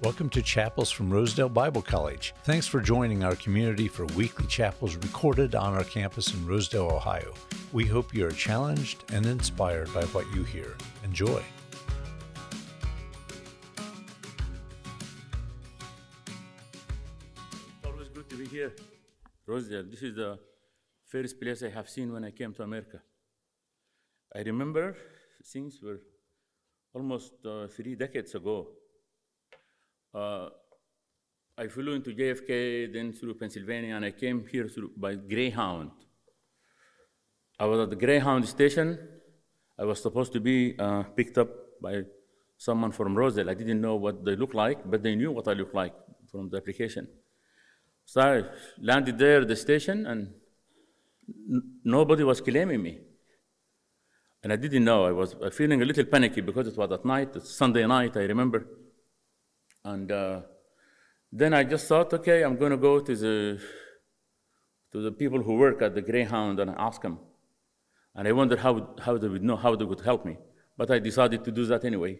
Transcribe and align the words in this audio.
Welcome 0.00 0.30
to 0.30 0.42
Chapels 0.42 0.92
from 0.92 1.10
Rosedale 1.10 1.48
Bible 1.48 1.82
College. 1.82 2.32
Thanks 2.44 2.68
for 2.68 2.80
joining 2.80 3.24
our 3.24 3.34
community 3.34 3.88
for 3.88 4.06
weekly 4.06 4.46
chapels 4.46 4.94
recorded 4.94 5.56
on 5.56 5.74
our 5.74 5.82
campus 5.82 6.32
in 6.32 6.46
Rosedale, 6.46 6.88
Ohio. 6.88 7.34
We 7.72 7.84
hope 7.84 8.14
you 8.14 8.24
are 8.24 8.30
challenged 8.30 9.02
and 9.12 9.26
inspired 9.26 9.92
by 9.92 10.04
what 10.04 10.24
you 10.32 10.44
hear. 10.44 10.76
Enjoy. 11.02 11.42
Always 17.84 18.08
good 18.14 18.30
to 18.30 18.36
be 18.36 18.46
here. 18.46 18.72
Rosedale, 19.48 19.82
this 19.90 20.02
is 20.02 20.14
the 20.14 20.38
first 21.08 21.40
place 21.40 21.64
I 21.64 21.70
have 21.70 21.90
seen 21.90 22.12
when 22.12 22.24
I 22.24 22.30
came 22.30 22.54
to 22.54 22.62
America. 22.62 23.02
I 24.32 24.42
remember 24.42 24.96
things 25.44 25.80
were 25.82 25.98
almost 26.94 27.32
uh, 27.44 27.66
three 27.66 27.96
decades 27.96 28.36
ago. 28.36 28.68
Uh, 30.14 30.48
I 31.56 31.66
flew 31.66 31.92
into 31.92 32.14
JFK, 32.14 32.92
then 32.92 33.12
through 33.12 33.34
Pennsylvania, 33.34 33.96
and 33.96 34.04
I 34.04 34.12
came 34.12 34.46
here 34.46 34.68
through, 34.68 34.92
by 34.96 35.16
Greyhound. 35.16 35.90
I 37.58 37.66
was 37.66 37.80
at 37.80 37.90
the 37.90 37.96
Greyhound 37.96 38.48
station. 38.48 38.98
I 39.78 39.84
was 39.84 40.00
supposed 40.00 40.32
to 40.34 40.40
be 40.40 40.78
uh, 40.78 41.02
picked 41.02 41.36
up 41.36 41.48
by 41.82 42.02
someone 42.56 42.92
from 42.92 43.16
Rosedale. 43.16 43.50
I 43.50 43.54
didn't 43.54 43.80
know 43.80 43.96
what 43.96 44.24
they 44.24 44.36
looked 44.36 44.54
like, 44.54 44.88
but 44.88 45.02
they 45.02 45.16
knew 45.16 45.32
what 45.32 45.48
I 45.48 45.52
looked 45.52 45.74
like 45.74 45.94
from 46.30 46.48
the 46.48 46.58
application. 46.58 47.08
So 48.04 48.20
I 48.20 48.42
landed 48.80 49.18
there 49.18 49.40
at 49.40 49.48
the 49.48 49.56
station, 49.56 50.06
and 50.06 50.32
n- 51.28 51.62
nobody 51.84 52.22
was 52.24 52.40
claiming 52.40 52.82
me. 52.82 53.00
And 54.42 54.52
I 54.52 54.56
didn't 54.56 54.84
know. 54.84 55.04
I 55.04 55.12
was 55.12 55.34
uh, 55.34 55.50
feeling 55.50 55.82
a 55.82 55.84
little 55.84 56.04
panicky 56.04 56.40
because 56.40 56.68
it 56.68 56.76
was 56.76 56.90
at 56.92 57.04
night, 57.04 57.30
it's 57.34 57.54
Sunday 57.54 57.84
night, 57.86 58.16
I 58.16 58.20
remember. 58.20 58.64
And 59.92 60.12
uh, 60.12 60.40
then 61.32 61.54
I 61.54 61.64
just 61.64 61.88
thought, 61.88 62.12
okay, 62.12 62.42
I'm 62.42 62.56
going 62.56 62.72
to 62.72 62.76
go 62.90 63.00
to 63.00 63.16
the, 63.16 63.58
to 64.92 65.00
the 65.00 65.12
people 65.12 65.42
who 65.42 65.54
work 65.56 65.80
at 65.80 65.94
the 65.94 66.02
Greyhound 66.02 66.60
and 66.60 66.70
ask 66.76 67.00
them. 67.00 67.18
And 68.14 68.28
I 68.28 68.32
wondered 68.32 68.58
how, 68.58 68.94
how 69.00 69.16
they 69.16 69.28
would 69.28 69.42
know, 69.42 69.56
how 69.56 69.74
they 69.76 69.86
would 69.86 70.02
help 70.02 70.26
me. 70.26 70.36
But 70.76 70.90
I 70.90 70.98
decided 70.98 71.42
to 71.44 71.50
do 71.50 71.64
that 71.66 71.86
anyway. 71.86 72.18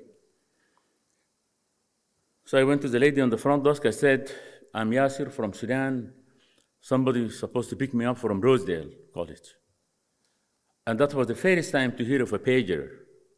So 2.46 2.58
I 2.58 2.64
went 2.64 2.80
to 2.82 2.88
the 2.88 2.98
lady 2.98 3.20
on 3.20 3.28
the 3.28 3.36
front 3.36 3.64
desk. 3.64 3.84
I 3.84 3.90
said, 3.90 4.32
I'm 4.72 4.90
Yasir 4.90 5.30
from 5.30 5.52
Sudan. 5.52 6.12
Somebody 6.80 7.24
is 7.26 7.38
supposed 7.38 7.68
to 7.70 7.76
pick 7.76 7.92
me 7.92 8.06
up 8.06 8.16
from 8.16 8.40
Rosedale 8.40 8.90
College. 9.12 9.48
And 10.86 10.98
that 11.00 11.12
was 11.12 11.26
the 11.26 11.34
first 11.34 11.70
time 11.70 11.92
to 11.98 12.04
hear 12.04 12.22
of 12.22 12.32
a 12.32 12.38
pager, 12.38 12.88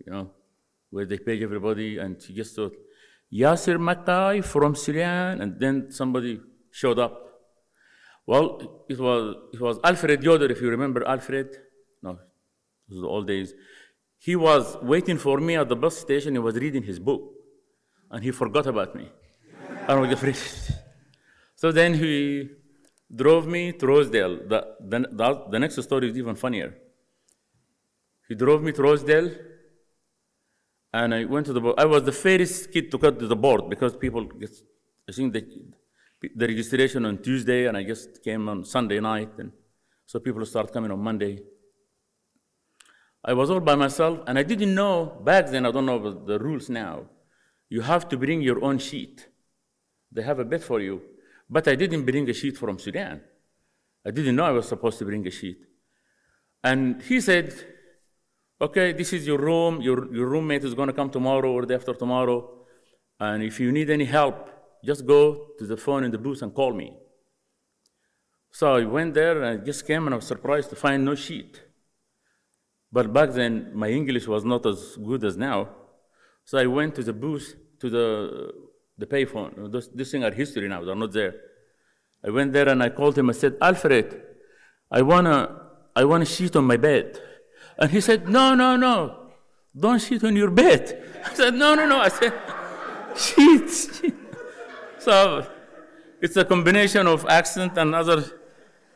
you 0.06 0.12
know, 0.12 0.30
where 0.90 1.04
they 1.04 1.18
page 1.18 1.42
everybody. 1.42 1.98
And 1.98 2.22
she 2.22 2.32
just 2.32 2.54
thought, 2.54 2.76
Yasir 3.32 3.78
Makki 3.78 4.44
from 4.44 4.74
Sudan. 4.74 5.40
And 5.40 5.60
then 5.60 5.90
somebody 5.90 6.40
showed 6.70 6.98
up. 6.98 7.26
Well, 8.26 8.84
it 8.88 8.98
was, 8.98 9.36
it 9.52 9.60
was 9.60 9.78
Alfred 9.82 10.22
Yoder, 10.22 10.50
if 10.50 10.60
you 10.60 10.68
remember 10.68 11.06
Alfred. 11.06 11.56
No, 12.02 12.10
it 12.10 12.18
was 12.90 13.00
the 13.00 13.06
old 13.06 13.26
days. 13.26 13.52
He 14.18 14.36
was 14.36 14.76
waiting 14.82 15.18
for 15.18 15.38
me 15.38 15.56
at 15.56 15.68
the 15.68 15.76
bus 15.76 15.96
station. 15.96 16.34
He 16.34 16.38
was 16.38 16.54
reading 16.56 16.82
his 16.82 16.98
book. 16.98 17.22
And 18.10 18.22
he 18.22 18.30
forgot 18.30 18.66
about 18.66 18.94
me. 18.94 19.10
I 19.86 19.94
was 19.94 20.12
afraid. 20.12 20.36
So 21.54 21.72
then 21.72 21.94
he 21.94 22.48
drove 23.14 23.46
me 23.46 23.72
to 23.72 23.86
Rosedale. 23.86 24.48
The, 24.48 24.76
the, 24.80 25.08
the, 25.12 25.44
the 25.50 25.58
next 25.58 25.82
story 25.82 26.10
is 26.10 26.16
even 26.16 26.34
funnier. 26.34 26.74
He 28.28 28.34
drove 28.34 28.62
me 28.62 28.72
to 28.72 28.82
Rosedale, 28.82 29.30
and 30.92 31.14
I 31.14 31.24
went 31.24 31.46
to 31.46 31.52
the 31.52 31.60
board. 31.60 31.76
I 31.78 31.84
was 31.84 32.02
the 32.02 32.12
first 32.12 32.72
kid 32.72 32.90
to 32.90 32.98
cut 32.98 33.18
to 33.18 33.26
the 33.26 33.36
board 33.36 33.68
because 33.70 33.96
people, 33.96 34.24
get, 34.24 34.50
I 35.08 35.12
think 35.12 35.32
the, 35.32 35.46
the 36.34 36.46
registration 36.46 37.06
on 37.06 37.18
Tuesday, 37.18 37.66
and 37.66 37.76
I 37.76 37.84
just 37.84 38.22
came 38.22 38.48
on 38.48 38.64
Sunday 38.64 39.00
night, 39.00 39.30
and 39.38 39.52
so 40.06 40.18
people 40.18 40.44
start 40.44 40.72
coming 40.72 40.90
on 40.90 41.00
Monday. 41.00 41.40
I 43.24 43.34
was 43.34 43.50
all 43.50 43.60
by 43.60 43.74
myself, 43.74 44.20
and 44.26 44.38
I 44.38 44.42
didn't 44.42 44.74
know 44.74 45.20
back 45.24 45.48
then. 45.48 45.66
I 45.66 45.70
don't 45.70 45.86
know 45.86 45.98
the 46.24 46.38
rules 46.38 46.68
now. 46.68 47.06
You 47.68 47.82
have 47.82 48.08
to 48.08 48.16
bring 48.16 48.40
your 48.40 48.64
own 48.64 48.78
sheet. 48.78 49.28
They 50.10 50.22
have 50.22 50.40
a 50.40 50.44
bed 50.44 50.64
for 50.64 50.80
you, 50.80 51.02
but 51.48 51.68
I 51.68 51.76
didn't 51.76 52.04
bring 52.04 52.28
a 52.28 52.34
sheet 52.34 52.58
from 52.58 52.78
Sudan. 52.78 53.20
I 54.04 54.10
didn't 54.10 54.34
know 54.34 54.44
I 54.44 54.50
was 54.50 54.66
supposed 54.66 54.98
to 54.98 55.04
bring 55.04 55.26
a 55.26 55.30
sheet. 55.30 55.58
And 56.64 57.00
he 57.02 57.20
said, 57.20 57.54
okay, 58.60 58.92
this 58.92 59.12
is 59.12 59.26
your 59.26 59.38
room. 59.38 59.80
Your, 59.80 60.12
your 60.14 60.26
roommate 60.26 60.64
is 60.64 60.74
going 60.74 60.88
to 60.88 60.92
come 60.92 61.10
tomorrow 61.10 61.50
or 61.50 61.62
the 61.62 61.68
day 61.68 61.74
after 61.74 61.94
tomorrow. 61.94 62.50
And 63.18 63.42
if 63.42 63.60
you 63.60 63.72
need 63.72 63.90
any 63.90 64.04
help, 64.04 64.48
just 64.84 65.06
go 65.06 65.48
to 65.58 65.66
the 65.66 65.76
phone 65.76 66.04
in 66.04 66.10
the 66.10 66.18
booth 66.18 66.42
and 66.42 66.54
call 66.54 66.72
me. 66.72 66.96
So 68.52 68.74
I 68.74 68.84
went 68.84 69.14
there 69.14 69.42
and 69.42 69.60
I 69.60 69.64
just 69.64 69.86
came 69.86 70.06
and 70.06 70.14
I 70.14 70.16
was 70.16 70.26
surprised 70.26 70.70
to 70.70 70.76
find 70.76 71.04
no 71.04 71.14
sheet. 71.14 71.62
But 72.92 73.12
back 73.12 73.30
then, 73.30 73.70
my 73.74 73.88
English 73.88 74.26
was 74.26 74.44
not 74.44 74.66
as 74.66 74.96
good 74.96 75.22
as 75.24 75.36
now. 75.36 75.68
So 76.44 76.58
I 76.58 76.66
went 76.66 76.94
to 76.96 77.02
the 77.02 77.12
booth, 77.12 77.54
to 77.80 77.88
the, 77.88 78.52
the 78.98 79.06
payphone. 79.06 79.70
This, 79.70 79.88
this 79.88 80.10
thing 80.10 80.24
are 80.24 80.32
history 80.32 80.68
now, 80.68 80.84
they're 80.84 80.96
not 80.96 81.12
there. 81.12 81.34
I 82.24 82.30
went 82.30 82.52
there 82.52 82.68
and 82.68 82.82
I 82.82 82.88
called 82.88 83.16
him. 83.16 83.30
I 83.30 83.32
said, 83.32 83.56
Alfred, 83.62 84.20
I 84.90 85.02
want 85.02 85.26
to 85.26 85.60
I 85.94 86.04
want 86.04 86.22
a 86.22 86.26
sheet 86.26 86.54
on 86.56 86.64
my 86.64 86.76
bed. 86.76 87.20
And 87.80 87.90
he 87.90 88.00
said, 88.00 88.28
No, 88.28 88.54
no, 88.54 88.76
no, 88.76 89.30
don't 89.78 89.98
sit 89.98 90.22
on 90.24 90.36
your 90.36 90.50
bed. 90.50 91.06
I 91.24 91.34
said, 91.34 91.54
No, 91.54 91.74
no, 91.74 91.86
no. 91.86 91.98
I 92.00 92.08
said, 92.08 92.34
Sheets. 93.16 94.02
so 94.98 95.46
it's 96.20 96.36
a 96.36 96.44
combination 96.44 97.06
of 97.06 97.26
accent 97.26 97.76
and 97.78 97.94
other 97.94 98.24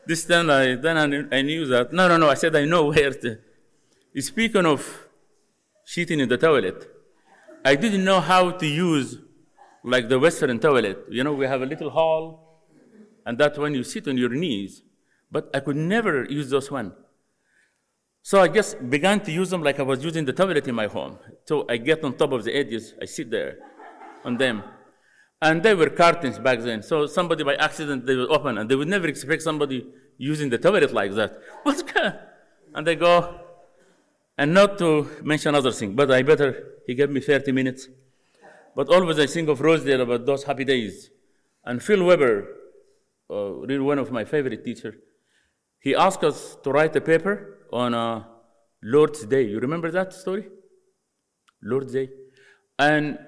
distance. 0.07 0.49
I, 0.49 0.75
then 0.75 0.97
I, 1.31 1.37
I 1.37 1.41
knew 1.41 1.65
that. 1.67 1.91
No, 1.91 2.07
no, 2.07 2.17
no. 2.17 2.29
I 2.29 2.35
said, 2.35 2.55
I 2.55 2.65
know 2.65 2.85
where 2.85 3.11
to. 3.11 3.39
Speaking 4.19 4.65
of 4.65 5.07
shitting 5.85 6.21
in 6.21 6.29
the 6.29 6.37
toilet, 6.37 6.89
I 7.65 7.75
didn't 7.75 8.05
know 8.05 8.21
how 8.21 8.51
to 8.51 8.65
use 8.65 9.17
like 9.83 10.07
the 10.07 10.19
Western 10.19 10.59
toilet. 10.59 10.99
You 11.09 11.23
know, 11.23 11.33
we 11.33 11.45
have 11.47 11.61
a 11.61 11.65
little 11.65 11.89
hall, 11.89 12.63
and 13.25 13.37
that 13.39 13.57
when 13.57 13.73
you 13.73 13.83
sit 13.83 14.07
on 14.07 14.17
your 14.17 14.29
knees, 14.29 14.83
but 15.31 15.49
I 15.53 15.59
could 15.59 15.75
never 15.75 16.25
use 16.25 16.49
those 16.49 16.69
one. 16.71 16.93
So 18.25 18.41
I 18.41 18.47
just 18.47 18.89
began 18.89 19.19
to 19.19 19.31
use 19.31 19.51
them 19.51 19.61
like 19.61 19.79
I 19.79 19.83
was 19.83 20.03
using 20.03 20.25
the 20.25 20.33
toilet 20.33 20.67
in 20.67 20.73
my 20.73 20.87
home. 20.87 21.19
So 21.43 21.63
I 21.69 21.77
get 21.77 22.03
on 22.03 22.17
top 22.17 22.31
of 22.31 22.43
the 22.43 22.57
edges, 22.57 22.95
I 22.99 23.05
sit 23.05 23.29
there 23.29 23.59
on 24.23 24.35
them. 24.37 24.63
And 25.43 25.61
they 25.61 25.75
were 25.75 25.91
curtains 25.91 26.39
back 26.39 26.61
then. 26.61 26.81
So 26.81 27.05
somebody 27.05 27.43
by 27.43 27.53
accident 27.53 28.07
they 28.07 28.15
would 28.15 28.31
open 28.31 28.57
and 28.57 28.67
they 28.67 28.75
would 28.75 28.87
never 28.87 29.07
expect 29.07 29.43
somebody 29.43 29.85
using 30.17 30.49
the 30.49 30.57
toilet 30.57 30.91
like 30.91 31.13
that. 31.13 31.39
What's 31.63 31.83
going 31.83 32.13
And 32.73 32.87
they 32.87 32.95
go, 32.95 33.41
and 34.39 34.55
not 34.55 34.79
to 34.79 35.07
mention 35.21 35.53
other 35.53 35.71
things, 35.71 35.93
but 35.95 36.09
I 36.09 36.23
better, 36.23 36.79
he 36.87 36.95
gave 36.95 37.11
me 37.11 37.21
30 37.21 37.51
minutes. 37.51 37.89
But 38.75 38.89
always 38.89 39.19
I 39.19 39.27
think 39.27 39.49
of 39.49 39.61
Rosedale 39.61 40.01
about 40.01 40.25
those 40.25 40.45
happy 40.45 40.63
days. 40.63 41.11
And 41.63 41.79
Phil 41.79 42.03
Weber, 42.03 42.47
uh, 43.29 43.51
really 43.69 43.85
one 43.85 43.99
of 43.99 44.11
my 44.11 44.25
favorite 44.25 44.65
teachers, 44.65 44.95
he 45.79 45.93
asked 45.93 46.23
us 46.23 46.57
to 46.63 46.71
write 46.71 46.95
a 46.95 47.01
paper 47.01 47.54
on 47.75 47.93
uh, 47.93 48.23
Lord's 48.81 49.25
Day. 49.25 49.43
You 49.43 49.59
remember 49.59 49.91
that 49.91 50.13
story? 50.13 50.47
Lord's 51.61 51.93
Day. 51.93 52.09
And 52.79 53.19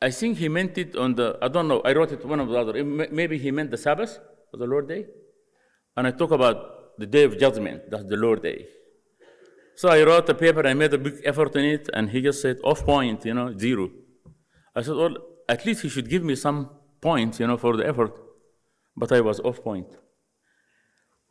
I 0.00 0.10
think 0.10 0.38
he 0.38 0.48
meant 0.48 0.78
it 0.78 0.96
on 0.96 1.14
the, 1.14 1.38
I 1.42 1.48
don't 1.48 1.68
know, 1.68 1.80
I 1.80 1.92
wrote 1.92 2.12
it 2.12 2.24
one 2.24 2.40
of 2.40 2.48
the 2.48 2.58
other. 2.58 2.84
Maybe 2.84 3.38
he 3.38 3.50
meant 3.50 3.70
the 3.70 3.78
Sabbath 3.78 4.18
or 4.52 4.58
the 4.58 4.66
Lord 4.66 4.88
Day. 4.88 5.06
And 5.96 6.06
I 6.06 6.10
talk 6.10 6.30
about 6.30 6.98
the 6.98 7.06
Day 7.06 7.24
of 7.24 7.38
Judgment, 7.38 7.90
that's 7.90 8.04
the 8.04 8.16
Lord 8.16 8.42
Day. 8.42 8.66
So 9.76 9.88
I 9.88 10.02
wrote 10.04 10.28
a 10.28 10.34
paper, 10.34 10.66
I 10.66 10.74
made 10.74 10.94
a 10.94 10.98
big 10.98 11.20
effort 11.24 11.54
in 11.56 11.64
it, 11.64 11.88
and 11.92 12.10
he 12.10 12.22
just 12.22 12.40
said, 12.40 12.58
off 12.64 12.84
point, 12.84 13.24
you 13.24 13.34
know, 13.34 13.56
zero. 13.56 13.90
I 14.74 14.82
said, 14.82 14.96
well, 14.96 15.16
at 15.48 15.64
least 15.66 15.82
he 15.82 15.88
should 15.88 16.08
give 16.08 16.24
me 16.24 16.34
some 16.34 16.70
points, 17.00 17.40
you 17.40 17.46
know, 17.46 17.56
for 17.56 17.76
the 17.76 17.86
effort. 17.86 18.18
But 18.96 19.12
I 19.12 19.20
was 19.20 19.40
off 19.40 19.62
point. 19.62 19.88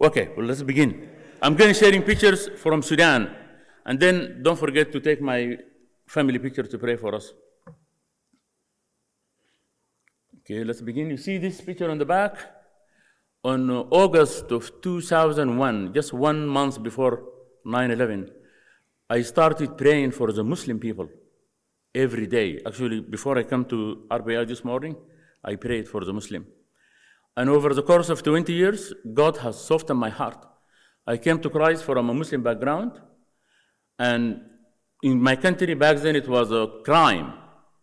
Okay, 0.02 0.30
well, 0.36 0.46
let's 0.46 0.62
begin. 0.62 1.10
I'm 1.46 1.54
going 1.54 1.72
to 1.72 1.80
sharing 1.80 2.02
pictures 2.02 2.50
from 2.58 2.82
Sudan. 2.82 3.30
And 3.86 4.00
then 4.00 4.42
don't 4.42 4.58
forget 4.58 4.92
to 4.94 5.00
take 5.00 5.22
my 5.22 5.56
family 6.08 6.40
picture 6.40 6.64
to 6.64 6.78
pray 6.80 6.96
for 6.96 7.14
us. 7.14 7.34
Okay, 10.40 10.64
let's 10.64 10.82
begin. 10.82 11.12
You 11.12 11.18
see 11.18 11.38
this 11.38 11.62
picture 11.62 11.92
on 11.92 12.00
the 12.00 12.06
back? 12.06 12.40
On 13.44 13.70
uh, 13.70 13.84
August 13.92 14.52
of 14.52 14.82
2001, 14.82 15.94
just 15.94 16.14
one 16.14 16.48
month 16.48 16.82
before 16.82 17.24
9 17.64 17.92
11, 17.92 18.32
I 19.12 19.22
started 19.22 19.78
praying 19.78 20.14
for 20.14 20.32
the 20.32 20.44
Muslim 20.44 20.80
people 20.80 21.08
every 21.94 22.26
day. 22.26 22.60
Actually, 22.66 23.02
before 23.02 23.38
I 23.38 23.44
come 23.44 23.66
to 23.66 24.08
RBC 24.10 24.48
this 24.48 24.66
morning, 24.66 24.96
I 25.44 25.58
prayed 25.58 25.88
for 25.88 26.04
the 26.04 26.12
Muslim. 26.12 26.48
And 27.38 27.52
over 27.52 27.72
the 27.76 27.84
course 27.84 28.10
of 28.10 28.24
20 28.24 28.52
years, 28.52 28.96
God 29.14 29.38
has 29.38 29.64
softened 29.64 30.00
my 30.00 30.10
heart. 30.10 30.44
I 31.08 31.18
came 31.18 31.40
to 31.40 31.50
Christ 31.50 31.84
from 31.84 32.10
a 32.10 32.14
Muslim 32.14 32.42
background, 32.42 32.94
and 34.00 34.42
in 35.04 35.22
my 35.22 35.36
country 35.36 35.74
back 35.76 35.98
then 35.98 36.16
it 36.16 36.28
was 36.28 36.52
a 36.52 36.82
crime 36.84 37.34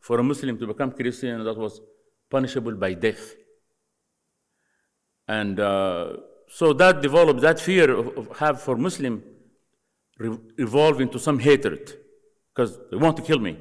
for 0.00 0.18
a 0.18 0.22
Muslim 0.22 0.58
to 0.58 0.66
become 0.66 0.90
Christian, 0.90 1.44
that 1.44 1.56
was 1.56 1.80
punishable 2.28 2.72
by 2.72 2.94
death. 2.94 3.34
And 5.28 5.60
uh, 5.60 6.16
so 6.48 6.72
that 6.72 7.00
developed, 7.00 7.40
that 7.40 7.60
fear 7.60 7.90
of, 7.90 8.18
of 8.18 8.36
have 8.38 8.60
for 8.60 8.76
Muslim 8.76 9.22
evolved 10.58 11.00
into 11.00 11.18
some 11.18 11.38
hatred 11.38 11.94
because 12.52 12.78
they 12.90 12.96
want 12.96 13.16
to 13.16 13.22
kill 13.22 13.38
me. 13.38 13.56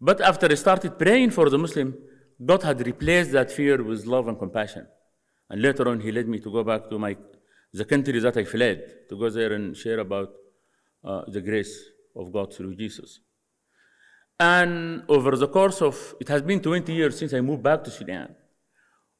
But 0.00 0.20
after 0.20 0.46
I 0.46 0.54
started 0.54 0.98
praying 0.98 1.30
for 1.30 1.48
the 1.50 1.58
Muslim, 1.58 1.96
God 2.44 2.62
had 2.62 2.86
replaced 2.86 3.32
that 3.32 3.50
fear 3.50 3.82
with 3.82 4.06
love 4.06 4.28
and 4.28 4.38
compassion. 4.38 4.86
And 5.50 5.62
later 5.62 5.88
on, 5.88 6.00
He 6.00 6.12
led 6.12 6.28
me 6.28 6.38
to 6.40 6.52
go 6.52 6.62
back 6.62 6.88
to 6.90 6.98
my 6.98 7.16
the 7.72 7.84
country 7.84 8.18
that 8.20 8.36
I 8.36 8.44
fled, 8.44 9.08
to 9.08 9.16
go 9.16 9.30
there 9.30 9.52
and 9.52 9.76
share 9.76 9.98
about 9.98 10.30
uh, 11.04 11.22
the 11.28 11.40
grace 11.40 11.74
of 12.16 12.32
God 12.32 12.54
through 12.54 12.74
Jesus. 12.76 13.20
And 14.40 15.02
over 15.08 15.36
the 15.36 15.48
course 15.48 15.82
of, 15.82 16.14
it 16.20 16.28
has 16.28 16.42
been 16.42 16.60
20 16.60 16.92
years 16.92 17.18
since 17.18 17.34
I 17.34 17.40
moved 17.40 17.62
back 17.62 17.82
to 17.84 17.90
Sudan. 17.90 18.34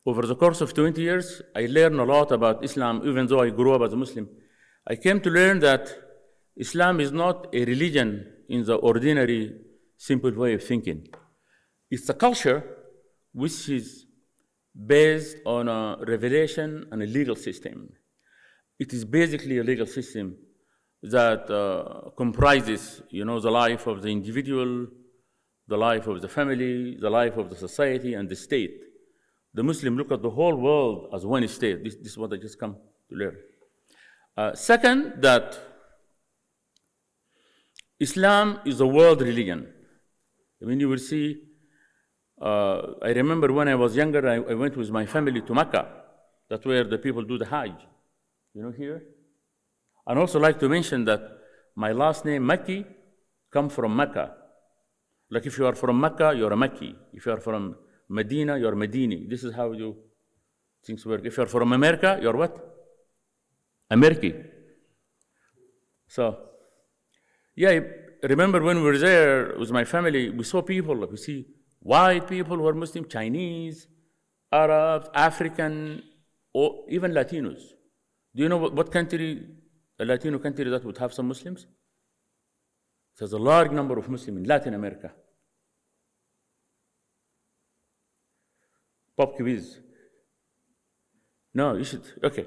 Over 0.06 0.22
the 0.22 0.36
course 0.36 0.60
of 0.60 0.72
20 0.72 1.00
years, 1.02 1.42
I 1.54 1.66
learned 1.66 2.00
a 2.00 2.04
lot 2.04 2.32
about 2.32 2.64
Islam, 2.64 3.02
even 3.04 3.26
though 3.26 3.40
I 3.40 3.50
grew 3.50 3.74
up 3.74 3.82
as 3.82 3.92
a 3.92 3.96
Muslim. 3.96 4.28
I 4.86 4.96
came 4.96 5.20
to 5.20 5.30
learn 5.30 5.58
that 5.58 5.92
Islam 6.56 7.00
is 7.00 7.12
not 7.12 7.48
a 7.52 7.64
religion 7.64 8.32
in 8.48 8.64
the 8.64 8.76
ordinary, 8.76 9.54
simple 9.96 10.32
way 10.32 10.54
of 10.54 10.64
thinking. 10.64 11.08
It's 11.90 12.08
a 12.08 12.14
culture 12.14 12.64
which 13.32 13.68
is 13.68 14.06
based 14.74 15.38
on 15.44 15.68
a 15.68 15.98
revelation 16.06 16.86
and 16.90 17.02
a 17.02 17.06
legal 17.06 17.36
system. 17.36 17.90
It 18.78 18.92
is 18.92 19.04
basically 19.04 19.58
a 19.58 19.64
legal 19.64 19.86
system 19.86 20.36
that 21.02 21.50
uh, 21.50 22.10
comprises, 22.16 23.02
you 23.10 23.24
know, 23.24 23.40
the 23.40 23.50
life 23.50 23.86
of 23.86 24.02
the 24.02 24.08
individual, 24.08 24.86
the 25.66 25.76
life 25.76 26.06
of 26.06 26.20
the 26.20 26.28
family, 26.28 26.96
the 27.00 27.10
life 27.10 27.36
of 27.36 27.50
the 27.50 27.56
society, 27.56 28.14
and 28.14 28.28
the 28.28 28.36
state. 28.36 28.80
The 29.54 29.62
Muslim 29.62 29.96
look 29.96 30.12
at 30.12 30.22
the 30.22 30.30
whole 30.30 30.56
world 30.56 31.10
as 31.14 31.24
one 31.24 31.46
state. 31.48 31.82
This, 31.84 31.96
this 31.96 32.12
is 32.12 32.18
what 32.18 32.32
I 32.32 32.36
just 32.36 32.58
come 32.58 32.76
to 33.10 33.14
learn. 33.14 33.36
Uh, 34.36 34.54
second, 34.54 35.20
that 35.22 35.58
Islam 37.98 38.60
is 38.64 38.80
a 38.80 38.86
world 38.86 39.20
religion. 39.20 39.66
I 40.62 40.66
mean, 40.66 40.80
you 40.80 40.88
will 40.88 40.98
see, 40.98 41.42
uh, 42.40 42.82
I 43.02 43.08
remember 43.10 43.52
when 43.52 43.68
I 43.68 43.74
was 43.74 43.96
younger, 43.96 44.28
I, 44.28 44.36
I, 44.36 44.54
went 44.54 44.76
with 44.76 44.90
my 44.90 45.06
family 45.06 45.40
to 45.40 45.54
Mecca. 45.54 45.88
That's 46.48 46.64
where 46.64 46.84
the 46.84 46.98
people 46.98 47.22
do 47.22 47.38
the 47.38 47.46
Hajj. 47.46 47.74
You 48.58 48.64
know, 48.64 48.72
here? 48.72 49.04
I'd 50.04 50.18
also 50.18 50.40
like 50.40 50.58
to 50.58 50.68
mention 50.68 51.04
that 51.04 51.20
my 51.76 51.92
last 51.92 52.24
name, 52.24 52.42
Makki, 52.42 52.84
come 53.52 53.68
from 53.68 53.94
Mecca. 53.94 54.34
Like 55.30 55.46
if 55.46 55.56
you 55.58 55.66
are 55.66 55.76
from 55.76 56.00
Mecca, 56.00 56.34
you're 56.36 56.52
a 56.52 56.56
Makki. 56.56 56.92
If 57.12 57.26
you 57.26 57.30
are 57.30 57.38
from 57.38 57.76
Medina, 58.08 58.58
you're 58.58 58.74
Medini. 58.74 59.30
This 59.30 59.44
is 59.44 59.54
how 59.54 59.70
you 59.70 59.96
things 60.84 61.06
work. 61.06 61.24
If 61.24 61.36
you're 61.36 61.46
from 61.46 61.72
America, 61.72 62.18
you're 62.20 62.36
what? 62.36 62.58
American. 63.92 64.50
So, 66.08 66.36
yeah, 67.54 67.78
remember 68.24 68.60
when 68.60 68.78
we 68.78 68.82
were 68.82 68.98
there 68.98 69.56
with 69.56 69.70
my 69.70 69.84
family, 69.84 70.30
we 70.30 70.42
saw 70.42 70.62
people, 70.62 70.96
we 70.96 71.16
see 71.16 71.46
white 71.78 72.26
people 72.26 72.56
who 72.56 72.66
are 72.66 72.74
Muslim, 72.74 73.06
Chinese, 73.06 73.86
Arabs, 74.50 75.08
African, 75.14 76.02
or 76.52 76.86
even 76.88 77.12
Latinos. 77.12 77.77
Do 78.34 78.42
you 78.42 78.48
know 78.48 78.58
what, 78.58 78.74
what 78.74 78.92
country, 78.92 79.46
a 79.98 80.04
Latino 80.04 80.38
country 80.38 80.64
that 80.70 80.84
would 80.84 80.98
have 80.98 81.12
some 81.12 81.28
Muslims? 81.28 81.66
There's 83.18 83.32
a 83.32 83.38
large 83.38 83.72
number 83.72 83.98
of 83.98 84.08
Muslims 84.08 84.38
in 84.38 84.44
Latin 84.44 84.74
America. 84.74 85.12
Pop 89.16 89.34
quiz. 89.34 89.80
No, 91.54 91.76
you 91.76 91.84
should. 91.84 92.04
Okay. 92.22 92.46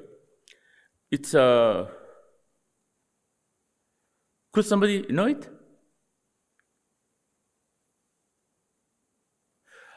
It's 1.12 1.36
uh 1.36 1.90
could 4.54 4.66
somebody 4.66 5.06
know 5.10 5.26
it? 5.26 5.50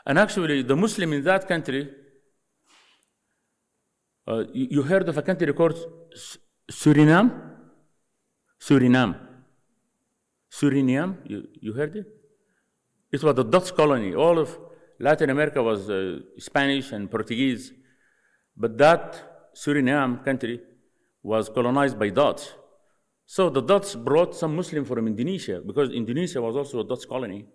And 0.06 0.18
actually, 0.18 0.62
the 0.62 0.76
Muslim 0.76 1.12
in 1.12 1.24
that 1.24 1.48
country, 1.48 1.90
uh, 4.26 4.44
you, 4.52 4.68
you, 4.70 4.82
heard 4.82 5.08
of 5.08 5.18
a 5.18 5.22
country 5.22 5.52
called 5.52 5.78
Suriname? 6.70 7.30
Suriname. 8.60 9.18
Suriname, 10.50 11.16
you, 11.26 11.48
you 11.60 11.72
heard 11.72 11.96
it? 11.96 12.06
It 13.12 13.22
was 13.22 13.38
a 13.38 13.44
Dutch 13.44 13.74
colony. 13.74 14.14
All 14.14 14.38
of 14.38 14.58
Latin 14.98 15.30
America 15.30 15.62
was 15.62 15.90
uh, 15.90 16.20
Spanish 16.38 16.92
and 16.92 17.10
Portuguese. 17.10 17.72
But 18.56 18.78
that 18.78 19.52
Suriname 19.54 20.24
country 20.24 20.60
was 21.22 21.48
colonized 21.48 21.98
by 21.98 22.10
Dutch. 22.10 22.42
So 23.26 23.50
the 23.50 23.62
Dutch 23.62 23.96
brought 23.96 24.34
some 24.34 24.54
Muslims 24.54 24.86
from 24.86 25.06
Indonesia 25.06 25.60
because 25.64 25.90
Indonesia 25.90 26.40
was 26.40 26.56
also 26.56 26.80
a 26.80 26.84
Dutch 26.84 27.08
colony. 27.08 27.46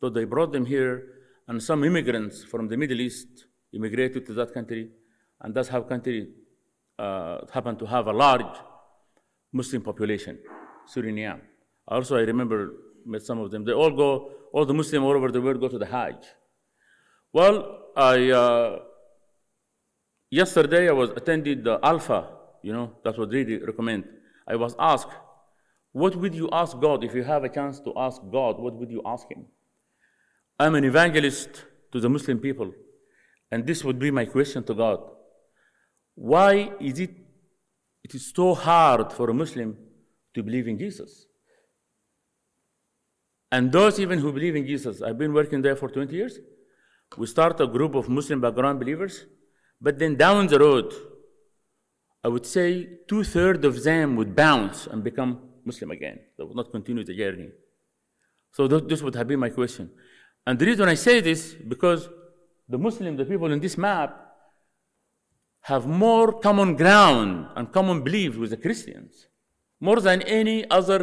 So 0.00 0.10
they 0.10 0.24
brought 0.24 0.52
them 0.52 0.66
here, 0.66 1.04
and 1.48 1.62
some 1.62 1.84
immigrants 1.84 2.44
from 2.44 2.68
the 2.68 2.76
Middle 2.76 3.00
East 3.00 3.46
immigrated 3.72 4.26
to 4.26 4.34
that 4.34 4.52
country, 4.52 4.90
and 5.40 5.54
that's 5.54 5.68
how 5.68 5.82
country 5.82 6.28
uh, 6.98 7.38
happened 7.52 7.78
to 7.78 7.86
have 7.86 8.06
a 8.06 8.12
large 8.12 8.56
Muslim 9.52 9.82
population, 9.82 10.38
Suriname. 10.92 11.40
Also, 11.86 12.16
I 12.16 12.22
remember 12.22 12.72
met 13.06 13.22
some 13.22 13.38
of 13.40 13.50
them. 13.50 13.64
They 13.64 13.72
all 13.72 13.90
go, 13.90 14.30
all 14.52 14.64
the 14.64 14.74
Muslims 14.74 15.04
all 15.04 15.12
over 15.12 15.30
the 15.30 15.40
world 15.40 15.60
go 15.60 15.68
to 15.68 15.78
the 15.78 15.86
Hajj. 15.86 16.24
Well, 17.32 17.80
I 17.96 18.30
uh, 18.30 18.78
yesterday 20.30 20.88
I 20.88 20.92
was 20.92 21.10
attended 21.10 21.64
the 21.64 21.78
Alpha. 21.82 22.30
You 22.62 22.72
know, 22.72 22.92
that 23.04 23.18
what 23.18 23.30
really 23.30 23.58
recommend. 23.58 24.04
I 24.46 24.56
was 24.56 24.74
asked, 24.78 25.10
what 25.92 26.16
would 26.16 26.34
you 26.34 26.48
ask 26.50 26.78
God 26.80 27.04
if 27.04 27.14
you 27.14 27.22
have 27.22 27.44
a 27.44 27.48
chance 27.48 27.80
to 27.80 27.92
ask 27.96 28.20
God? 28.32 28.58
What 28.58 28.74
would 28.74 28.90
you 28.90 29.02
ask 29.04 29.28
Him? 29.30 29.44
I'm 30.58 30.74
an 30.74 30.84
evangelist 30.84 31.64
to 31.92 32.00
the 32.00 32.08
Muslim 32.08 32.38
people, 32.38 32.72
and 33.50 33.66
this 33.66 33.84
would 33.84 33.98
be 33.98 34.10
my 34.10 34.24
question 34.24 34.64
to 34.64 34.74
God. 34.74 35.00
Why 36.14 36.72
is 36.80 36.98
it 37.00 37.10
it 38.04 38.14
is 38.14 38.32
so 38.34 38.54
hard 38.54 39.12
for 39.12 39.30
a 39.30 39.34
Muslim 39.34 39.76
to 40.34 40.42
believe 40.42 40.68
in 40.68 40.78
Jesus? 40.78 41.26
And 43.50 43.70
those 43.70 44.00
even 44.00 44.18
who 44.18 44.32
believe 44.32 44.56
in 44.56 44.66
Jesus, 44.66 45.00
I've 45.00 45.18
been 45.18 45.32
working 45.32 45.62
there 45.62 45.76
for 45.76 45.88
20 45.88 46.14
years. 46.14 46.38
We 47.16 47.26
start 47.26 47.60
a 47.60 47.66
group 47.66 47.94
of 47.94 48.08
Muslim 48.08 48.40
background 48.40 48.80
believers, 48.80 49.26
but 49.80 49.98
then 49.98 50.16
down 50.16 50.48
the 50.48 50.58
road, 50.58 50.92
I 52.24 52.28
would 52.28 52.46
say 52.46 52.88
two 53.06 53.22
thirds 53.22 53.64
of 53.64 53.84
them 53.84 54.16
would 54.16 54.34
bounce 54.34 54.86
and 54.86 55.04
become 55.04 55.40
Muslim 55.64 55.92
again. 55.92 56.18
They 56.36 56.44
would 56.44 56.56
not 56.56 56.72
continue 56.72 57.04
the 57.04 57.16
journey. 57.16 57.50
So 58.52 58.66
this 58.66 59.02
would 59.02 59.14
have 59.14 59.28
been 59.28 59.40
my 59.40 59.50
question. 59.50 59.90
And 60.46 60.58
the 60.58 60.66
reason 60.66 60.88
I 60.88 60.94
say 60.94 61.20
this, 61.20 61.54
because 61.54 62.08
the 62.68 62.78
Muslim, 62.78 63.16
the 63.16 63.24
people 63.24 63.52
in 63.52 63.60
this 63.60 63.78
map, 63.78 64.33
have 65.70 65.86
more 65.86 66.32
common 66.46 66.76
ground 66.76 67.48
and 67.56 67.72
common 67.72 68.02
beliefs 68.02 68.36
with 68.36 68.50
the 68.50 68.56
Christians, 68.56 69.28
more 69.80 70.00
than 70.00 70.22
any 70.22 70.68
other 70.70 71.00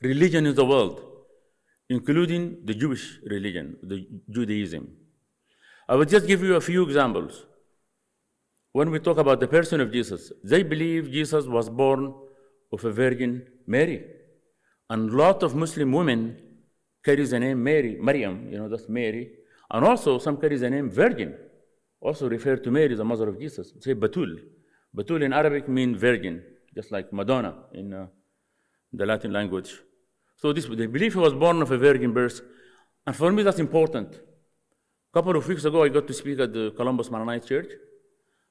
religion 0.00 0.46
in 0.46 0.54
the 0.54 0.64
world, 0.64 1.00
including 1.88 2.42
the 2.64 2.74
Jewish 2.74 3.18
religion, 3.24 3.76
the 3.82 4.06
Judaism. 4.30 4.88
I 5.88 5.94
will 5.96 6.04
just 6.04 6.26
give 6.26 6.42
you 6.42 6.56
a 6.56 6.60
few 6.60 6.82
examples 6.82 7.46
when 8.76 8.90
we 8.90 8.98
talk 8.98 9.16
about 9.16 9.40
the 9.40 9.48
person 9.48 9.80
of 9.80 9.90
Jesus, 9.90 10.32
they 10.44 10.62
believe 10.62 11.10
Jesus 11.10 11.46
was 11.46 11.70
born 11.70 12.12
of 12.70 12.84
a 12.84 12.92
Virgin 12.92 13.46
Mary. 13.66 14.04
And 14.90 15.10
a 15.10 15.16
lot 15.16 15.42
of 15.42 15.54
Muslim 15.54 15.92
women 15.92 16.36
carry 17.02 17.24
the 17.24 17.40
name 17.40 17.64
Mary, 17.64 17.96
Maryam, 17.98 18.52
you 18.52 18.58
know, 18.58 18.68
that's 18.68 18.86
Mary. 18.86 19.30
And 19.70 19.82
also 19.82 20.18
some 20.18 20.36
carry 20.36 20.58
the 20.58 20.68
name 20.68 20.90
Virgin, 20.90 21.34
also 22.00 22.28
refer 22.28 22.56
to 22.56 22.70
Mary, 22.70 22.94
the 22.94 23.04
mother 23.04 23.28
of 23.28 23.38
Jesus. 23.38 23.72
Say 23.80 23.94
Batul. 23.94 24.38
Batul 24.96 25.22
in 25.22 25.32
Arabic 25.32 25.68
means 25.68 25.98
virgin, 25.98 26.42
just 26.74 26.92
like 26.92 27.12
Madonna 27.12 27.54
in 27.72 27.92
uh, 27.92 28.06
the 28.92 29.06
Latin 29.06 29.32
language. 29.32 29.74
So 30.36 30.52
this, 30.52 30.66
they 30.66 30.86
believe 30.86 31.14
he 31.14 31.18
was 31.18 31.34
born 31.34 31.62
of 31.62 31.70
a 31.70 31.78
virgin 31.78 32.12
birth. 32.12 32.40
And 33.06 33.16
for 33.16 33.32
me, 33.32 33.42
that's 33.42 33.58
important. 33.58 34.14
A 34.14 35.14
couple 35.14 35.36
of 35.36 35.46
weeks 35.48 35.64
ago, 35.64 35.82
I 35.82 35.88
got 35.88 36.06
to 36.06 36.14
speak 36.14 36.40
at 36.40 36.52
the 36.52 36.72
Columbus 36.76 37.10
Mennonite 37.10 37.46
Church 37.46 37.70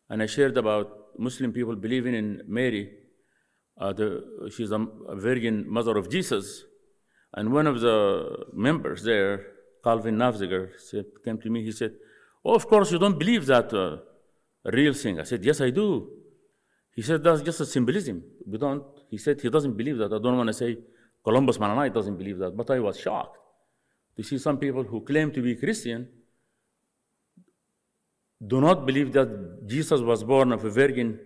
and 0.09 0.21
I 0.21 0.25
shared 0.25 0.57
about 0.57 0.89
Muslim 1.17 1.51
people 1.51 1.75
believing 1.75 2.13
in 2.13 2.41
Mary. 2.47 2.91
Uh, 3.79 3.93
the, 3.93 4.51
she's 4.55 4.71
a, 4.71 4.79
a, 4.79 5.15
virgin 5.15 5.65
mother 5.67 5.97
of 5.97 6.09
Jesus. 6.09 6.63
And 7.33 7.51
one 7.51 7.67
of 7.67 7.81
the 7.81 8.45
members 8.53 9.03
there, 9.03 9.45
Calvin 9.83 10.15
Nafziger, 10.15 10.69
said, 10.79 11.05
came 11.23 11.39
to 11.41 11.49
me. 11.49 11.63
He 11.63 11.71
said, 11.71 11.93
Oh, 12.45 12.53
of 12.53 12.67
course, 12.67 12.91
you 12.91 12.99
don't 12.99 13.17
believe 13.17 13.47
that 13.47 13.73
uh, 13.73 13.97
real 14.65 14.93
thing. 14.93 15.19
I 15.19 15.23
said, 15.23 15.43
Yes, 15.43 15.61
I 15.61 15.71
do. 15.71 16.11
He 16.93 17.01
said, 17.01 17.23
That's 17.23 17.41
just 17.41 17.59
a 17.61 17.65
symbolism. 17.65 18.23
We 18.45 18.59
don't, 18.59 18.83
he 19.09 19.17
said, 19.17 19.41
he 19.41 19.49
doesn't 19.49 19.75
believe 19.75 19.97
that. 19.97 20.13
I 20.13 20.19
don't 20.19 20.37
want 20.37 20.47
to 20.47 20.53
say 20.53 20.77
Columbus 21.23 21.59
Mennonite 21.59 21.93
doesn't 21.93 22.17
believe 22.17 22.37
that, 22.37 22.55
but 22.55 22.69
I 22.69 22.79
was 22.79 22.99
shocked 22.99 23.37
to 24.15 24.23
see 24.23 24.37
some 24.37 24.59
people 24.59 24.83
who 24.83 25.01
claim 25.01 25.31
to 25.31 25.41
be 25.41 25.55
Christian 25.55 26.07
do 28.45 28.61
not 28.61 28.85
believe 28.85 29.11
that 29.13 29.65
Jesus 29.65 30.01
was 30.01 30.23
born 30.23 30.51
of 30.51 30.63
a 30.63 30.69
virgin 30.69 31.19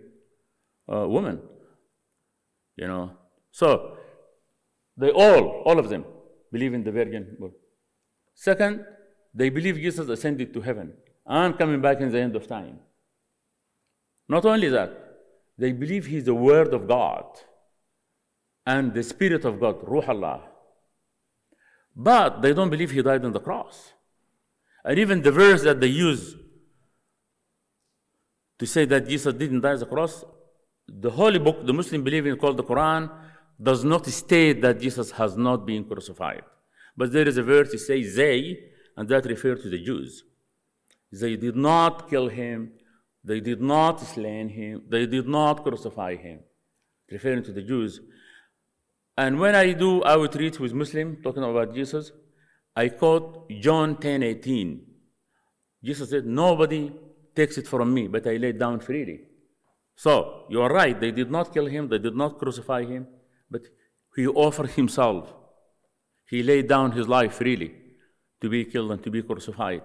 uh, 0.92 1.08
woman. 1.08 1.42
You 2.78 2.88
know, 2.88 3.12
so 3.52 3.98
they 4.96 5.12
all, 5.12 5.64
all 5.66 5.80
of 5.80 5.90
them, 5.90 6.06
believe 6.50 6.74
in 6.74 6.84
the 6.84 6.92
virgin 6.92 7.36
birth. 7.38 7.52
Second, 8.34 8.86
they 9.34 9.50
believe 9.50 9.76
Jesus 9.76 10.08
ascended 10.08 10.54
to 10.54 10.62
heaven 10.62 10.94
and 11.30 11.58
coming 11.58 11.80
back 11.80 12.02
in 12.02 12.12
the 12.12 12.20
end 12.20 12.36
of 12.36 12.48
time. 12.48 12.80
Not 14.28 14.46
only 14.46 14.68
that, 14.70 14.92
they 15.58 15.72
believe 15.72 16.08
he's 16.08 16.26
the 16.26 16.34
Word 16.34 16.74
of 16.74 16.88
God 16.88 17.26
and 18.66 18.94
the 18.94 19.04
Spirit 19.04 19.46
of 19.46 19.60
God, 19.60 19.78
Ruh 19.84 20.02
Allah. 20.08 20.42
But 21.96 22.42
they 22.42 22.54
don't 22.54 22.70
believe 22.70 22.92
he 22.92 23.02
died 23.02 23.24
on 23.24 23.32
the 23.32 23.40
cross. 23.40 23.94
And 24.84 24.98
even 24.98 25.22
the 25.22 25.32
verse 25.32 25.64
that 25.64 25.80
they 25.80 25.88
use 25.88 26.36
to 28.58 28.66
say 28.66 28.86
that 28.86 29.08
Jesus 29.08 29.34
didn't 29.34 29.62
die 29.62 29.74
on 29.74 29.80
the 29.80 29.86
cross, 29.86 30.24
the 30.88 31.12
holy 31.12 31.40
book, 31.40 31.66
the 31.66 31.74
Muslim 31.74 32.04
believe 32.04 32.26
in 32.26 32.38
called 32.38 32.58
the 32.58 32.64
Quran, 32.64 33.12
does 33.62 33.84
not 33.84 34.06
state 34.08 34.62
that 34.62 34.80
Jesus 34.80 35.12
has 35.12 35.38
not 35.38 35.66
been 35.66 35.84
crucified. 35.84 36.44
But 36.98 37.12
there 37.12 37.28
is 37.28 37.38
a 37.38 37.44
verse 37.44 37.72
that 37.72 37.80
says 37.80 38.16
they, 38.16 38.58
and 38.98 39.08
that 39.10 39.26
refers 39.26 39.62
to 39.64 39.70
the 39.70 39.84
Jews. 39.84 40.24
They 41.12 41.36
did 41.36 41.56
not 41.56 42.10
kill 42.10 42.28
him, 42.28 42.74
they 43.24 43.40
did 43.40 43.62
not 43.62 44.00
slay 44.00 44.48
him, 44.48 44.84
they 44.88 45.06
did 45.06 45.28
not 45.28 45.64
crucify 45.64 46.16
him, 46.16 46.40
referring 47.12 47.44
to 47.44 47.52
the 47.52 47.62
Jews. 47.62 48.00
And 49.18 49.40
when 49.40 49.56
I 49.56 49.74
do 49.74 50.04
outreach 50.06 50.60
with 50.60 50.74
Muslims 50.74 51.18
talking 51.24 51.44
about 51.44 51.74
Jesus, 51.74 52.12
I 52.76 52.90
quote 52.90 53.50
John 53.60 53.98
10 53.98 54.24
18. 54.24 54.86
Jesus 55.84 56.10
said, 56.10 56.26
Nobody 56.26 56.92
takes 57.36 57.58
it 57.58 57.68
from 57.68 57.94
me, 57.94 58.08
but 58.08 58.26
I 58.28 58.38
lay 58.38 58.50
it 58.50 58.60
down 58.60 58.80
freely. 58.80 59.22
So 59.96 60.46
you 60.50 60.62
are 60.62 60.72
right, 60.72 60.98
they 61.00 61.12
did 61.12 61.30
not 61.30 61.54
kill 61.54 61.66
him, 61.66 61.90
they 61.90 61.98
did 61.98 62.16
not 62.16 62.40
crucify 62.40 62.86
him, 62.86 63.08
but 63.52 63.64
he 64.16 64.28
offered 64.28 64.70
himself. 64.72 65.34
He 66.30 66.44
laid 66.44 66.68
down 66.68 66.92
his 66.92 67.08
life 67.08 67.34
freely 67.34 67.74
to 68.42 68.50
be 68.50 68.64
killed 68.66 68.92
and 68.92 69.04
to 69.04 69.10
be 69.10 69.24
crucified. 69.24 69.82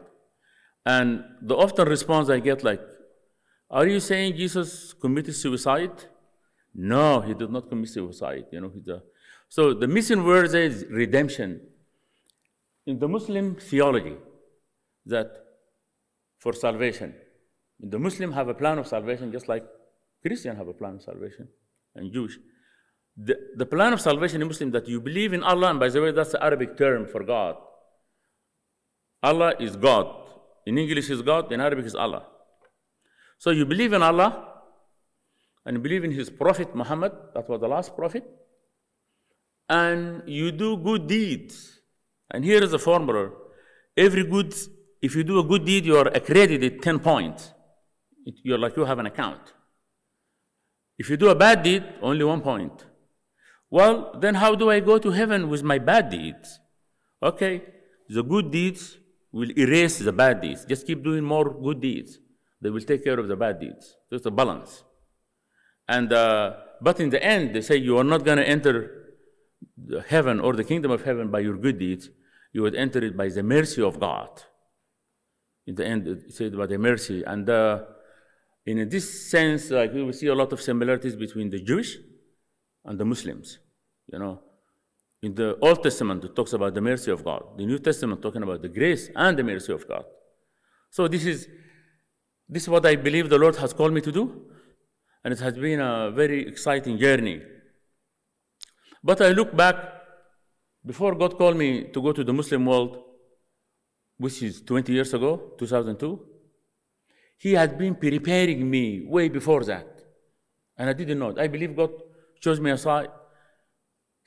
And 0.84 1.24
the 1.40 1.56
often 1.56 1.88
response 1.88 2.28
I 2.28 2.40
get 2.40 2.62
like, 2.62 2.80
are 3.70 3.86
you 3.86 4.00
saying 4.00 4.36
Jesus 4.36 4.92
committed 4.92 5.34
suicide? 5.34 6.04
No, 6.74 7.20
he 7.20 7.34
did 7.34 7.50
not 7.50 7.68
commit 7.68 7.88
suicide. 7.88 8.46
You 8.52 8.60
know, 8.60 8.72
a, 8.94 9.02
so 9.48 9.72
the 9.72 9.88
missing 9.88 10.24
word 10.24 10.54
is 10.54 10.84
redemption. 10.90 11.60
In 12.86 12.98
the 12.98 13.08
Muslim 13.08 13.56
theology, 13.56 14.16
that 15.06 15.30
for 16.38 16.52
salvation, 16.52 17.14
the 17.80 17.98
Muslim 17.98 18.32
have 18.32 18.48
a 18.48 18.54
plan 18.54 18.78
of 18.78 18.86
salvation 18.86 19.32
just 19.32 19.48
like 19.48 19.64
Christian 20.22 20.56
have 20.56 20.68
a 20.68 20.72
plan 20.72 20.96
of 20.96 21.02
salvation 21.02 21.48
and 21.94 22.12
Jewish. 22.12 22.38
The, 23.16 23.36
the 23.56 23.66
plan 23.66 23.92
of 23.92 24.00
salvation 24.00 24.42
in 24.42 24.48
Muslim 24.48 24.70
that 24.72 24.88
you 24.88 25.00
believe 25.00 25.32
in 25.32 25.42
Allah, 25.42 25.70
and 25.70 25.80
by 25.80 25.88
the 25.88 26.02
way, 26.02 26.10
that's 26.10 26.32
the 26.32 26.42
Arabic 26.42 26.76
term 26.76 27.06
for 27.06 27.22
God. 27.22 27.56
Allah 29.22 29.54
is 29.60 29.76
God. 29.76 30.23
In 30.66 30.78
English 30.78 31.10
is 31.10 31.22
God, 31.22 31.52
in 31.52 31.60
Arabic 31.60 31.86
is 31.86 31.94
Allah. 31.94 32.26
So 33.38 33.50
you 33.50 33.66
believe 33.66 33.92
in 33.92 34.02
Allah 34.02 34.62
and 35.66 35.82
believe 35.82 36.04
in 36.04 36.10
His 36.10 36.30
Prophet 36.30 36.74
Muhammad, 36.74 37.12
that 37.34 37.48
was 37.48 37.60
the 37.60 37.68
last 37.68 37.96
prophet, 37.96 38.24
and 39.68 40.22
you 40.26 40.52
do 40.52 40.76
good 40.76 41.06
deeds. 41.06 41.80
And 42.30 42.44
here 42.44 42.62
is 42.62 42.72
a 42.72 42.78
formula. 42.78 43.30
Every 43.96 44.24
good, 44.24 44.54
if 45.00 45.14
you 45.14 45.24
do 45.24 45.38
a 45.38 45.44
good 45.44 45.64
deed, 45.64 45.84
you 45.84 45.96
are 45.96 46.08
accredited 46.08 46.82
10 46.82 46.98
points. 47.00 47.52
You're 48.42 48.58
like 48.58 48.76
you 48.76 48.84
have 48.84 48.98
an 48.98 49.06
account. 49.06 49.52
If 50.98 51.10
you 51.10 51.16
do 51.16 51.28
a 51.28 51.34
bad 51.34 51.62
deed, 51.62 51.84
only 52.00 52.24
one 52.24 52.40
point. 52.40 52.86
Well, 53.70 54.16
then 54.20 54.36
how 54.36 54.54
do 54.54 54.70
I 54.70 54.80
go 54.80 54.98
to 54.98 55.10
heaven 55.10 55.48
with 55.48 55.62
my 55.62 55.78
bad 55.78 56.10
deeds? 56.10 56.60
Okay, 57.22 57.62
the 58.08 58.22
good 58.22 58.50
deeds 58.50 58.98
will 59.34 59.58
erase 59.58 59.98
the 59.98 60.12
bad 60.12 60.40
deeds. 60.40 60.64
Just 60.64 60.86
keep 60.86 61.02
doing 61.02 61.24
more 61.24 61.52
good 61.52 61.80
deeds. 61.80 62.18
They 62.62 62.70
will 62.70 62.80
take 62.80 63.02
care 63.04 63.18
of 63.18 63.26
the 63.28 63.36
bad 63.36 63.60
deeds. 63.60 63.96
So 64.08 64.16
it's 64.16 64.26
a 64.26 64.30
balance. 64.30 64.84
And 65.88 66.12
uh, 66.12 66.54
but 66.80 67.00
in 67.00 67.10
the 67.10 67.22
end, 67.22 67.54
they 67.54 67.60
say 67.60 67.76
you 67.76 67.98
are 67.98 68.04
not 68.04 68.24
going 68.24 68.38
to 68.38 68.48
enter 68.48 68.74
heaven 70.08 70.40
or 70.40 70.54
the 70.54 70.64
kingdom 70.64 70.90
of 70.90 71.04
heaven 71.04 71.30
by 71.30 71.40
your 71.40 71.56
good 71.56 71.78
deeds. 71.78 72.08
You 72.52 72.62
would 72.62 72.76
enter 72.76 73.04
it 73.04 73.16
by 73.16 73.28
the 73.28 73.42
mercy 73.42 73.82
of 73.82 73.98
God. 73.98 74.30
In 75.66 75.74
the 75.74 75.84
end, 75.84 76.06
it 76.06 76.32
said 76.32 76.56
by 76.56 76.66
the 76.66 76.78
mercy. 76.78 77.24
And 77.24 77.48
uh, 77.50 77.82
in 78.64 78.88
this 78.88 79.30
sense, 79.30 79.70
like 79.70 79.92
we 79.92 80.02
will 80.02 80.12
see 80.12 80.28
a 80.28 80.34
lot 80.34 80.52
of 80.52 80.60
similarities 80.62 81.16
between 81.16 81.50
the 81.50 81.60
Jewish 81.60 81.96
and 82.84 82.98
the 83.00 83.04
Muslims. 83.04 83.58
You 84.12 84.18
know, 84.20 84.42
in 85.24 85.34
the 85.34 85.56
Old 85.60 85.82
Testament, 85.82 86.22
it 86.24 86.36
talks 86.36 86.52
about 86.52 86.74
the 86.74 86.80
mercy 86.80 87.10
of 87.10 87.24
God. 87.24 87.42
The 87.56 87.64
New 87.64 87.78
Testament 87.78 88.20
talking 88.20 88.42
about 88.42 88.60
the 88.60 88.68
grace 88.68 89.08
and 89.16 89.38
the 89.38 89.42
mercy 89.42 89.72
of 89.72 89.88
God. 89.88 90.04
So 90.90 91.08
this 91.08 91.24
is 91.24 91.48
this 92.46 92.64
is 92.64 92.68
what 92.68 92.84
I 92.84 92.94
believe 92.96 93.30
the 93.30 93.38
Lord 93.38 93.56
has 93.56 93.72
called 93.72 93.94
me 93.94 94.02
to 94.02 94.12
do, 94.12 94.24
and 95.24 95.32
it 95.32 95.40
has 95.40 95.54
been 95.54 95.80
a 95.80 96.10
very 96.10 96.46
exciting 96.46 96.98
journey. 96.98 97.40
But 99.02 99.22
I 99.22 99.30
look 99.30 99.56
back 99.56 99.76
before 100.84 101.14
God 101.14 101.38
called 101.38 101.56
me 101.56 101.84
to 101.94 102.02
go 102.02 102.12
to 102.12 102.22
the 102.22 102.34
Muslim 102.34 102.66
world, 102.66 102.98
which 104.18 104.42
is 104.42 104.60
20 104.60 104.92
years 104.92 105.14
ago, 105.14 105.52
2002. 105.58 106.20
He 107.38 107.52
had 107.52 107.78
been 107.78 107.94
preparing 107.94 108.70
me 108.70 109.06
way 109.06 109.30
before 109.30 109.64
that, 109.64 109.88
and 110.76 110.90
I 110.90 110.92
didn't 110.92 111.18
know 111.18 111.30
it. 111.30 111.38
I 111.38 111.48
believe 111.48 111.74
God 111.74 111.92
chose 112.40 112.60
me 112.60 112.70
aside. 112.70 113.08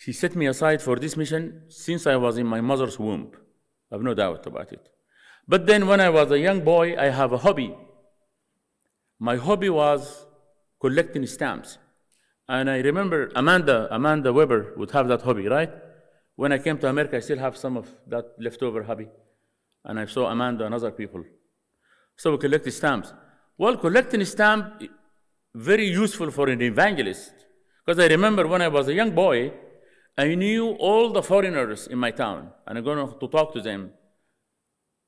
He 0.06 0.14
set 0.14 0.36
me 0.36 0.46
aside 0.46 0.82
for 0.82 0.98
this 0.98 1.18
mission 1.18 1.64
since 1.70 2.06
I 2.06 2.16
was 2.16 2.38
in 2.38 2.46
my 2.48 2.62
mother's 2.62 3.00
womb. 3.00 3.32
I 3.92 3.96
have 3.96 4.04
no 4.04 4.14
doubt 4.14 4.46
about 4.46 4.72
it. 4.72 4.88
But 5.48 5.66
then, 5.66 5.88
when 5.88 6.02
I 6.02 6.10
was 6.10 6.30
a 6.32 6.40
young 6.40 6.62
boy, 6.62 6.98
I 6.98 7.06
have 7.06 7.32
a 7.32 7.38
hobby 7.38 7.74
my 9.20 9.36
hobby 9.36 9.70
was 9.70 10.26
collecting 10.80 11.26
stamps. 11.26 11.78
And 12.48 12.70
I 12.70 12.80
remember 12.80 13.32
Amanda, 13.36 13.88
Amanda 13.92 14.32
Weber 14.32 14.74
would 14.78 14.92
have 14.92 15.08
that 15.08 15.22
hobby, 15.22 15.48
right? 15.48 15.72
When 16.36 16.52
I 16.52 16.60
came 16.60 16.78
to 16.80 16.88
America, 16.88 17.18
I 17.18 17.20
still 17.22 17.40
have 17.40 17.58
some 17.58 17.78
of 17.78 17.94
that 18.08 18.26
leftover 18.40 18.84
hobby. 18.84 19.08
And 19.84 20.00
I 20.00 20.06
saw 20.06 20.28
Amanda 20.28 20.66
and 20.66 20.74
other 20.74 20.92
people. 20.92 21.24
So 22.16 22.32
we 22.32 22.38
collected 22.38 22.72
stamps. 22.72 23.12
Well, 23.58 23.76
collecting 23.78 24.24
stamps, 24.24 24.86
very 25.54 25.88
useful 25.88 26.30
for 26.30 26.48
an 26.50 26.62
evangelist. 26.62 27.34
Because 27.86 28.00
I 28.04 28.08
remember 28.08 28.48
when 28.48 28.62
I 28.62 28.68
was 28.68 28.88
a 28.88 28.94
young 28.94 29.12
boy, 29.12 29.52
I 30.18 30.34
knew 30.36 30.72
all 30.72 31.12
the 31.12 31.22
foreigners 31.22 31.88
in 31.88 32.00
my 32.00 32.12
town, 32.12 32.52
and 32.66 32.78
I'm 32.78 32.84
going 32.84 33.08
to 33.08 33.28
talk 33.28 33.54
to 33.54 33.62
them. 33.62 33.92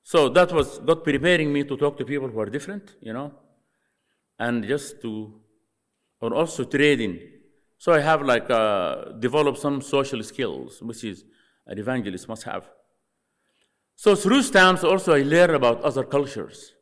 So 0.04 0.30
that 0.30 0.52
was 0.52 0.80
God 0.80 1.04
preparing 1.04 1.52
me 1.52 1.64
to 1.64 1.76
talk 1.78 1.98
to 1.98 2.06
people 2.06 2.30
who 2.30 2.40
are 2.40 2.50
different, 2.50 2.96
you 3.02 3.14
know 3.14 3.34
and 4.40 4.66
just 4.66 5.02
to, 5.02 5.34
or 6.22 6.34
also 6.34 6.64
trading. 6.64 7.20
So 7.78 7.94
I 7.94 8.00
have 8.00 8.22
like 8.22 8.50
uh, 8.50 9.12
developed 9.20 9.60
some 9.60 9.82
social 9.82 10.24
skills, 10.24 10.82
which 10.82 11.04
is 11.04 11.26
an 11.68 11.78
evangelist 11.78 12.28
must 12.28 12.44
have. 12.44 12.68
So 13.96 14.16
through 14.16 14.44
stamps 14.44 14.84
also 14.84 15.14
I 15.14 15.22
learn 15.22 15.52
about 15.52 15.82
other 15.82 16.04
cultures 16.04 16.74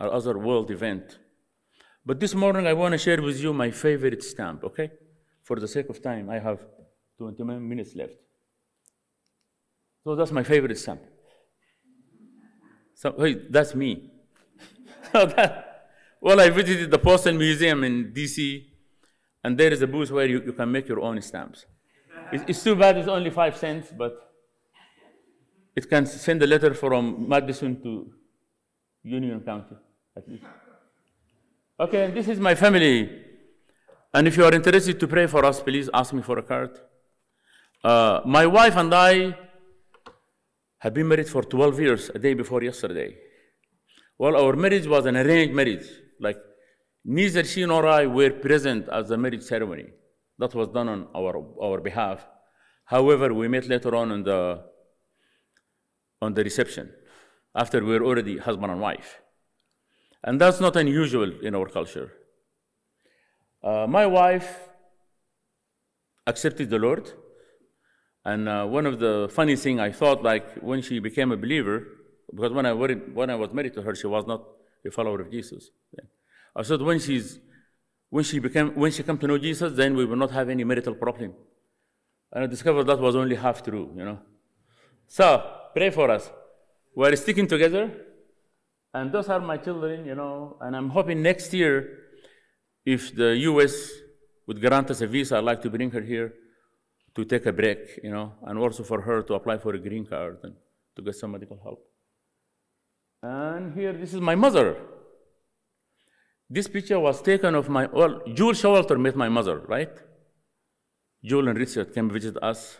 or 0.00 0.12
other 0.12 0.36
world 0.36 0.70
event. 0.70 1.18
But 2.04 2.20
this 2.20 2.34
morning 2.34 2.66
I 2.66 2.74
want 2.74 2.92
to 2.92 2.98
share 2.98 3.22
with 3.22 3.40
you 3.40 3.52
my 3.52 3.70
favorite 3.70 4.22
stamp, 4.22 4.64
okay? 4.64 4.90
For 5.42 5.56
the 5.58 5.68
sake 5.68 5.88
of 5.88 6.02
time, 6.02 6.28
I 6.28 6.38
have 6.38 6.60
20 7.18 7.44
minutes 7.44 7.94
left. 7.94 8.14
So 10.02 10.14
that's 10.14 10.32
my 10.32 10.42
favorite 10.42 10.78
stamp. 10.78 11.00
So, 12.94 13.14
hey, 13.18 13.46
that's 13.50 13.74
me. 13.74 14.10
so 15.12 15.26
that, 15.26 15.88
well, 16.20 16.40
I 16.40 16.50
visited 16.50 16.90
the 16.90 16.98
Postal 16.98 17.34
Museum 17.34 17.84
in 17.84 18.12
DC, 18.12 18.64
and 19.42 19.58
there 19.58 19.72
is 19.72 19.82
a 19.82 19.86
booth 19.86 20.10
where 20.10 20.26
you, 20.26 20.42
you 20.44 20.52
can 20.52 20.70
make 20.70 20.88
your 20.88 21.00
own 21.00 21.20
stamps. 21.22 21.66
It's, 22.32 22.44
it's 22.46 22.62
too 22.62 22.74
bad 22.74 22.96
it's 22.96 23.08
only 23.08 23.30
five 23.30 23.56
cents, 23.56 23.92
but 23.96 24.32
it 25.74 25.88
can 25.88 26.06
send 26.06 26.42
a 26.42 26.46
letter 26.46 26.72
from 26.74 27.28
Madison 27.28 27.82
to 27.82 28.12
Union 29.02 29.40
County, 29.40 29.76
at 30.16 30.28
least. 30.28 30.44
Okay, 31.78 32.10
this 32.12 32.28
is 32.28 32.38
my 32.38 32.54
family. 32.54 33.22
And 34.12 34.28
if 34.28 34.36
you 34.36 34.44
are 34.44 34.54
interested 34.54 35.00
to 35.00 35.08
pray 35.08 35.26
for 35.26 35.44
us, 35.44 35.60
please 35.60 35.90
ask 35.92 36.12
me 36.12 36.22
for 36.22 36.38
a 36.38 36.42
card. 36.42 36.78
Uh, 37.84 38.22
my 38.24 38.46
wife 38.46 38.76
and 38.76 38.94
I 38.94 39.36
have 40.78 40.94
been 40.94 41.06
married 41.06 41.28
for 41.28 41.42
12 41.42 41.80
years, 41.80 42.10
a 42.14 42.18
day 42.18 42.32
before 42.32 42.62
yesterday. 42.62 43.14
Well, 44.16 44.36
our 44.36 44.56
marriage 44.56 44.86
was 44.86 45.04
an 45.04 45.18
arranged 45.18 45.54
marriage. 45.54 45.86
Like 46.18 46.38
neither 47.04 47.44
she 47.44 47.66
nor 47.66 47.86
I 47.86 48.06
were 48.06 48.30
present 48.30 48.88
at 48.88 49.08
the 49.08 49.18
marriage 49.18 49.42
ceremony. 49.42 49.88
That 50.38 50.54
was 50.54 50.68
done 50.68 50.88
on 50.88 51.08
our, 51.14 51.36
our 51.62 51.80
behalf. 51.82 52.26
However, 52.86 53.34
we 53.34 53.48
met 53.48 53.68
later 53.68 53.94
on 53.94 54.12
in 54.12 54.22
the 54.24 54.62
on 56.22 56.32
the 56.32 56.42
reception 56.42 56.90
after 57.54 57.84
we 57.84 57.98
were 57.98 58.04
already 58.04 58.38
husband 58.38 58.72
and 58.72 58.80
wife. 58.80 59.20
And 60.22 60.40
that's 60.40 60.58
not 60.58 60.74
unusual 60.76 61.30
in 61.42 61.54
our 61.54 61.68
culture. 61.68 62.12
Uh, 63.62 63.86
my 63.86 64.06
wife 64.06 64.70
accepted 66.26 66.70
the 66.70 66.78
Lord. 66.78 67.12
And 68.24 68.48
uh, 68.48 68.64
one 68.64 68.86
of 68.86 68.98
the 68.98 69.28
funny 69.30 69.56
thing 69.56 69.80
I 69.80 69.92
thought, 69.92 70.22
like 70.22 70.56
when 70.56 70.80
she 70.80 70.98
became 70.98 71.30
a 71.30 71.36
believer, 71.36 71.86
because 72.30 72.52
when 72.52 72.64
I, 72.64 72.72
when 72.72 73.30
I 73.30 73.34
was 73.34 73.52
married 73.52 73.74
to 73.74 73.82
her, 73.82 73.94
she 73.94 74.06
was 74.06 74.26
not 74.26 74.42
a 74.86 74.90
follower 74.90 75.20
of 75.20 75.30
Jesus. 75.30 75.70
I 76.56 76.62
thought 76.62 76.82
when 76.82 77.00
she's 77.00 77.38
when 78.10 78.22
she 78.22 78.38
became 78.38 78.74
when 78.74 78.92
she 78.92 79.02
come 79.02 79.18
to 79.18 79.26
know 79.26 79.38
Jesus, 79.38 79.72
then 79.74 79.96
we 79.96 80.04
will 80.04 80.16
not 80.16 80.30
have 80.30 80.48
any 80.48 80.64
marital 80.64 80.94
problem. 80.94 81.34
And 82.32 82.44
I 82.44 82.46
discovered 82.46 82.84
that 82.84 83.00
was 83.00 83.16
only 83.16 83.36
half 83.36 83.62
true, 83.62 83.90
you 83.96 84.04
know. 84.04 84.18
So 85.08 85.26
pray 85.74 85.90
for 85.90 86.10
us. 86.10 86.30
We're 86.94 87.16
sticking 87.16 87.48
together, 87.48 87.90
and 88.92 89.10
those 89.10 89.28
are 89.28 89.40
my 89.40 89.56
children, 89.56 90.06
you 90.06 90.14
know. 90.14 90.56
And 90.60 90.76
I'm 90.76 90.90
hoping 90.90 91.22
next 91.22 91.52
year, 91.52 91.98
if 92.86 93.14
the 93.14 93.36
U.S. 93.50 93.90
would 94.46 94.60
grant 94.60 94.90
us 94.90 95.00
a 95.00 95.08
visa, 95.08 95.38
I'd 95.38 95.44
like 95.44 95.62
to 95.62 95.70
bring 95.70 95.90
her 95.90 96.00
here 96.00 96.32
to 97.14 97.24
take 97.24 97.46
a 97.46 97.52
break, 97.52 98.00
you 98.02 98.10
know, 98.10 98.32
and 98.46 98.58
also 98.58 98.82
for 98.82 99.00
her 99.02 99.22
to 99.22 99.34
apply 99.34 99.58
for 99.58 99.74
a 99.74 99.78
green 99.78 100.04
card 100.04 100.38
and 100.42 100.54
to 100.96 101.02
get 101.02 101.14
some 101.14 101.32
medical 101.32 101.58
help. 101.62 101.84
And 103.22 103.74
here, 103.74 103.92
this 103.92 104.12
is 104.12 104.20
my 104.20 104.34
mother. 104.34 104.76
This 106.50 106.68
picture 106.68 107.00
was 107.00 107.22
taken 107.22 107.54
of 107.54 107.68
my, 107.68 107.86
well, 107.86 108.20
Jewel 108.34 108.52
Showalter 108.52 109.00
met 109.00 109.16
my 109.16 109.28
mother, 109.28 109.60
right? 109.60 109.90
Jewel 111.24 111.48
and 111.48 111.58
Richard 111.58 111.94
came 111.94 112.10
visit 112.10 112.36
us. 112.42 112.76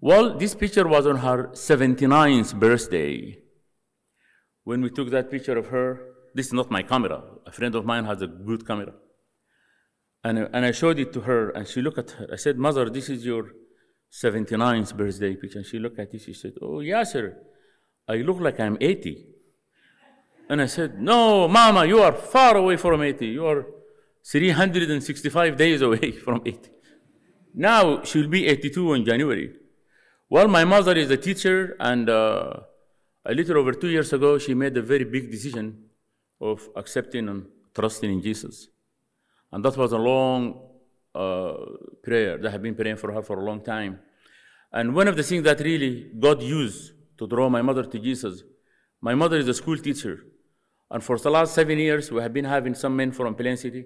Well, 0.00 0.36
this 0.36 0.54
picture 0.54 0.86
was 0.86 1.06
on 1.06 1.16
her 1.16 1.48
79th 1.52 2.58
birthday. 2.58 3.38
When 4.64 4.80
we 4.80 4.90
took 4.90 5.10
that 5.10 5.30
picture 5.30 5.58
of 5.58 5.66
her, 5.66 6.00
this 6.34 6.46
is 6.46 6.52
not 6.52 6.70
my 6.70 6.82
camera. 6.82 7.22
A 7.46 7.52
friend 7.52 7.74
of 7.74 7.84
mine 7.84 8.04
has 8.04 8.22
a 8.22 8.26
good 8.26 8.66
camera. 8.66 8.92
And, 10.24 10.38
and 10.52 10.64
I 10.64 10.70
showed 10.70 10.98
it 10.98 11.12
to 11.14 11.20
her, 11.22 11.50
and 11.50 11.66
she 11.66 11.82
looked 11.82 11.98
at 11.98 12.10
her. 12.12 12.28
I 12.32 12.36
said, 12.36 12.56
Mother, 12.56 12.88
this 12.88 13.08
is 13.08 13.24
your 13.24 13.50
79th 14.12 14.96
birthday 14.96 15.34
picture. 15.34 15.58
And 15.58 15.66
she 15.66 15.78
looked 15.78 15.98
at 15.98 16.14
it. 16.14 16.20
She 16.20 16.32
said, 16.32 16.54
Oh, 16.62 16.80
yeah, 16.80 17.02
sir. 17.02 17.36
I 18.08 18.16
look 18.16 18.40
like 18.40 18.60
I'm 18.60 18.76
80. 18.80 19.26
And 20.48 20.60
I 20.60 20.66
said, 20.66 21.00
No, 21.00 21.48
Mama, 21.48 21.86
you 21.86 22.00
are 22.00 22.12
far 22.12 22.56
away 22.56 22.76
from 22.76 23.02
80. 23.02 23.26
You 23.26 23.46
are 23.46 23.66
365 24.24 25.56
days 25.56 25.82
away 25.82 26.12
from 26.24 26.42
80. 26.44 26.70
Now 27.54 28.02
she'll 28.02 28.28
be 28.28 28.46
82 28.46 28.94
in 28.94 29.04
January. 29.04 29.54
Well, 30.30 30.48
my 30.48 30.64
mother 30.64 30.96
is 30.96 31.10
a 31.10 31.16
teacher, 31.16 31.76
and 31.78 32.08
uh, 32.08 32.60
a 33.26 33.34
little 33.34 33.58
over 33.58 33.72
two 33.72 33.88
years 33.88 34.12
ago, 34.12 34.38
she 34.38 34.54
made 34.54 34.76
a 34.76 34.82
very 34.82 35.04
big 35.04 35.30
decision 35.30 35.84
of 36.40 36.68
accepting 36.74 37.28
and 37.28 37.46
trusting 37.74 38.10
in 38.10 38.22
Jesus. 38.22 38.68
And 39.52 39.64
that 39.64 39.76
was 39.76 39.92
a 39.92 39.98
long 39.98 40.60
uh, 41.14 41.54
prayer 42.02 42.38
that 42.38 42.48
I 42.48 42.50
have 42.50 42.62
been 42.62 42.74
praying 42.74 42.96
for 42.96 43.12
her 43.12 43.22
for 43.22 43.38
a 43.38 43.44
long 43.44 43.62
time. 43.62 44.00
And 44.72 44.94
one 44.94 45.08
of 45.08 45.16
the 45.16 45.22
things 45.22 45.44
that 45.44 45.60
really 45.60 46.10
God 46.18 46.42
used 46.42 46.92
to 47.18 47.26
draw 47.26 47.48
my 47.50 47.60
mother 47.60 47.84
to 47.84 47.98
Jesus, 47.98 48.42
my 49.00 49.14
mother 49.14 49.36
is 49.36 49.48
a 49.48 49.54
school 49.54 49.76
teacher. 49.76 50.20
And 50.90 51.04
for 51.04 51.18
the 51.18 51.30
last 51.30 51.54
seven 51.54 51.78
years, 51.78 52.10
we 52.10 52.20
have 52.22 52.32
been 52.32 52.44
having 52.44 52.74
some 52.74 52.96
men 52.96 53.12
from 53.12 53.34
Plain 53.34 53.56
City. 53.56 53.84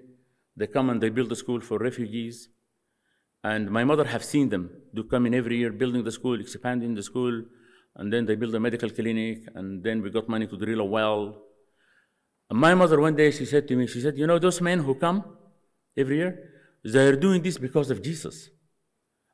They 0.55 0.67
come 0.67 0.89
and 0.89 1.01
they 1.01 1.09
build 1.09 1.31
a 1.31 1.35
school 1.35 1.61
for 1.61 1.77
refugees. 1.77 2.49
And 3.43 3.69
my 3.69 3.83
mother 3.83 4.05
have 4.05 4.23
seen 4.23 4.49
them. 4.49 4.69
They 4.93 5.03
come 5.03 5.25
in 5.25 5.33
every 5.33 5.57
year, 5.57 5.71
building 5.71 6.03
the 6.03 6.11
school, 6.11 6.39
expanding 6.39 6.95
the 6.95 7.03
school, 7.03 7.43
and 7.95 8.11
then 8.11 8.25
they 8.25 8.35
build 8.35 8.55
a 8.55 8.59
medical 8.59 8.89
clinic, 8.89 9.43
and 9.55 9.83
then 9.83 10.01
we 10.01 10.09
got 10.09 10.27
money 10.27 10.47
to 10.47 10.57
drill 10.57 10.81
a 10.81 10.85
well. 10.85 11.43
And 12.49 12.59
my 12.59 12.73
mother 12.73 12.99
one 12.99 13.15
day 13.15 13.31
she 13.31 13.45
said 13.45 13.67
to 13.67 13.75
me, 13.75 13.87
she 13.87 14.01
said, 14.01 14.17
you 14.17 14.27
know 14.27 14.39
those 14.39 14.61
men 14.61 14.79
who 14.79 14.95
come, 14.95 15.36
every 15.97 16.17
year. 16.17 16.51
They 16.83 17.07
are 17.07 17.15
doing 17.15 17.41
this 17.41 17.57
because 17.57 17.89
of 17.91 18.01
Jesus. 18.01 18.49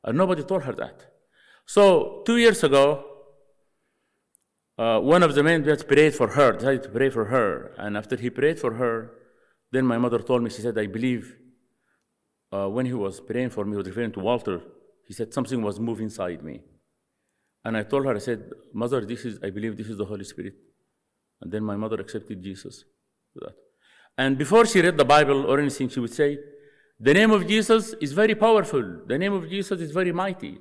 And 0.02 0.18
nobody 0.18 0.42
told 0.42 0.64
her 0.64 0.72
that. 0.72 1.06
So, 1.66 2.22
two 2.26 2.36
years 2.36 2.62
ago, 2.62 3.04
uh, 4.76 4.98
one 5.00 5.22
of 5.22 5.34
the 5.34 5.42
men 5.42 5.62
that 5.64 5.86
prayed 5.86 6.14
for 6.14 6.28
her, 6.28 6.52
decided 6.52 6.82
to 6.82 6.88
pray 6.88 7.10
for 7.10 7.26
her. 7.26 7.72
And 7.78 7.96
after 7.96 8.16
he 8.16 8.28
prayed 8.28 8.58
for 8.58 8.74
her, 8.74 9.12
then 9.70 9.86
my 9.86 9.98
mother 9.98 10.18
told 10.18 10.42
me, 10.42 10.50
she 10.50 10.62
said, 10.62 10.76
I 10.78 10.86
believe 10.86 11.36
uh, 12.52 12.68
when 12.68 12.86
he 12.86 12.92
was 12.92 13.20
praying 13.20 13.50
for 13.50 13.64
me, 13.64 13.72
he 13.72 13.76
was 13.76 13.86
referring 13.86 14.12
to 14.12 14.20
Walter, 14.20 14.60
he 15.06 15.14
said 15.14 15.32
something 15.32 15.62
was 15.62 15.78
moving 15.78 16.04
inside 16.04 16.42
me. 16.42 16.60
And 17.64 17.76
I 17.76 17.82
told 17.82 18.04
her, 18.04 18.14
I 18.14 18.18
said, 18.18 18.50
Mother, 18.72 19.04
this 19.04 19.24
is, 19.24 19.38
I 19.42 19.50
believe 19.50 19.76
this 19.76 19.88
is 19.88 19.96
the 19.96 20.04
Holy 20.04 20.24
Spirit. 20.24 20.54
And 21.40 21.50
then 21.50 21.64
my 21.64 21.76
mother 21.76 22.00
accepted 22.00 22.42
Jesus. 22.42 22.84
That. 23.36 23.54
And 24.16 24.38
before 24.38 24.66
she 24.66 24.80
read 24.80 24.96
the 24.96 25.04
Bible 25.04 25.46
or 25.46 25.58
anything, 25.58 25.88
she 25.88 26.00
would 26.00 26.12
say, 26.12 26.38
the 27.04 27.12
name 27.12 27.32
of 27.32 27.46
Jesus 27.46 27.94
is 28.00 28.12
very 28.12 28.34
powerful. 28.34 28.82
The 29.06 29.18
name 29.18 29.34
of 29.34 29.48
Jesus 29.48 29.78
is 29.78 29.90
very 29.90 30.10
mighty. 30.10 30.58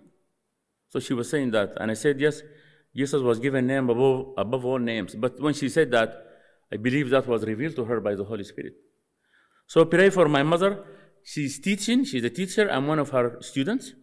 So 0.89 0.99
she 0.99 1.13
was 1.13 1.29
saying 1.29 1.51
that. 1.51 1.69
And 1.79 1.89
I 1.89 1.93
said, 1.93 2.19
Yes, 2.19 2.41
Jesus 2.93 3.21
was 3.21 3.39
given 3.39 3.65
name 3.65 3.89
above, 3.89 4.33
above 4.37 4.65
all 4.65 4.77
names. 4.77 5.15
But 5.15 5.39
when 5.39 5.53
she 5.53 5.69
said 5.69 5.89
that, 5.91 6.09
I 6.71 6.75
believe 6.75 7.09
that 7.11 7.27
was 7.27 7.45
revealed 7.45 7.77
to 7.77 7.85
her 7.85 8.01
by 8.01 8.15
the 8.15 8.25
Holy 8.25 8.43
Spirit. 8.43 8.73
So 9.67 9.85
pray 9.85 10.09
for 10.09 10.27
my 10.27 10.43
mother. 10.43 10.83
She's 11.23 11.59
teaching, 11.59 12.03
she's 12.03 12.25
a 12.25 12.29
teacher. 12.29 12.69
I'm 12.69 12.87
one 12.87 12.99
of 12.99 13.09
her 13.11 13.37
students. 13.39 13.93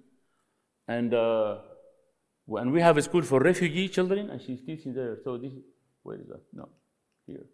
And, 0.89 1.13
uh, 1.13 1.59
we 2.47 2.81
have 2.81 2.97
a 2.97 3.03
school 3.03 3.23
for 3.23 3.39
refugee 3.39 3.89
children, 3.89 4.31
and 4.31 4.41
she's 4.41 4.63
teaching 4.63 4.95
there. 4.95 5.19
So 5.23 5.37
this, 5.37 5.53
where 6.03 6.17
is 6.17 6.27
that? 6.29 6.43
No, 6.53 6.71
here. 7.27 7.45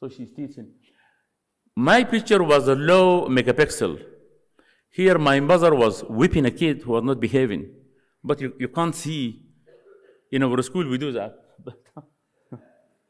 So 0.00 0.08
she's 0.08 0.32
teaching. 0.32 0.66
My 1.76 2.02
picture 2.02 2.42
was 2.42 2.66
a 2.66 2.74
low 2.74 3.28
megapixel. 3.28 4.11
Here, 4.92 5.18
my 5.18 5.40
mother 5.40 5.74
was 5.74 6.04
whipping 6.04 6.44
a 6.44 6.50
kid 6.50 6.82
who 6.82 6.92
was 6.92 7.02
not 7.02 7.18
behaving. 7.18 7.70
But 8.22 8.42
you, 8.42 8.54
you 8.58 8.68
can't 8.68 8.94
see. 8.94 9.46
In 10.30 10.42
our 10.42 10.62
school, 10.62 10.88
we 10.88 10.98
do 10.98 11.12
that. 11.12 11.34
But 11.64 11.78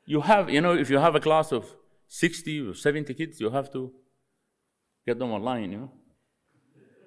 you 0.07 0.21
have, 0.21 0.49
you 0.49 0.61
know, 0.61 0.75
if 0.75 0.91
you 0.91 0.99
have 0.99 1.15
a 1.15 1.21
class 1.21 1.53
of 1.53 1.67
60 2.07 2.69
or 2.69 2.75
70 2.75 3.15
kids, 3.15 3.41
you 3.41 3.51
have 3.51 3.71
to 3.73 3.93
get 5.07 5.19
them 5.19 5.33
online, 5.33 5.73
you 5.73 5.79
know. 5.79 5.93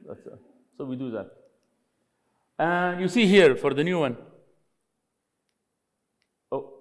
That's, 0.07 0.27
uh, 0.27 0.35
so 0.77 0.85
we 0.85 0.97
do 0.97 1.09
that. 1.11 1.31
And 2.59 3.01
you 3.01 3.07
see 3.07 3.27
here 3.27 3.55
for 3.55 3.73
the 3.73 3.83
new 3.83 3.99
one. 3.99 4.17
Oh, 6.51 6.79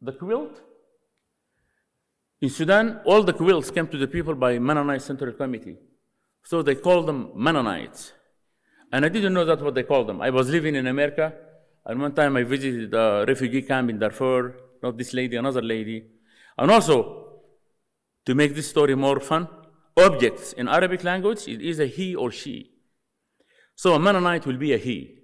the 0.00 0.12
quilt 0.12 0.60
in 2.40 2.50
Sudan, 2.50 3.00
all 3.04 3.22
the 3.22 3.32
quilts 3.32 3.70
came 3.70 3.88
to 3.88 3.98
the 3.98 4.06
people 4.06 4.34
by 4.34 4.58
Mennonite 4.58 5.02
Central 5.02 5.32
Committee. 5.32 5.76
So 6.44 6.62
they 6.62 6.76
called 6.76 7.06
them 7.06 7.32
Mennonites. 7.34 8.12
And 8.92 9.04
I 9.04 9.08
didn't 9.08 9.34
know 9.34 9.44
that's 9.44 9.62
what 9.62 9.74
they 9.74 9.82
called 9.82 10.06
them. 10.06 10.20
I 10.22 10.30
was 10.30 10.48
living 10.48 10.74
in 10.74 10.86
America, 10.86 11.34
and 11.84 12.00
one 12.00 12.14
time 12.14 12.36
I 12.36 12.44
visited 12.44 12.94
a 12.94 13.24
refugee 13.26 13.62
camp 13.62 13.90
in 13.90 13.98
Darfur, 13.98 14.54
not 14.82 14.96
this 14.96 15.12
lady, 15.12 15.36
another 15.36 15.62
lady. 15.62 16.06
And 16.56 16.70
also, 16.70 17.40
to 18.24 18.34
make 18.34 18.54
this 18.54 18.68
story 18.68 18.94
more 18.94 19.20
fun, 19.20 19.48
objects 19.96 20.52
in 20.52 20.68
Arabic 20.68 21.02
language, 21.04 21.46
it 21.48 21.60
is 21.60 21.80
a 21.80 21.86
he 21.86 22.14
or 22.14 22.30
she. 22.30 22.70
So 23.74 23.94
a 23.94 23.98
Mennonite 23.98 24.46
will 24.46 24.56
be 24.56 24.72
a 24.72 24.78
he. 24.78 25.18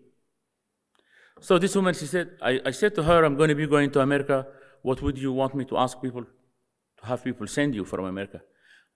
So 1.40 1.58
this 1.58 1.74
woman, 1.74 1.94
she 1.94 2.06
said, 2.06 2.30
I, 2.40 2.60
I 2.66 2.70
said 2.70 2.94
to 2.96 3.02
her, 3.02 3.24
I'm 3.24 3.36
going 3.36 3.48
to 3.48 3.54
be 3.54 3.66
going 3.66 3.90
to 3.92 4.00
America. 4.00 4.46
What 4.82 5.02
would 5.02 5.18
you 5.18 5.32
want 5.32 5.54
me 5.54 5.64
to 5.66 5.76
ask 5.76 6.00
people? 6.00 6.24
Have 7.04 7.24
people 7.24 7.46
send 7.46 7.74
you 7.74 7.84
from 7.84 8.04
America. 8.04 8.40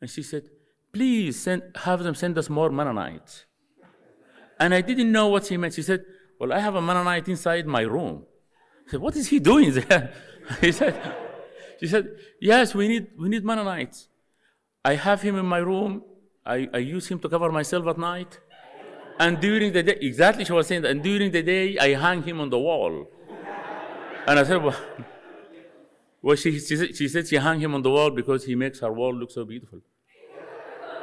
And 0.01 0.11
she 0.11 0.23
said, 0.23 0.45
please 0.93 1.41
send, 1.41 1.63
have 1.77 2.03
them 2.03 2.15
send 2.15 2.39
us 2.39 2.49
more 2.49 2.71
Mennonites. 2.71 3.45
And 4.61 4.75
I 4.75 4.81
didn't 4.81 5.13
know 5.13 5.29
what 5.29 5.47
she 5.47 5.57
meant. 5.57 5.75
She 5.75 5.83
said, 5.83 6.05
well, 6.39 6.53
I 6.53 6.59
have 6.61 6.75
a 6.75 6.83
Mennonite 6.83 7.29
inside 7.29 7.67
my 7.67 7.83
room. 7.83 8.25
I 8.87 8.91
said, 8.93 9.01
what 9.01 9.17
is 9.17 9.29
he 9.29 9.39
doing 9.39 9.73
there? 9.73 10.13
he 10.61 10.73
said, 10.73 10.95
she 11.81 11.87
said, 11.87 12.09
yes, 12.41 12.75
we 12.75 12.89
need, 12.89 13.09
we 13.19 13.29
need 13.29 13.45
Mennonites. 13.45 14.09
I 14.85 14.95
have 14.95 15.23
him 15.23 15.37
in 15.37 15.47
my 15.47 15.59
room. 15.59 16.03
I, 16.45 16.69
I 16.73 16.79
use 16.79 17.07
him 17.09 17.19
to 17.21 17.29
cover 17.29 17.53
myself 17.53 17.87
at 17.87 17.99
night. 17.99 18.39
And 19.19 19.41
during 19.41 19.73
the 19.73 19.83
day, 19.83 19.99
exactly 20.01 20.45
she 20.45 20.53
was 20.53 20.67
saying 20.69 20.83
that, 20.83 20.91
and 20.93 21.03
during 21.03 21.31
the 21.33 21.43
day, 21.43 21.77
I 21.79 21.95
hang 21.95 22.23
him 22.23 22.41
on 22.41 22.51
the 22.51 22.59
wall. 22.59 23.07
And 24.27 24.39
I 24.39 24.45
said, 24.45 24.63
well, 24.63 24.77
well, 26.21 26.37
she, 26.37 26.59
she, 26.59 26.93
she 26.93 27.09
said 27.09 27.29
she 27.29 27.37
hung 27.37 27.61
him 27.61 27.75
on 27.75 27.83
the 27.83 27.91
wall 27.91 28.11
because 28.11 28.45
he 28.45 28.55
makes 28.55 28.81
her 28.81 28.93
wall 28.93 29.15
look 29.15 29.31
so 29.31 29.45
beautiful. 29.45 29.81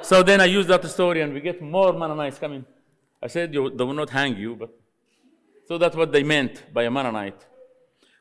So 0.02 0.22
then 0.22 0.42
I 0.42 0.46
use 0.46 0.68
that 0.68 0.84
story 0.86 1.22
and 1.22 1.34
we 1.34 1.42
get 1.42 1.62
more 1.62 1.94
Mennonites 1.94 2.38
coming. 2.38 2.66
I 3.24 3.28
said, 3.28 3.52
they 3.52 3.58
will 3.60 3.94
not 3.94 4.10
hang 4.10 4.38
you, 4.38 4.56
but. 4.56 4.70
So 5.68 5.80
that's 5.80 5.96
what 5.96 6.12
they 6.12 6.22
meant 6.22 6.72
by 6.72 6.84
a 6.84 6.92
Mennonite. 6.92 7.44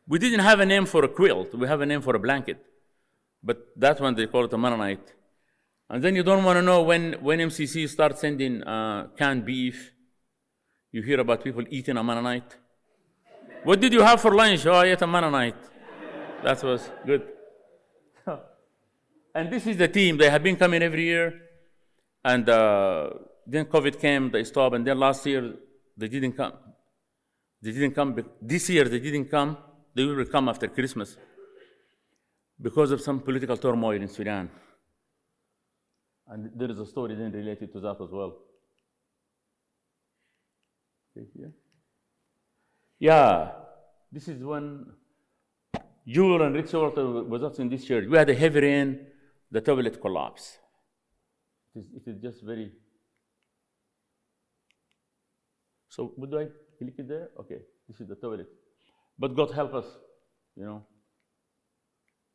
We 0.08 0.18
didn't 0.18 0.40
have 0.40 0.60
a 0.60 0.66
name 0.66 0.86
for 0.86 1.04
a 1.04 1.08
quilt, 1.08 1.54
we 1.54 1.66
have 1.66 1.80
a 1.80 1.86
name 1.86 2.00
for 2.00 2.14
a 2.16 2.18
blanket. 2.18 2.64
But 3.42 3.68
that 3.76 4.00
one 4.00 4.14
they 4.14 4.26
call 4.26 4.46
it 4.46 4.52
a 4.52 4.58
Mennonite. 4.58 5.12
And 5.90 6.02
then 6.02 6.16
you 6.16 6.22
don't 6.22 6.44
want 6.44 6.56
to 6.56 6.62
know 6.62 6.82
when, 6.82 7.14
when 7.20 7.38
MCC 7.40 7.88
starts 7.88 8.20
sending 8.20 8.62
uh, 8.62 9.08
canned 9.18 9.44
beef, 9.44 9.92
you 10.90 11.02
hear 11.02 11.20
about 11.20 11.44
people 11.44 11.64
eating 11.68 11.98
a 11.98 12.02
Mennonite. 12.02 12.56
What 13.64 13.80
did 13.80 13.92
you 13.92 14.00
have 14.00 14.20
for 14.20 14.34
lunch? 14.34 14.64
Oh, 14.64 14.72
I 14.72 14.86
ate 14.86 15.02
a 15.02 15.06
Mennonite. 15.06 15.56
That 16.44 16.62
was 16.62 16.90
good. 17.06 17.22
and 19.34 19.50
this 19.50 19.66
is 19.66 19.78
the 19.78 19.88
team. 19.88 20.18
They 20.18 20.28
have 20.28 20.42
been 20.42 20.56
coming 20.56 20.82
every 20.82 21.04
year. 21.04 21.40
And 22.22 22.46
uh, 22.46 23.10
then 23.46 23.64
COVID 23.64 23.98
came, 23.98 24.30
they 24.30 24.44
stopped. 24.44 24.76
And 24.76 24.86
then 24.86 24.98
last 24.98 25.24
year, 25.24 25.54
they 25.96 26.08
didn't 26.08 26.32
come. 26.32 26.52
They 27.62 27.72
didn't 27.72 27.92
come. 27.92 28.14
This 28.42 28.68
year, 28.68 28.84
they 28.84 28.98
didn't 28.98 29.30
come. 29.30 29.56
They 29.94 30.04
will 30.04 30.26
come 30.26 30.50
after 30.50 30.68
Christmas 30.68 31.16
because 32.60 32.90
of 32.90 33.00
some 33.00 33.20
political 33.20 33.56
turmoil 33.56 34.02
in 34.02 34.08
Sudan. 34.08 34.50
And 36.28 36.50
there 36.54 36.70
is 36.70 36.78
a 36.78 36.86
story 36.86 37.14
then 37.14 37.32
related 37.32 37.72
to 37.72 37.80
that 37.80 37.96
as 38.02 38.10
well. 38.10 38.36
Yeah, 42.98 43.52
this 44.12 44.28
is 44.28 44.42
when 44.42 44.86
Jewel 46.06 46.42
and 46.42 46.54
Rich 46.54 46.72
Walter 46.72 47.06
was 47.06 47.42
also 47.42 47.62
in 47.62 47.68
this 47.68 47.84
church. 47.84 48.06
We 48.08 48.18
had 48.18 48.28
a 48.28 48.34
heavy 48.34 48.60
rain, 48.60 49.06
the 49.50 49.60
toilet 49.60 50.00
collapsed. 50.00 50.58
It 51.74 51.78
is, 51.80 51.86
it 51.96 52.10
is 52.10 52.22
just 52.22 52.44
very. 52.44 52.72
So, 55.88 56.12
do 56.30 56.38
I 56.38 56.46
click 56.78 56.94
it 56.98 57.08
there? 57.08 57.28
Okay, 57.40 57.60
this 57.88 58.00
is 58.00 58.08
the 58.08 58.16
toilet. 58.16 58.48
But 59.18 59.34
God 59.34 59.52
help 59.52 59.74
us, 59.74 59.86
you 60.56 60.64
know, 60.64 60.84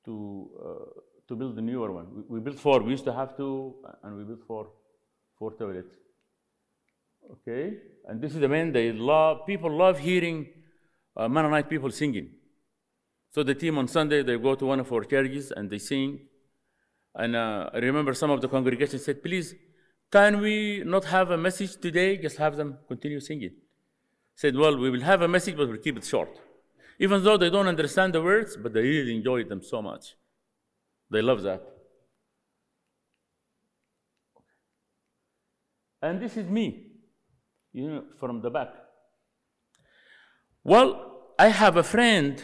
to, 0.06 0.50
uh, 0.66 1.02
to 1.28 1.36
build 1.36 1.56
the 1.56 1.62
newer 1.62 1.92
one. 1.92 2.08
We, 2.16 2.38
we, 2.38 2.40
built 2.40 2.58
four. 2.58 2.82
We 2.82 2.92
used 2.92 3.06
to 3.06 3.14
have 3.14 3.38
two, 3.38 3.76
and 4.04 4.18
we 4.18 4.24
built 4.24 4.44
four, 4.48 4.70
four 5.38 5.54
toilets. 5.54 5.94
Okay, 7.32 7.74
and 8.08 8.20
this 8.22 8.34
is 8.34 8.40
the 8.40 8.48
main. 8.48 8.72
They 8.72 8.92
love 8.94 9.46
people 9.46 9.70
love 9.70 10.00
hearing 10.00 10.48
uh, 11.16 11.28
Mennonite 11.28 11.70
people 11.70 11.92
singing. 11.92 12.30
So 13.32 13.44
the 13.44 13.56
team 13.56 13.78
on 13.78 13.88
Sunday 13.88 14.24
they 14.24 14.38
go 14.38 14.56
to 14.56 14.66
one 14.66 14.80
of 14.80 14.92
our 14.92 15.04
churches 15.04 15.52
and 15.52 15.70
they 15.70 15.80
sing. 15.80 16.20
And 17.16 17.36
uh, 17.36 17.70
I 17.74 17.78
remember 17.78 18.14
some 18.14 18.32
of 18.32 18.42
the 18.42 18.48
congregation 18.48 19.00
said, 19.00 19.22
"Please, 19.24 19.56
can 20.12 20.42
we 20.42 20.84
not 20.86 21.06
have 21.06 21.32
a 21.32 21.38
message 21.38 21.80
today? 21.80 22.18
Just 22.18 22.38
have 22.38 22.56
them 22.56 22.78
continue 22.88 23.20
singing." 23.20 23.56
Said, 24.36 24.56
"Well, 24.56 24.78
we 24.78 24.90
will 24.90 25.02
have 25.02 25.22
a 25.22 25.28
message, 25.28 25.56
but 25.58 25.68
we'll 25.68 25.78
keep 25.78 25.98
it 25.98 26.06
short." 26.06 26.30
Even 27.00 27.24
though 27.24 27.38
they 27.38 27.50
don't 27.50 27.68
understand 27.68 28.14
the 28.14 28.22
words, 28.22 28.58
but 28.58 28.74
they 28.74 28.82
really 28.82 29.16
enjoy 29.16 29.44
them 29.44 29.62
so 29.64 29.82
much. 29.82 30.16
They 31.10 31.22
love 31.22 31.42
that. 31.44 31.62
And 36.02 36.22
this 36.22 36.38
is 36.38 36.48
me, 36.48 36.88
you 37.74 37.90
know, 37.90 38.04
from 38.18 38.42
the 38.42 38.50
back. 38.50 38.70
Well, 40.64 41.34
I 41.38 41.48
have 41.48 41.78
a 41.78 41.84
friend 41.84 42.42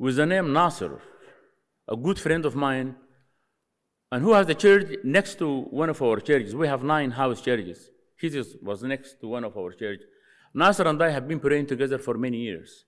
with 0.00 0.16
the 0.16 0.24
name 0.24 0.50
Nasser, 0.54 0.98
a 1.86 1.94
good 1.94 2.18
friend 2.18 2.46
of 2.46 2.56
mine, 2.56 2.96
and 4.10 4.24
who 4.24 4.32
has 4.32 4.48
a 4.48 4.54
church 4.54 4.96
next 5.04 5.34
to 5.40 5.64
one 5.64 5.90
of 5.90 6.00
our 6.00 6.18
churches. 6.20 6.56
We 6.56 6.66
have 6.68 6.82
nine 6.82 7.10
house 7.10 7.42
churches. 7.42 7.90
His 8.16 8.56
was 8.62 8.82
next 8.82 9.20
to 9.20 9.28
one 9.28 9.44
of 9.44 9.56
our 9.58 9.72
churches. 9.72 10.06
Nasser 10.54 10.88
and 10.88 11.00
I 11.02 11.10
have 11.10 11.28
been 11.28 11.38
praying 11.38 11.66
together 11.66 11.98
for 11.98 12.14
many 12.14 12.38
years. 12.38 12.86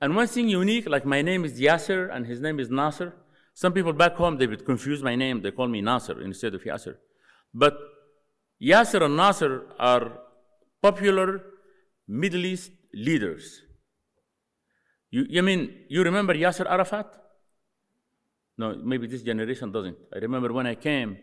And 0.00 0.16
one 0.16 0.26
thing 0.26 0.48
unique, 0.48 0.88
like 0.88 1.06
my 1.06 1.22
name 1.22 1.44
is 1.44 1.60
Yasser 1.60 2.12
and 2.12 2.26
his 2.26 2.40
name 2.40 2.58
is 2.58 2.68
Nasser. 2.68 3.14
Some 3.54 3.72
people 3.72 3.92
back 3.92 4.16
home, 4.16 4.38
they 4.38 4.48
would 4.48 4.66
confuse 4.66 5.02
my 5.02 5.14
name. 5.14 5.40
They 5.40 5.52
call 5.52 5.68
me 5.68 5.80
Nasser 5.80 6.20
instead 6.20 6.52
of 6.52 6.62
Yasser. 6.64 6.96
But 7.54 7.78
Yasser 8.60 9.02
and 9.02 9.16
Nasser 9.16 9.66
are 9.78 10.18
popular 10.82 11.42
Middle 12.08 12.44
East 12.44 12.72
leaders. 12.92 13.62
You, 15.10 15.26
you 15.28 15.42
mean, 15.42 15.84
you 15.88 16.02
remember 16.02 16.34
Yasser 16.34 16.66
Arafat? 16.70 17.06
No, 18.56 18.74
maybe 18.74 19.06
this 19.06 19.22
generation 19.22 19.70
doesn't. 19.72 19.96
I 20.14 20.18
remember 20.18 20.52
when 20.52 20.66
I 20.66 20.74
came 20.74 21.16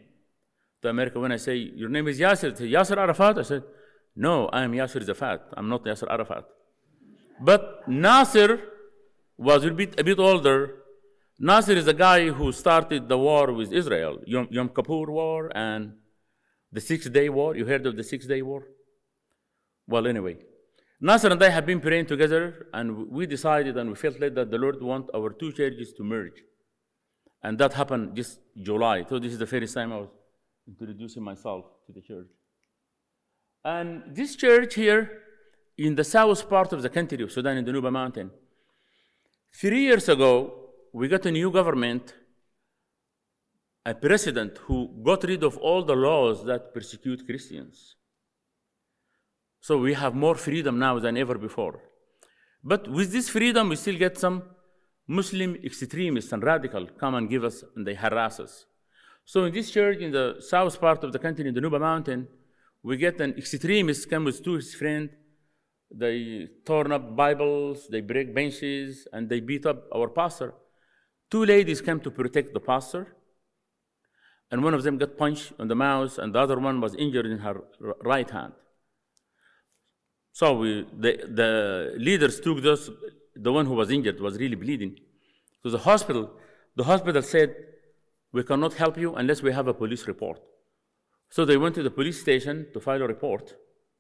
to 0.82 0.90
America, 0.90 1.20
when 1.20 1.32
I 1.32 1.38
say, 1.38 1.56
Your 1.56 1.90
name 1.90 2.08
is 2.08 2.20
Yasser, 2.20 2.58
say, 2.58 2.70
Yasser 2.70 2.98
Arafat? 2.98 3.40
I 3.40 3.42
said, 3.44 3.64
No, 4.16 4.48
I 4.48 4.64
am 4.64 4.72
Yasser 4.72 5.06
Zafat. 5.06 5.42
I'm 5.56 5.70
not 5.70 5.84
Yasser 5.84 6.10
Arafat. 6.10 6.46
But 7.40 7.88
Nasser 7.88 8.62
was 9.38 9.66
a 9.66 9.72
bit, 9.72 10.00
a 10.00 10.04
bit 10.04 10.18
older. 10.18 10.76
Nasser 11.38 11.74
is 11.74 11.86
the 11.86 11.94
guy 11.94 12.30
who 12.30 12.52
started 12.54 13.10
the 13.10 13.18
war 13.18 13.52
with 13.52 13.74
Israel, 13.74 14.20
Yom, 14.26 14.48
Yom 14.50 14.70
Kippur 14.70 15.12
War 15.12 15.52
and 15.54 15.94
the 16.72 16.80
Six 16.80 17.10
Day 17.10 17.28
War. 17.28 17.56
You 17.56 17.66
heard 17.66 17.86
of 17.86 17.98
the 17.98 18.04
Six 18.04 18.26
Day 18.26 18.42
War? 18.42 18.64
Well, 19.88 20.08
anyway, 20.08 20.38
Nasser 21.02 21.30
and 21.30 21.44
I 21.44 21.50
have 21.50 21.66
been 21.66 21.82
praying 21.82 22.06
together, 22.06 22.68
and 22.74 23.10
we 23.10 23.26
decided 23.26 23.78
and 23.78 23.90
we 23.90 23.96
felt 23.96 24.20
led 24.20 24.36
that 24.36 24.50
the 24.50 24.58
Lord 24.58 24.82
want 24.82 25.10
our 25.14 25.30
two 25.32 25.52
churches 25.52 25.94
to 25.94 26.04
merge. 26.04 26.42
And 27.44 27.58
that 27.60 27.74
happened 27.74 28.16
just 28.16 28.40
July. 28.58 29.06
So 29.08 29.20
this 29.20 29.34
is 29.34 29.40
the 29.40 29.46
first 29.46 29.74
time 29.74 29.92
I 29.92 29.98
was 29.98 30.10
introducing 30.68 31.22
myself 31.22 31.66
to 31.86 31.92
the 31.92 32.02
church. 32.02 32.28
And 33.64 34.04
this 34.16 34.36
church 34.36 34.76
here 34.76 35.22
in 35.78 35.96
the 35.96 36.04
south 36.04 36.50
part 36.50 36.72
of 36.72 36.82
the 36.82 36.90
country 36.90 37.22
of 37.24 37.32
Sudan, 37.32 37.58
in 37.58 37.66
the 37.66 37.72
Nuba 37.72 37.92
Mountain. 37.92 38.32
Three 39.54 39.82
years 39.82 40.08
ago, 40.08 40.70
we 40.94 41.08
got 41.08 41.26
a 41.26 41.32
new 41.32 41.52
government, 41.52 42.14
a 43.86 43.94
president 43.94 44.58
who 44.60 44.90
got 45.04 45.24
rid 45.24 45.44
of 45.44 45.58
all 45.58 45.84
the 45.84 45.96
laws 45.96 46.46
that 46.46 46.74
persecute 46.74 47.26
Christians. 47.26 47.96
So 49.66 49.80
we 49.80 49.94
have 49.96 50.14
more 50.14 50.36
freedom 50.36 50.78
now 50.78 51.00
than 51.00 51.18
ever 51.18 51.40
before. 51.40 51.80
But 52.64 52.88
with 52.88 53.12
this 53.12 53.30
freedom, 53.30 53.70
we 53.70 53.76
still 53.76 53.98
get 53.98 54.16
some 54.16 54.44
Muslim 55.08 55.56
extremists 55.70 56.32
and 56.34 56.44
radical 56.44 56.86
come 57.02 57.16
and 57.16 57.28
give 57.28 57.44
us 57.44 57.64
and 57.76 57.88
they 57.88 57.96
harass 57.96 58.40
us. 58.40 58.68
So 59.24 59.46
in 59.46 59.54
this 59.54 59.72
church 59.72 59.98
in 60.02 60.12
the 60.12 60.36
south 60.40 60.80
part 60.80 61.04
of 61.04 61.12
the 61.14 61.18
country, 61.18 61.48
in 61.48 61.56
the 61.56 61.62
Nuba 61.62 61.80
Mountain, 61.80 62.28
we 62.84 62.96
get 62.98 63.20
an 63.20 63.32
extremist 63.42 64.08
come 64.08 64.26
with 64.26 64.44
two 64.44 64.54
his 64.54 64.76
friend 64.76 65.10
they 66.04 66.48
torn 66.64 66.92
up 66.92 67.16
Bibles, 67.16 67.88
they 67.88 68.02
break 68.02 68.36
benches, 68.36 69.08
and 69.14 69.30
they 69.30 69.40
beat 69.40 69.66
up 69.66 69.80
our 69.96 70.10
pastor. 70.10 70.54
Two 71.32 71.44
ladies 71.44 71.82
came 71.82 72.00
to 72.02 72.12
protect 72.12 72.54
the 72.54 72.60
pastor, 72.60 73.16
and 74.52 74.64
one 74.64 74.76
of 74.76 74.84
them 74.84 75.00
got 75.00 75.18
punched 75.18 75.54
on 75.58 75.70
the 75.70 75.76
mouth, 75.88 76.20
and 76.20 76.36
the 76.36 76.40
other 76.40 76.60
one 76.60 76.82
was 76.82 76.94
injured 76.96 77.26
in 77.26 77.40
her 77.40 77.64
right 78.04 78.30
hand. 78.30 78.54
So 80.36 80.52
we, 80.52 80.86
the, 80.92 81.12
the 81.42 81.94
leaders 81.98 82.42
took 82.42 82.62
those, 82.62 82.90
the 83.38 83.54
one 83.54 83.66
who 83.66 83.74
was 83.74 83.90
injured 83.90 84.20
was 84.20 84.38
really 84.38 84.58
bleeding 84.58 84.98
to 85.64 85.70
the 85.70 85.78
hospital. 85.78 86.30
The 86.76 86.84
hospital 86.84 87.22
said, 87.22 87.56
We 88.34 88.44
cannot 88.44 88.74
help 88.74 88.98
you 88.98 89.16
unless 89.16 89.42
we 89.42 89.54
have 89.54 89.70
a 89.70 89.74
police 89.74 90.06
report. 90.08 90.42
So 91.30 91.46
they 91.46 91.56
went 91.56 91.74
to 91.76 91.84
the 91.84 91.90
police 91.90 92.20
station 92.20 92.68
to 92.74 92.82
file 92.82 93.02
a 93.02 93.08
report 93.08 93.56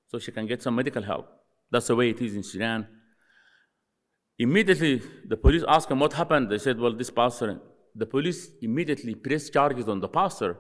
so 0.08 0.19
she 0.19 0.34
can 0.34 0.45
get 0.45 0.62
some 0.62 0.76
medical 0.76 1.04
help. 1.04 1.26
That's 1.71 1.88
the 1.88 1.95
way 1.95 2.10
it 2.10 2.19
is 2.21 2.36
in 2.36 2.43
Sudan. 2.43 2.86
Immediately, 4.38 5.04
the 5.26 5.38
police 5.38 5.63
asked 5.69 5.89
him 5.89 6.02
what 6.02 6.12
happened. 6.12 6.52
They 6.52 6.58
said, 6.58 6.78
Well, 6.78 6.98
this 6.98 7.12
pastor. 7.12 7.62
The 7.95 8.08
police 8.08 8.50
immediately 8.62 9.15
pressed 9.15 9.54
charges 9.54 9.88
on 9.88 10.02
the 10.02 10.10
pastor 10.10 10.58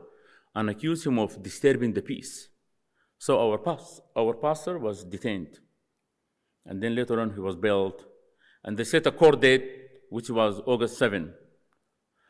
and 0.55 0.69
accused 0.69 1.05
him 1.05 1.19
of 1.19 1.43
disturbing 1.43 1.91
the 1.91 2.01
peace. 2.01 2.47
So 3.17 3.37
our, 3.45 3.57
pas- 3.57 3.99
our 4.15 4.35
pastor 4.35 4.79
was 4.79 5.03
detained. 5.03 5.59
And 6.65 6.81
then 6.81 6.95
later 6.95 7.19
on, 7.19 7.33
he 7.33 7.39
was 7.39 7.55
bailed. 7.55 8.05
And 8.63 8.77
they 8.77 8.83
set 8.83 9.05
a 9.05 9.11
court 9.11 9.39
date, 9.41 9.69
which 10.09 10.29
was 10.29 10.61
August 10.65 10.97
7. 10.97 11.33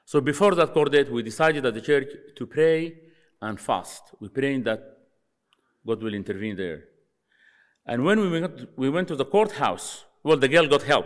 So 0.05 0.21
before 0.21 0.53
that 0.55 0.73
court 0.73 0.91
date, 0.91 1.11
we 1.11 1.23
decided 1.23 1.65
at 1.65 1.73
the 1.73 1.81
church 1.81 2.09
to 2.35 2.45
pray 2.45 2.95
and 3.41 3.59
fast. 3.59 4.03
We 4.19 4.29
praying 4.29 4.63
that 4.63 4.81
God 5.85 6.03
will 6.03 6.13
intervene 6.13 6.55
there. 6.55 6.83
And 7.85 8.03
when 8.03 8.19
we 8.19 8.29
went, 8.29 8.77
we 8.77 8.89
went 8.89 9.07
to 9.09 9.15
the 9.15 9.25
courthouse, 9.25 10.05
well, 10.23 10.37
the 10.37 10.47
girl 10.47 10.67
got 10.67 10.83
help. 10.83 11.05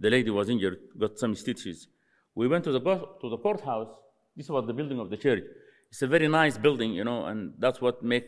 The 0.00 0.10
lady 0.10 0.30
was 0.30 0.48
injured, 0.48 0.78
got 0.98 1.18
some 1.18 1.34
stitches. 1.34 1.86
We 2.34 2.48
went 2.48 2.64
to 2.64 2.72
the, 2.72 2.80
to 2.80 3.30
the 3.30 3.38
courthouse. 3.38 3.94
This 4.36 4.48
was 4.48 4.66
the 4.66 4.72
building 4.72 4.98
of 4.98 5.10
the 5.10 5.16
church. 5.16 5.44
It's 5.90 6.02
a 6.02 6.06
very 6.06 6.26
nice 6.28 6.58
building, 6.58 6.92
you 6.92 7.04
know, 7.04 7.26
and 7.26 7.54
that's 7.58 7.80
what 7.80 8.02
make 8.02 8.26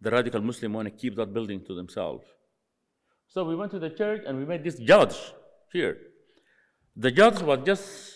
the 0.00 0.10
radical 0.10 0.40
Muslim 0.40 0.74
want 0.74 0.86
to 0.86 0.94
keep 0.94 1.16
that 1.16 1.32
building 1.32 1.64
to 1.66 1.74
themselves. 1.74 2.24
So 3.28 3.44
we 3.44 3.56
went 3.56 3.72
to 3.72 3.78
the 3.78 3.90
church 3.90 4.22
and 4.26 4.38
we 4.38 4.44
met 4.44 4.62
this 4.62 4.78
judge 4.78 5.16
here. 5.72 5.96
The 6.96 7.10
judge 7.10 7.42
was 7.42 7.58
just, 7.66 8.12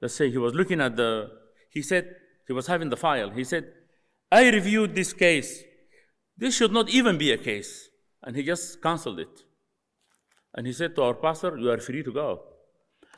let's 0.00 0.14
say, 0.14 0.30
he 0.30 0.38
was 0.38 0.54
looking 0.54 0.80
at 0.80 0.96
the, 0.96 1.30
he 1.70 1.80
said, 1.80 2.14
he 2.46 2.52
was 2.52 2.66
having 2.66 2.90
the 2.90 2.96
file. 2.96 3.30
He 3.30 3.44
said, 3.44 3.72
I 4.30 4.50
reviewed 4.50 4.94
this 4.94 5.12
case. 5.12 5.62
This 6.36 6.56
should 6.56 6.72
not 6.72 6.90
even 6.90 7.16
be 7.16 7.32
a 7.32 7.38
case. 7.38 7.88
And 8.22 8.36
he 8.36 8.42
just 8.42 8.82
canceled 8.82 9.20
it. 9.20 9.44
And 10.54 10.66
he 10.66 10.72
said 10.72 10.94
to 10.96 11.02
our 11.02 11.14
pastor, 11.14 11.56
You 11.56 11.70
are 11.70 11.78
free 11.78 12.02
to 12.02 12.12
go. 12.12 12.42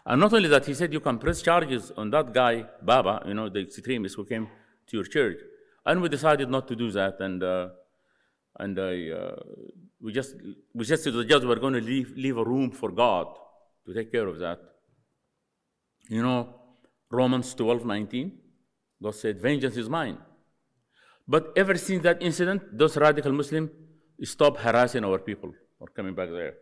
And 0.05 0.21
not 0.21 0.33
only 0.33 0.49
that, 0.49 0.67
he 0.67 0.75
said, 0.75 0.93
You 0.93 1.01
can 1.01 1.19
press 1.19 1.43
charges 1.43 1.93
on 1.97 2.11
that 2.11 2.33
guy, 2.33 2.67
Baba, 2.83 3.23
you 3.27 3.35
know, 3.35 3.49
the 3.49 3.61
extremist 3.61 4.17
who 4.17 4.25
came 4.25 4.49
to 4.89 4.97
your 4.97 5.05
church. 5.05 5.39
And 5.85 6.01
we 6.03 6.09
decided 6.09 6.49
not 6.49 6.69
to 6.69 6.77
do 6.77 6.91
that. 6.93 7.21
And, 7.21 7.43
uh, 7.43 7.69
and 8.59 8.79
I, 8.79 9.11
uh, 9.11 9.37
we 10.01 10.13
just 10.13 10.35
we 10.75 10.85
just 10.85 11.05
said 11.05 11.13
to 11.13 11.19
the 11.19 11.25
judge 11.25 11.45
we're 11.45 11.57
going 11.57 11.75
to 11.75 11.81
leave 11.81 12.13
leave 12.17 12.37
a 12.37 12.45
room 12.45 12.71
for 12.71 12.91
God 12.91 13.27
to 13.87 13.95
take 13.95 14.13
care 14.13 14.27
of 14.27 14.39
that. 14.39 14.59
You 16.09 16.23
know, 16.23 16.55
Romans 17.11 17.55
12, 17.55 17.85
19, 17.85 18.33
God 19.03 19.15
said, 19.15 19.41
Vengeance 19.41 19.77
is 19.77 19.89
mine. 19.89 20.19
But 21.27 21.53
ever 21.57 21.77
since 21.77 22.03
that 22.03 22.23
incident, 22.23 22.77
those 22.77 22.97
radical 22.97 23.33
Muslims 23.33 23.71
stopped 24.23 24.61
harassing 24.61 25.05
our 25.05 25.19
people 25.19 25.53
or 25.81 25.89
coming 25.89 26.15
back 26.15 26.31
there. 26.31 26.55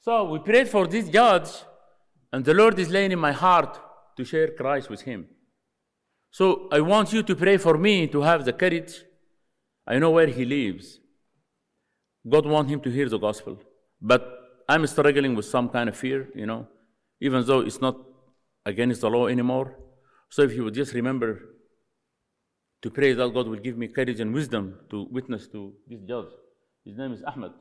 So 0.00 0.24
we 0.24 0.40
prayed 0.40 0.68
for 0.68 0.86
this 0.86 1.08
judge, 1.08 1.50
and 2.32 2.44
the 2.44 2.54
Lord 2.54 2.78
is 2.78 2.90
laying 2.90 3.12
in 3.12 3.18
my 3.18 3.32
heart 3.32 3.78
to 4.16 4.24
share 4.24 4.48
Christ 4.48 4.90
with 4.90 5.02
him. 5.02 5.26
So 6.30 6.68
I 6.72 6.80
want 6.80 7.12
you 7.12 7.22
to 7.22 7.36
pray 7.36 7.56
for 7.56 7.78
me 7.78 8.08
to 8.08 8.22
have 8.22 8.44
the 8.44 8.52
courage. 8.52 9.04
I 9.86 9.98
know 9.98 10.10
where 10.10 10.26
he 10.26 10.44
lives. 10.44 10.98
God 12.28 12.46
wants 12.46 12.70
him 12.70 12.80
to 12.80 12.90
hear 12.90 13.08
the 13.08 13.18
gospel. 13.18 13.58
But 14.00 14.26
I'm 14.68 14.86
struggling 14.86 15.34
with 15.34 15.46
some 15.46 15.68
kind 15.68 15.88
of 15.88 15.96
fear, 15.96 16.28
you 16.34 16.46
know, 16.46 16.66
even 17.20 17.44
though 17.44 17.60
it's 17.60 17.80
not 17.80 17.96
against 18.64 19.00
the 19.00 19.10
law 19.10 19.26
anymore. 19.26 19.76
So 20.30 20.42
if 20.42 20.52
you 20.54 20.64
would 20.64 20.74
just 20.74 20.94
remember 20.94 21.40
to 22.82 22.90
pray 22.90 23.12
that 23.12 23.34
God 23.34 23.46
will 23.48 23.58
give 23.58 23.76
me 23.76 23.88
courage 23.88 24.20
and 24.20 24.32
wisdom 24.32 24.78
to 24.90 25.06
witness 25.10 25.46
to 25.48 25.72
this 25.86 26.00
judge. 26.00 26.30
His 26.84 26.96
name 26.96 27.12
is 27.12 27.22
Ahmed. 27.22 27.52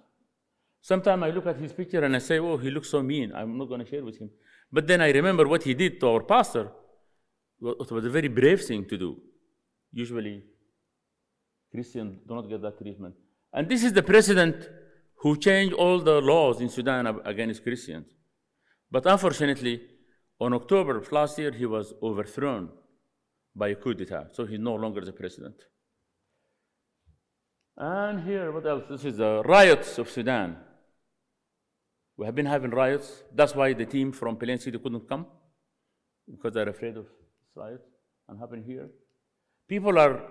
Sometimes 0.81 1.23
I 1.23 1.29
look 1.29 1.45
at 1.45 1.57
his 1.57 1.73
picture 1.73 2.03
and 2.03 2.15
I 2.15 2.19
say, 2.19 2.39
oh, 2.39 2.57
he 2.57 2.71
looks 2.71 2.89
so 2.89 3.03
mean. 3.03 3.31
I'm 3.35 3.57
not 3.57 3.65
going 3.65 3.83
to 3.83 3.89
share 3.89 4.03
with 4.03 4.17
him. 4.17 4.31
But 4.71 4.87
then 4.87 5.01
I 5.01 5.11
remember 5.11 5.47
what 5.47 5.63
he 5.63 5.75
did 5.75 5.99
to 5.99 6.07
our 6.09 6.23
pastor. 6.23 6.71
It 7.61 7.91
was 7.91 8.05
a 8.05 8.09
very 8.09 8.29
brave 8.29 8.63
thing 8.63 8.85
to 8.85 8.97
do. 8.97 9.21
Usually, 9.91 10.43
Christians 11.71 12.17
do 12.27 12.33
not 12.33 12.49
get 12.49 12.61
that 12.63 12.79
treatment. 12.79 13.13
And 13.53 13.67
this 13.67 13.83
is 13.83 13.93
the 13.93 14.03
president 14.03 14.69
who 15.17 15.37
changed 15.37 15.73
all 15.73 15.99
the 15.99 16.21
laws 16.21 16.61
in 16.61 16.69
Sudan 16.69 17.05
against 17.25 17.63
Christians. 17.63 18.07
But 18.89 19.05
unfortunately, 19.05 19.81
on 20.39 20.53
October 20.53 20.97
of 20.97 21.11
last 21.11 21.37
year, 21.37 21.51
he 21.51 21.65
was 21.65 21.93
overthrown 22.01 22.69
by 23.55 23.69
a 23.69 23.75
coup 23.75 23.93
d'etat, 23.93 24.29
so 24.33 24.45
he's 24.45 24.59
no 24.59 24.75
longer 24.75 25.01
the 25.01 25.11
president. 25.11 25.55
And 27.77 28.23
here, 28.23 28.51
what 28.51 28.65
else? 28.65 28.83
This 28.89 29.05
is 29.05 29.17
the 29.17 29.43
riots 29.43 29.97
of 29.97 30.09
Sudan. 30.09 30.57
We 32.17 32.25
have 32.25 32.35
been 32.35 32.45
having 32.45 32.71
riots. 32.71 33.23
That's 33.33 33.55
why 33.55 33.73
the 33.73 33.85
team 33.85 34.11
from 34.11 34.37
Plain 34.37 34.59
City 34.59 34.77
couldn't 34.77 35.07
come, 35.07 35.25
because 36.29 36.53
they're 36.53 36.69
afraid 36.69 36.97
of 36.97 37.07
riots 37.55 37.87
and 38.27 38.39
happen 38.39 38.63
here. 38.63 38.89
People 39.67 39.97
are 39.99 40.21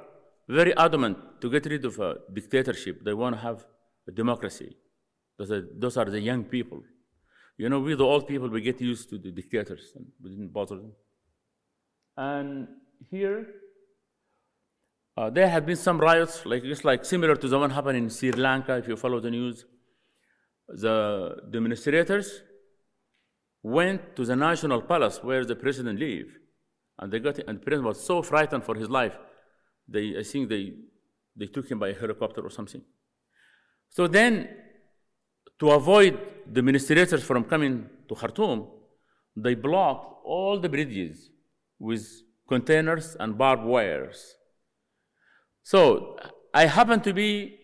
very 0.50 0.76
adamant 0.76 1.40
to 1.40 1.50
get 1.50 1.66
rid 1.66 1.84
of 1.84 1.98
a 1.98 2.16
dictatorship. 2.32 3.04
They 3.04 3.14
want 3.14 3.36
to 3.36 3.42
have 3.42 3.64
a 4.08 4.12
democracy. 4.12 4.76
Those 5.38 5.50
are, 5.52 5.68
those 5.78 5.96
are 5.96 6.04
the 6.04 6.20
young 6.20 6.44
people. 6.44 6.82
You 7.56 7.68
know, 7.68 7.80
we, 7.80 7.94
the 7.94 8.04
old 8.04 8.26
people, 8.26 8.48
we 8.48 8.60
get 8.60 8.80
used 8.80 9.10
to 9.10 9.18
the 9.18 9.30
dictators 9.30 9.92
and 9.94 10.06
we 10.22 10.30
didn't 10.30 10.52
bother 10.52 10.76
them. 10.76 10.92
And 12.16 12.68
here, 13.10 13.46
uh, 15.16 15.30
there 15.30 15.48
have 15.48 15.66
been 15.66 15.76
some 15.76 15.98
riots, 15.98 16.46
like 16.46 16.62
just 16.62 16.84
like 16.84 17.04
similar 17.04 17.36
to 17.36 17.48
the 17.48 17.58
one 17.58 17.70
happened 17.70 17.98
in 17.98 18.10
Sri 18.10 18.32
Lanka, 18.32 18.76
if 18.76 18.88
you 18.88 18.96
follow 18.96 19.20
the 19.20 19.30
news. 19.30 19.64
The 20.68 21.36
demonstrators 21.50 22.42
went 23.62 24.16
to 24.16 24.24
the 24.24 24.36
national 24.36 24.82
palace 24.82 25.22
where 25.22 25.44
the 25.44 25.56
president 25.56 25.98
lived, 25.98 26.36
and 26.98 27.12
they 27.12 27.18
got 27.18 27.38
and 27.40 27.58
the 27.58 27.62
president 27.62 27.86
was 27.88 28.02
so 28.02 28.22
frightened 28.22 28.64
for 28.64 28.74
his 28.74 28.88
life, 28.88 29.18
they 29.90 30.16
I 30.18 30.22
think 30.22 30.48
they 30.48 30.74
they 31.37 31.46
took 31.46 31.70
him 31.70 31.79
by 31.79 31.88
a 31.88 31.94
helicopter 31.94 32.40
or 32.40 32.50
something. 32.50 32.83
So 33.88 34.07
then 34.07 34.48
to 35.59 35.70
avoid 35.70 36.18
the 36.46 36.62
demonstrators 36.62 37.22
from 37.22 37.44
coming 37.44 37.88
to 38.09 38.14
Khartoum, 38.14 38.66
they 39.37 39.55
blocked 39.55 40.24
all 40.24 40.59
the 40.59 40.68
bridges 40.68 41.31
with 41.79 42.07
containers 42.48 43.16
and 43.18 43.37
barbed 43.37 43.64
wires. 43.64 44.35
So 45.62 46.16
I 46.55 46.66
happen 46.66 47.00
to 47.00 47.12
be 47.12 47.59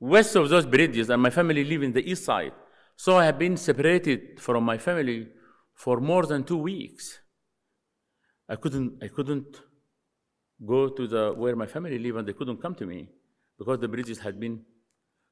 west 0.00 0.36
of 0.36 0.48
those 0.48 0.66
bridges, 0.66 1.10
and 1.10 1.20
my 1.22 1.30
family 1.30 1.64
live 1.64 1.82
in 1.82 1.92
the 1.92 2.08
east 2.10 2.24
side. 2.24 2.52
So 2.96 3.16
I 3.16 3.24
have 3.26 3.38
been 3.38 3.56
separated 3.56 4.40
from 4.40 4.64
my 4.64 4.78
family 4.78 5.28
for 5.74 6.00
more 6.00 6.24
than 6.26 6.44
two 6.44 6.56
weeks. 6.56 7.18
I 8.48 8.56
couldn't, 8.56 9.02
I 9.02 9.08
couldn't 9.08 9.60
go 10.64 10.88
to 10.88 11.06
the 11.06 11.32
where 11.36 11.56
my 11.56 11.66
family 11.66 11.98
live, 11.98 12.16
and 12.16 12.26
they 12.26 12.32
couldn't 12.32 12.62
come 12.62 12.74
to 12.76 12.86
me 12.86 13.08
because 13.58 13.78
the 13.80 13.88
bridges 13.88 14.18
had 14.20 14.38
been 14.40 14.64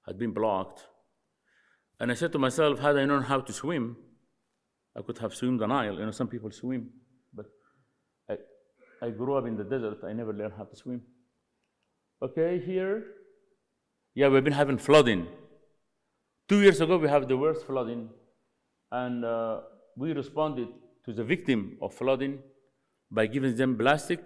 had 0.07 0.19
been 0.19 0.33
blocked. 0.33 0.87
And 2.01 2.11
I 2.11 2.15
said 2.15 2.33
to 2.33 2.39
myself, 2.39 2.81
had 2.81 2.97
I 2.97 3.05
known 3.05 3.23
how 3.23 3.41
to 3.41 3.53
swim, 3.53 3.97
I 4.97 5.03
could 5.03 5.19
have 5.19 5.35
swum 5.35 5.59
the 5.59 5.67
Nile. 5.67 5.95
You 5.95 6.07
know, 6.07 6.11
some 6.11 6.29
people 6.29 6.51
swim, 6.51 6.91
but 7.33 7.47
I, 8.29 8.37
I 9.01 9.11
grew 9.11 9.37
up 9.37 9.47
in 9.47 9.57
the 9.57 9.65
desert. 9.65 9.99
I 10.05 10.13
never 10.13 10.33
learned 10.33 10.55
how 10.57 10.65
to 10.65 10.77
swim. 10.77 11.03
Okay, 12.23 12.61
here, 12.65 13.05
yeah, 14.15 14.29
we've 14.29 14.45
been 14.45 14.53
having 14.53 14.79
flooding. 14.79 15.27
Two 16.49 16.61
years 16.61 16.81
ago, 16.81 16.99
we 16.99 17.09
have 17.09 17.29
the 17.29 17.37
worst 17.37 17.67
flooding, 17.67 18.09
and 18.91 19.25
uh, 19.25 19.61
we 19.97 20.13
responded 20.13 20.69
to 21.05 21.13
the 21.13 21.25
victim 21.25 21.79
of 21.81 21.95
flooding 21.95 22.39
by 23.11 23.27
giving 23.27 23.55
them 23.57 23.77
plastic, 23.77 24.21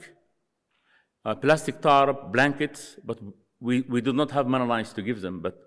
uh, 1.24 1.34
plastic 1.34 1.80
tarp, 1.80 2.32
blankets, 2.32 2.96
but 3.04 3.18
we, 3.60 3.82
we 3.82 4.00
do 4.00 4.12
not 4.12 4.30
have 4.30 4.46
Mennonites 4.46 4.92
to 4.94 5.02
give 5.02 5.20
them, 5.20 5.40
but 5.40 5.58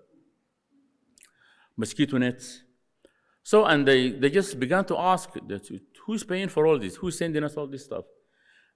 mosquito 1.76 2.18
nets. 2.18 2.62
So, 3.42 3.64
and 3.64 3.86
they, 3.86 4.10
they 4.10 4.30
just 4.30 4.58
began 4.58 4.84
to 4.86 4.98
ask, 4.98 5.30
that, 5.48 5.80
who's 6.06 6.24
paying 6.24 6.48
for 6.48 6.66
all 6.66 6.78
this? 6.78 6.96
Who's 6.96 7.18
sending 7.18 7.44
us 7.44 7.56
all 7.56 7.66
this 7.66 7.84
stuff? 7.84 8.04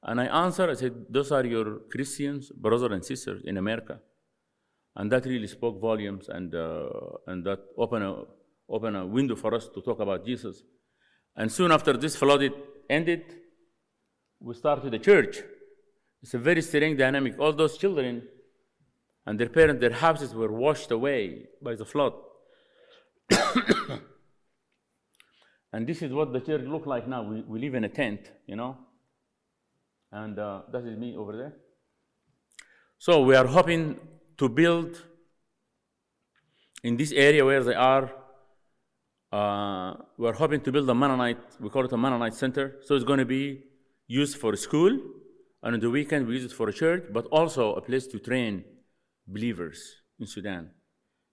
And 0.02 0.20
I 0.20 0.26
answered, 0.26 0.70
I 0.70 0.74
said, 0.74 1.06
those 1.08 1.32
are 1.32 1.44
your 1.44 1.80
Christians, 1.90 2.50
brothers 2.50 2.82
and 2.92 3.04
sisters 3.04 3.42
in 3.44 3.56
America. 3.56 4.00
And 4.94 5.10
that 5.12 5.24
really 5.24 5.46
spoke 5.46 5.80
volumes 5.80 6.28
and, 6.28 6.54
uh, 6.54 6.88
and 7.26 7.44
that 7.44 7.60
opened 7.76 8.04
a, 8.04 8.22
opened 8.68 8.96
a 8.96 9.06
window 9.06 9.36
for 9.36 9.54
us 9.54 9.68
to 9.68 9.80
talk 9.80 10.00
about 10.00 10.24
Jesus. 10.24 10.62
And 11.36 11.50
soon 11.52 11.70
after 11.70 11.92
this 11.96 12.16
flood 12.16 12.50
ended, 12.88 13.24
we 14.40 14.54
started 14.54 14.92
a 14.94 14.98
church. 14.98 15.42
It's 16.22 16.34
a 16.34 16.38
very 16.38 16.62
strange 16.62 16.98
dynamic. 16.98 17.38
All 17.38 17.52
those 17.52 17.76
children 17.78 18.22
and 19.26 19.38
their 19.38 19.48
parents, 19.48 19.80
their 19.80 19.92
houses 19.92 20.34
were 20.34 20.52
washed 20.52 20.90
away 20.90 21.46
by 21.62 21.74
the 21.74 21.84
flood. 21.84 22.14
and 25.72 25.86
this 25.86 26.02
is 26.02 26.12
what 26.12 26.32
the 26.32 26.40
church 26.40 26.62
look 26.62 26.86
like 26.86 27.08
now. 27.08 27.22
We, 27.22 27.42
we 27.42 27.60
live 27.60 27.74
in 27.74 27.84
a 27.84 27.88
tent, 27.88 28.30
you 28.46 28.56
know, 28.56 28.76
and 30.12 30.38
uh, 30.38 30.62
that 30.72 30.84
is 30.84 30.96
me 30.96 31.16
over 31.16 31.36
there. 31.36 31.54
So 32.98 33.22
we 33.22 33.34
are 33.36 33.46
hoping 33.46 33.98
to 34.38 34.48
build 34.48 35.02
in 36.82 36.96
this 36.96 37.12
area 37.12 37.44
where 37.44 37.62
they 37.64 37.74
are. 37.74 38.12
Uh, 39.32 39.94
we're 40.16 40.32
hoping 40.32 40.60
to 40.60 40.72
build 40.72 40.88
a 40.88 40.94
Mennonite, 40.94 41.60
we 41.60 41.68
call 41.68 41.84
it 41.84 41.92
a 41.92 41.96
Mennonite 41.96 42.34
center. 42.34 42.76
So 42.84 42.94
it's 42.94 43.04
going 43.04 43.18
to 43.18 43.26
be 43.26 43.64
used 44.06 44.38
for 44.38 44.54
school, 44.56 44.98
and 45.66 45.74
on 45.74 45.80
the 45.80 45.90
weekend 45.90 46.28
we 46.28 46.34
use 46.34 46.44
it 46.44 46.52
for 46.52 46.68
a 46.68 46.72
church, 46.72 47.02
but 47.12 47.26
also 47.38 47.74
a 47.74 47.80
place 47.80 48.06
to 48.06 48.20
train 48.20 48.62
believers 49.26 49.96
in 50.20 50.26
Sudan. 50.28 50.70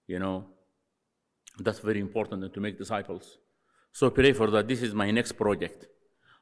You 0.08 0.18
know, 0.18 0.46
that's 1.60 1.78
very 1.78 2.00
important 2.00 2.52
to 2.52 2.60
make 2.60 2.76
disciples. 2.76 3.38
So 3.92 4.10
pray 4.10 4.32
for 4.32 4.50
that. 4.50 4.66
This 4.66 4.82
is 4.82 4.92
my 4.92 5.12
next 5.12 5.32
project. 5.34 5.86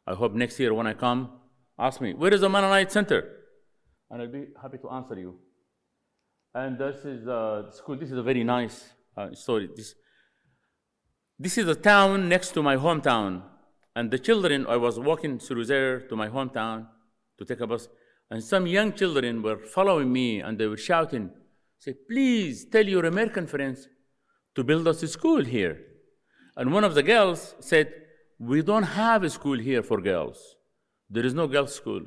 I 0.06 0.14
hope 0.14 0.32
next 0.32 0.58
year 0.58 0.72
when 0.72 0.86
I 0.86 0.94
come, 0.94 1.32
ask 1.78 2.00
me, 2.00 2.14
where 2.14 2.32
is 2.32 2.40
the 2.40 2.48
Mennonite 2.48 2.90
Center? 2.90 3.20
And 4.10 4.22
I'll 4.22 4.32
be 4.32 4.46
happy 4.62 4.78
to 4.78 4.88
answer 4.88 5.18
you. 5.18 5.36
And 6.54 6.78
this 6.78 7.04
is 7.04 7.28
uh, 7.28 7.70
school. 7.72 7.96
This 7.96 8.10
is 8.10 8.16
a 8.16 8.22
very 8.22 8.42
nice 8.42 8.88
uh, 9.18 9.34
story. 9.34 9.68
This, 9.76 9.94
this 11.38 11.58
is 11.58 11.68
a 11.68 11.74
town 11.74 12.26
next 12.26 12.52
to 12.52 12.62
my 12.62 12.76
hometown. 12.76 13.42
And 13.94 14.10
the 14.10 14.18
children, 14.18 14.64
I 14.66 14.76
was 14.76 14.98
walking 14.98 15.38
through 15.38 15.66
there 15.66 16.00
to 16.08 16.16
my 16.16 16.28
hometown 16.28 16.86
to 17.42 17.54
take 17.54 17.62
a 17.62 17.66
bus. 17.66 17.88
And 18.30 18.42
some 18.42 18.66
young 18.66 18.92
children 18.92 19.42
were 19.42 19.58
following 19.58 20.12
me 20.12 20.40
and 20.40 20.58
they 20.58 20.66
were 20.66 20.76
shouting, 20.76 21.30
say, 21.78 21.94
please 22.08 22.64
tell 22.64 22.86
your 22.86 23.06
American 23.06 23.46
friends 23.46 23.88
to 24.54 24.64
build 24.64 24.86
us 24.88 25.02
a 25.02 25.08
school 25.08 25.44
here. 25.44 25.78
And 26.56 26.72
one 26.72 26.84
of 26.84 26.94
the 26.94 27.02
girls 27.02 27.54
said, 27.60 27.92
We 28.38 28.62
don't 28.62 28.82
have 28.82 29.22
a 29.22 29.30
school 29.30 29.58
here 29.58 29.82
for 29.82 30.00
girls. 30.00 30.56
There 31.08 31.24
is 31.24 31.34
no 31.34 31.46
girls' 31.46 31.74
school. 31.74 32.02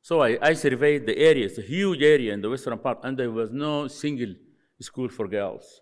So 0.00 0.22
I, 0.22 0.38
I 0.42 0.52
surveyed 0.54 1.06
the 1.06 1.16
area, 1.16 1.46
it's 1.46 1.58
a 1.58 1.62
huge 1.62 2.02
area 2.02 2.32
in 2.34 2.40
the 2.40 2.50
western 2.50 2.76
part, 2.78 2.98
and 3.04 3.16
there 3.16 3.30
was 3.30 3.50
no 3.52 3.86
single 3.86 4.34
school 4.80 5.08
for 5.08 5.28
girls. 5.28 5.80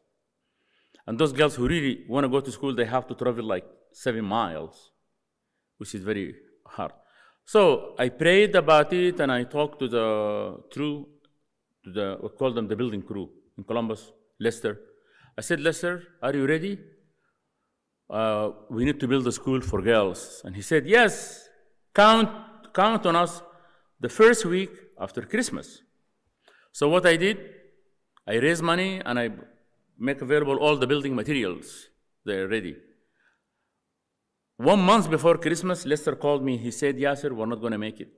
And 1.07 1.19
those 1.19 1.33
girls 1.33 1.55
who 1.55 1.67
really 1.67 2.05
want 2.07 2.25
to 2.25 2.29
go 2.29 2.41
to 2.41 2.53
school, 2.53 2.75
they 2.75 2.85
have 2.85 3.07
to 3.07 3.15
travel 3.15 3.45
like 3.45 3.65
seven 3.93 4.27
miles, 4.27 4.93
which 5.79 5.95
is 5.95 6.03
very 6.03 6.35
hard. 6.67 6.93
So 7.53 7.97
I 7.99 8.11
prayed 8.11 8.55
about 8.55 8.93
it 8.93 9.19
and 9.19 9.33
I 9.33 9.43
talked 9.43 9.81
to 9.81 9.89
the 9.89 10.07
crew, 10.73 11.09
to 11.83 11.91
the, 11.91 12.17
we 12.23 12.29
call 12.29 12.53
them 12.53 12.69
the 12.69 12.77
building 12.77 13.03
crew 13.03 13.29
in 13.59 13.65
Columbus, 13.65 14.13
Lester, 14.39 14.79
I 15.37 15.41
said, 15.41 15.61
Lester, 15.61 16.05
are 16.23 16.33
you 16.33 16.47
ready? 16.47 16.79
Uh, 18.09 18.51
we 18.69 18.85
need 18.85 19.01
to 19.01 19.09
build 19.09 19.27
a 19.27 19.33
school 19.33 19.61
for 19.61 19.83
girls. 19.83 20.43
And 20.45 20.55
he 20.55 20.63
said, 20.63 20.87
Yes, 20.87 21.49
count, 21.93 22.31
count 22.73 23.05
on 23.07 23.17
us 23.17 23.43
the 23.99 24.09
first 24.09 24.45
week 24.45 24.71
after 25.01 25.23
Christmas. 25.23 25.83
So 26.71 26.89
what 26.89 27.05
I 27.05 27.17
did, 27.17 27.37
I 28.29 28.35
raised 28.35 28.63
money 28.63 29.03
and 29.05 29.19
I 29.19 29.31
make 29.99 30.23
available 30.23 30.59
all 30.59 30.77
the 30.77 30.87
building 30.87 31.17
materials. 31.17 31.89
They're 32.25 32.47
ready. 32.47 32.77
One 34.61 34.83
month 34.83 35.09
before 35.09 35.39
Christmas, 35.39 35.87
Lester 35.87 36.15
called 36.15 36.45
me. 36.45 36.59
He 36.59 36.71
said, 36.71 36.99
Yasser, 36.99 37.33
we're 37.33 37.47
not 37.47 37.63
going 37.63 37.73
to 37.73 37.79
make 37.79 37.99
it 37.99 38.11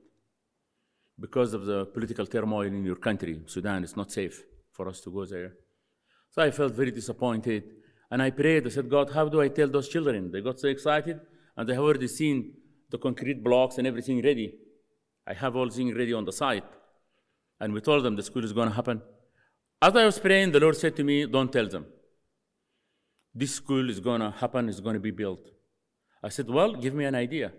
because 1.21 1.55
of 1.55 1.67
the 1.67 1.87
political 1.87 2.27
turmoil 2.27 2.67
in 2.67 2.85
your 2.85 2.97
country, 2.97 3.41
Sudan. 3.47 3.85
It's 3.85 3.95
not 3.95 4.11
safe 4.11 4.43
for 4.73 4.89
us 4.89 5.01
to 5.03 5.11
go 5.13 5.25
there. 5.25 5.53
So 6.31 6.43
I 6.43 6.51
felt 6.51 6.73
very 6.73 6.91
disappointed. 6.91 7.63
And 8.11 8.21
I 8.21 8.31
prayed. 8.31 8.67
I 8.67 8.71
said, 8.71 8.91
God, 8.91 9.13
how 9.13 9.29
do 9.29 9.41
I 9.41 9.47
tell 9.51 9.69
those 9.69 9.89
children? 9.89 10.33
They 10.33 10.41
got 10.41 10.59
so 10.59 10.67
excited, 10.67 11.21
and 11.57 11.69
they 11.69 11.75
have 11.75 11.85
already 11.85 12.09
seen 12.09 12.55
the 12.91 12.99
concrete 12.99 13.45
blocks 13.45 13.79
and 13.79 13.87
everything 13.87 14.21
ready. 14.21 14.53
I 15.25 15.35
have 15.35 15.55
all 15.55 15.71
things 15.71 15.95
ready 15.95 16.13
on 16.13 16.25
the 16.25 16.33
site. 16.33 16.65
And 17.61 17.73
we 17.73 17.81
told 17.81 18.03
them 18.03 18.17
the 18.17 18.25
school 18.25 18.45
is 18.45 18.53
going 18.53 18.69
to 18.69 18.75
happen. 18.75 19.01
As 19.81 19.95
I 19.95 20.05
was 20.05 20.19
praying, 20.19 20.51
the 20.51 20.59
Lord 20.59 20.77
said 20.77 20.97
to 20.97 21.05
me, 21.05 21.25
Don't 21.25 21.53
tell 21.53 21.69
them. 21.69 21.87
This 23.33 23.55
school 23.55 23.89
is 23.89 24.01
going 24.01 24.23
to 24.23 24.33
happen, 24.33 24.69
it's 24.69 24.81
going 24.81 24.95
to 24.95 25.01
be 25.01 25.13
built. 25.13 25.53
I 26.23 26.29
said, 26.29 26.49
Well, 26.49 26.75
give 26.75 26.95
me 26.95 27.05
an 27.05 27.15
idea. 27.15 27.53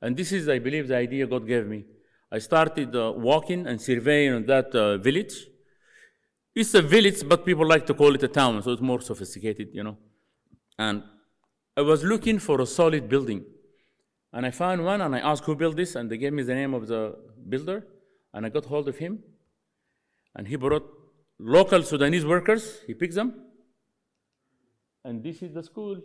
And 0.00 0.16
this 0.16 0.32
is, 0.32 0.48
I 0.48 0.58
believe, 0.58 0.88
the 0.88 0.96
idea 0.96 1.26
God 1.26 1.46
gave 1.46 1.66
me. 1.66 1.84
I 2.30 2.38
started 2.38 2.94
uh, 2.94 3.12
walking 3.16 3.66
and 3.66 3.80
surveying 3.80 4.46
that 4.46 4.74
uh, 4.74 4.98
village. 4.98 5.46
It's 6.54 6.74
a 6.74 6.82
village, 6.82 7.26
but 7.26 7.44
people 7.44 7.66
like 7.66 7.86
to 7.86 7.94
call 7.94 8.14
it 8.14 8.22
a 8.22 8.28
town, 8.28 8.62
so 8.62 8.72
it's 8.72 8.82
more 8.82 9.00
sophisticated, 9.00 9.68
you 9.72 9.82
know. 9.82 9.96
And 10.78 11.02
I 11.76 11.82
was 11.82 12.04
looking 12.04 12.38
for 12.38 12.60
a 12.60 12.66
solid 12.66 13.08
building. 13.08 13.44
And 14.32 14.44
I 14.44 14.50
found 14.50 14.84
one, 14.84 15.00
and 15.00 15.14
I 15.16 15.20
asked 15.20 15.44
who 15.44 15.56
built 15.56 15.76
this, 15.76 15.94
and 15.94 16.10
they 16.10 16.18
gave 16.18 16.32
me 16.32 16.42
the 16.42 16.54
name 16.54 16.74
of 16.74 16.86
the 16.86 17.16
builder, 17.48 17.86
and 18.34 18.44
I 18.44 18.50
got 18.50 18.66
hold 18.66 18.88
of 18.88 18.98
him. 18.98 19.22
And 20.34 20.46
he 20.46 20.56
brought 20.56 20.86
local 21.38 21.82
Sudanese 21.82 22.26
workers, 22.26 22.80
he 22.86 22.94
picked 22.94 23.14
them. 23.14 23.34
And 25.04 25.22
this 25.22 25.42
is 25.42 25.54
the 25.54 25.62
school. 25.62 26.02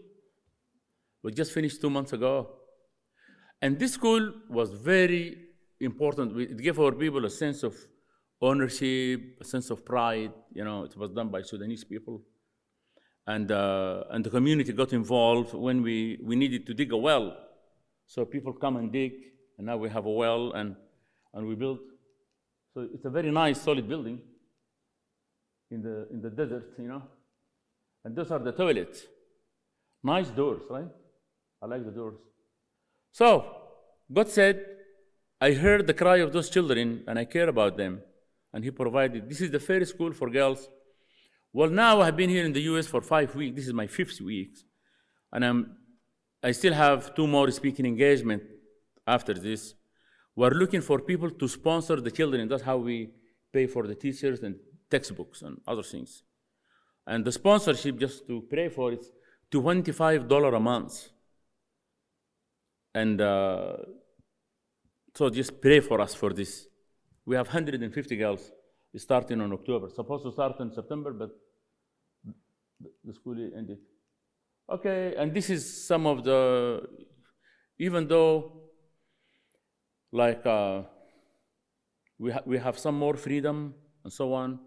We 1.23 1.31
just 1.31 1.53
finished 1.53 1.79
two 1.81 1.89
months 1.89 2.13
ago. 2.13 2.49
And 3.61 3.79
this 3.79 3.93
school 3.93 4.33
was 4.49 4.71
very 4.71 5.37
important. 5.79 6.37
It 6.39 6.57
gave 6.57 6.79
our 6.79 6.91
people 6.91 7.25
a 7.25 7.29
sense 7.29 7.63
of 7.63 7.75
ownership, 8.41 9.37
a 9.39 9.45
sense 9.45 9.69
of 9.69 9.85
pride. 9.85 10.33
You 10.53 10.65
know, 10.65 10.83
it 10.83 10.97
was 10.97 11.11
done 11.11 11.29
by 11.29 11.41
Sudanese 11.43 11.85
people. 11.85 12.21
And, 13.25 13.51
uh, 13.51 14.03
and 14.11 14.23
the 14.25 14.29
community 14.29 14.73
got 14.73 14.91
involved 14.91 15.53
when 15.53 15.81
we, 15.81 16.19
we 16.21 16.35
needed 16.35 16.67
to 16.67 16.73
dig 16.73 16.91
a 16.91 16.97
well. 16.97 17.37
So 18.05 18.25
people 18.25 18.51
come 18.51 18.75
and 18.75 18.91
dig, 18.91 19.13
and 19.57 19.65
now 19.65 19.77
we 19.77 19.89
have 19.89 20.05
a 20.05 20.11
well, 20.11 20.51
and, 20.51 20.75
and 21.33 21.47
we 21.47 21.55
built. 21.55 21.79
So 22.73 22.87
it's 22.93 23.05
a 23.05 23.09
very 23.09 23.31
nice, 23.31 23.61
solid 23.61 23.87
building 23.87 24.19
in 25.71 25.81
the, 25.81 26.07
in 26.11 26.21
the 26.21 26.29
desert, 26.29 26.73
you 26.77 26.89
know. 26.89 27.03
And 28.03 28.13
those 28.13 28.29
are 28.29 28.39
the 28.39 28.51
toilets. 28.51 29.03
Nice 30.03 30.29
doors, 30.29 30.63
right? 30.69 30.89
I 31.63 31.65
like 31.65 31.85
the 31.85 31.91
doors. 31.91 32.15
So, 33.13 33.45
God 34.11 34.27
said, 34.27 34.65
I 35.39 35.53
heard 35.53 35.87
the 35.87 35.93
cry 35.93 36.17
of 36.17 36.33
those 36.33 36.49
children 36.49 37.05
and 37.07 37.17
I 37.17 37.23
care 37.23 37.47
about 37.47 37.77
them. 37.77 38.01
And 38.53 38.63
He 38.65 38.71
provided. 38.71 39.29
This 39.29 39.39
is 39.39 39.49
the 39.49 39.61
fairy 39.61 39.85
school 39.85 40.11
for 40.11 40.29
girls. 40.29 40.67
Well, 41.53 41.69
now 41.69 42.01
I 42.01 42.05
have 42.05 42.17
been 42.17 42.29
here 42.29 42.45
in 42.45 42.51
the 42.51 42.61
US 42.73 42.87
for 42.87 43.01
five 43.01 43.33
weeks. 43.33 43.55
This 43.55 43.67
is 43.67 43.73
my 43.73 43.87
fifth 43.87 44.19
week. 44.19 44.57
And 45.31 45.45
I'm, 45.45 45.77
I 46.43 46.51
still 46.51 46.73
have 46.73 47.15
two 47.15 47.27
more 47.27 47.49
speaking 47.51 47.85
engagement 47.85 48.43
after 49.07 49.33
this. 49.33 49.73
We're 50.35 50.49
looking 50.49 50.81
for 50.81 50.99
people 50.99 51.31
to 51.31 51.47
sponsor 51.47 52.01
the 52.01 52.11
children. 52.11 52.49
That's 52.49 52.63
how 52.63 52.77
we 52.77 53.11
pay 53.53 53.67
for 53.67 53.87
the 53.87 53.95
teachers 53.95 54.41
and 54.41 54.55
textbooks 54.91 55.41
and 55.41 55.61
other 55.65 55.83
things. 55.83 56.23
And 57.07 57.23
the 57.23 57.31
sponsorship, 57.31 57.99
just 57.99 58.27
to 58.27 58.41
pray 58.49 58.67
for 58.67 58.91
it, 58.91 59.05
$25 59.51 60.55
a 60.55 60.59
month. 60.59 61.09
And 62.93 63.19
uh, 63.21 63.77
so 65.15 65.29
just 65.29 65.61
pray 65.61 65.79
for 65.79 66.01
us 66.01 66.13
for 66.13 66.31
this. 66.33 66.67
We 67.25 67.35
have 67.35 67.47
150 67.47 68.15
girls 68.17 68.51
starting 68.95 69.41
on 69.41 69.51
October. 69.53 69.89
Supposed 69.89 70.25
to 70.25 70.31
start 70.31 70.59
in 70.59 70.71
September, 70.71 71.11
but 71.11 71.29
the 73.03 73.13
school 73.13 73.35
ended. 73.57 73.79
Okay, 74.71 75.15
and 75.17 75.33
this 75.33 75.49
is 75.49 75.87
some 75.87 76.05
of 76.05 76.23
the, 76.23 76.87
even 77.77 78.07
though, 78.07 78.69
like, 80.11 80.45
uh, 80.45 80.83
we, 82.17 82.31
ha- 82.31 82.43
we 82.45 82.57
have 82.57 82.79
some 82.79 82.97
more 82.97 83.15
freedom 83.15 83.73
and 84.03 84.13
so 84.13 84.33
on, 84.33 84.59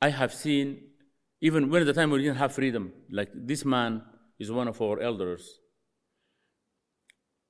I 0.00 0.10
have 0.10 0.34
seen, 0.34 0.82
even 1.40 1.70
when 1.70 1.86
the 1.86 1.92
time 1.92 2.10
we 2.10 2.18
didn't 2.22 2.36
have 2.36 2.52
freedom, 2.52 2.92
like 3.10 3.30
this 3.34 3.64
man 3.64 4.02
is 4.38 4.52
one 4.52 4.68
of 4.68 4.80
our 4.82 5.00
elders. 5.00 5.60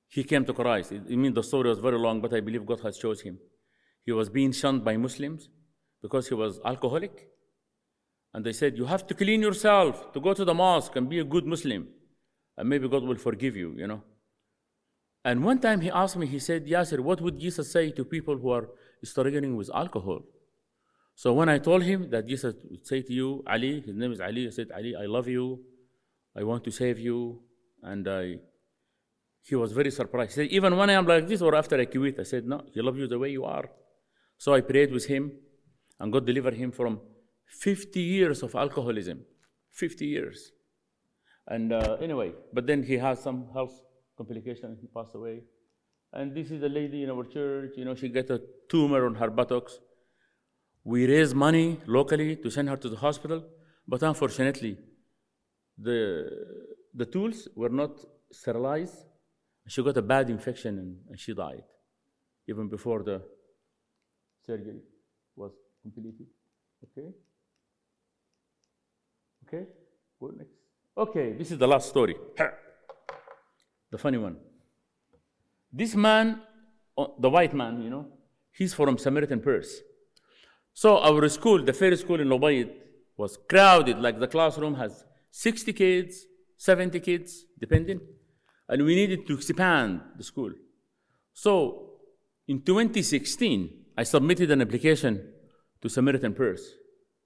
He 0.08 0.24
came 0.24 0.44
to 0.44 0.52
Christ. 0.52 0.92
I 0.92 1.16
mean, 1.16 1.34
the 1.34 1.42
story 1.42 1.68
was 1.68 1.78
very 1.78 1.98
long, 1.98 2.20
but 2.20 2.32
I 2.32 2.40
believe 2.40 2.64
God 2.64 2.80
has 2.80 2.96
chosen 2.98 3.26
him. 3.28 3.38
He 4.04 4.12
was 4.12 4.28
being 4.28 4.52
shunned 4.52 4.84
by 4.84 4.96
Muslims 4.96 5.48
because 6.00 6.28
he 6.28 6.34
was 6.34 6.60
alcoholic. 6.64 7.28
And 8.32 8.44
they 8.44 8.52
said, 8.52 8.78
You 8.78 8.86
have 8.86 9.06
to 9.08 9.14
clean 9.14 9.40
yourself 9.42 10.12
to 10.12 10.20
go 10.20 10.32
to 10.34 10.44
the 10.44 10.54
mosque 10.54 10.94
and 10.96 11.08
be 11.08 11.18
a 11.18 11.24
good 11.24 11.46
Muslim. 11.46 11.88
And 12.56 12.68
maybe 12.68 12.88
God 12.88 13.02
will 13.02 13.16
forgive 13.16 13.56
you, 13.56 13.74
you 13.76 13.86
know. 13.86 14.02
And 15.24 15.44
one 15.44 15.58
time 15.58 15.80
he 15.80 15.90
asked 15.90 16.16
me, 16.16 16.26
he 16.26 16.38
said, 16.38 16.66
Yasser, 16.66 17.00
what 17.00 17.20
would 17.20 17.38
Jesus 17.38 17.72
say 17.72 17.90
to 17.90 18.04
people 18.04 18.36
who 18.36 18.50
are 18.50 18.68
struggling 19.02 19.56
with 19.56 19.70
alcohol? 19.74 20.20
So 21.16 21.32
when 21.32 21.48
I 21.48 21.58
told 21.58 21.82
him 21.82 22.10
that 22.10 22.28
Jesus 22.28 22.54
would 22.70 22.86
say 22.86 23.02
to 23.02 23.12
you, 23.12 23.42
Ali, 23.48 23.80
his 23.80 23.96
name 23.96 24.12
is 24.12 24.20
Ali, 24.20 24.46
I 24.46 24.50
said, 24.50 24.68
Ali, 24.70 24.94
I 24.94 25.06
love 25.06 25.26
you. 25.26 25.64
I 26.36 26.44
want 26.44 26.62
to 26.64 26.70
save 26.70 26.98
you. 26.98 27.40
And 27.82 28.06
I, 28.06 28.36
he 29.48 29.54
was 29.54 29.72
very 29.72 29.92
surprised. 29.92 30.32
He 30.32 30.34
said, 30.42 30.50
even 30.50 30.76
when 30.76 30.90
I 30.90 30.94
am 30.94 31.06
like 31.06 31.28
this 31.28 31.40
or 31.40 31.54
after 31.54 31.80
I 31.80 31.84
quit, 31.84 32.18
I 32.18 32.24
said, 32.24 32.46
no, 32.46 32.62
he 32.74 32.82
loves 32.82 32.98
you 32.98 33.06
the 33.06 33.18
way 33.18 33.30
you 33.30 33.44
are. 33.44 33.66
So 34.38 34.52
I 34.52 34.60
prayed 34.60 34.90
with 34.92 35.06
him 35.06 35.32
and 36.00 36.12
God 36.12 36.26
delivered 36.26 36.54
him 36.54 36.72
from 36.72 37.00
50 37.46 38.00
years 38.00 38.42
of 38.42 38.56
alcoholism. 38.56 39.24
50 39.70 40.04
years. 40.04 40.50
And 41.46 41.72
uh, 41.72 41.96
anyway, 42.00 42.32
but 42.52 42.66
then 42.66 42.82
he 42.82 42.94
had 42.94 43.18
some 43.18 43.46
health 43.52 43.74
complication. 44.16 44.78
He 44.80 44.88
passed 44.88 45.14
away. 45.14 45.42
And 46.12 46.34
this 46.34 46.50
is 46.50 46.62
a 46.64 46.68
lady 46.68 47.04
in 47.04 47.10
our 47.10 47.24
church. 47.24 47.74
You 47.76 47.84
know, 47.84 47.94
she 47.94 48.08
got 48.08 48.28
a 48.30 48.42
tumor 48.68 49.06
on 49.06 49.14
her 49.14 49.30
buttocks. 49.30 49.78
We 50.82 51.06
raised 51.06 51.36
money 51.36 51.80
locally 51.86 52.34
to 52.36 52.50
send 52.50 52.68
her 52.68 52.76
to 52.76 52.88
the 52.88 52.96
hospital, 52.96 53.44
but 53.86 54.02
unfortunately, 54.02 54.78
the, 55.78 56.30
the 56.94 57.06
tools 57.06 57.48
were 57.54 57.68
not 57.68 57.92
sterilized. 58.32 59.04
She 59.68 59.82
got 59.82 59.96
a 59.96 60.02
bad 60.02 60.30
infection 60.30 60.78
and, 60.78 60.98
and 61.08 61.18
she 61.18 61.34
died, 61.34 61.64
even 62.46 62.68
before 62.68 63.02
the 63.02 63.22
surgery 64.46 64.80
was 65.34 65.52
completed. 65.82 66.26
Okay? 66.84 67.08
Okay? 69.46 69.66
Go 70.20 70.32
next. 70.36 70.50
Okay, 70.96 71.32
this 71.32 71.50
is 71.50 71.58
the 71.58 71.66
last 71.66 71.88
story. 71.88 72.16
The 73.88 73.98
funny 73.98 74.18
one. 74.18 74.36
This 75.72 75.94
man, 75.94 76.40
uh, 76.98 77.06
the 77.20 77.30
white 77.30 77.54
man, 77.54 77.82
you 77.82 77.88
know, 77.88 78.06
he's 78.50 78.74
from 78.74 78.98
Samaritan 78.98 79.40
Purse. 79.40 79.80
So 80.74 80.98
our 80.98 81.28
school, 81.28 81.62
the 81.62 81.72
first 81.72 82.02
school 82.02 82.20
in 82.20 82.28
Lobayit, 82.28 82.70
was 83.16 83.38
crowded, 83.48 83.98
like 83.98 84.18
the 84.18 84.26
classroom 84.26 84.74
has 84.74 85.04
60 85.30 85.72
kids, 85.72 86.26
70 86.56 86.98
kids, 87.00 87.44
depending. 87.58 88.00
And 88.68 88.84
we 88.84 88.94
needed 88.94 89.26
to 89.26 89.34
expand 89.34 90.00
the 90.16 90.24
school. 90.24 90.52
So 91.32 91.90
in 92.48 92.62
2016, 92.62 93.70
I 93.96 94.02
submitted 94.02 94.50
an 94.50 94.60
application 94.60 95.32
to 95.82 95.88
Samaritan 95.88 96.34
Purse 96.34 96.74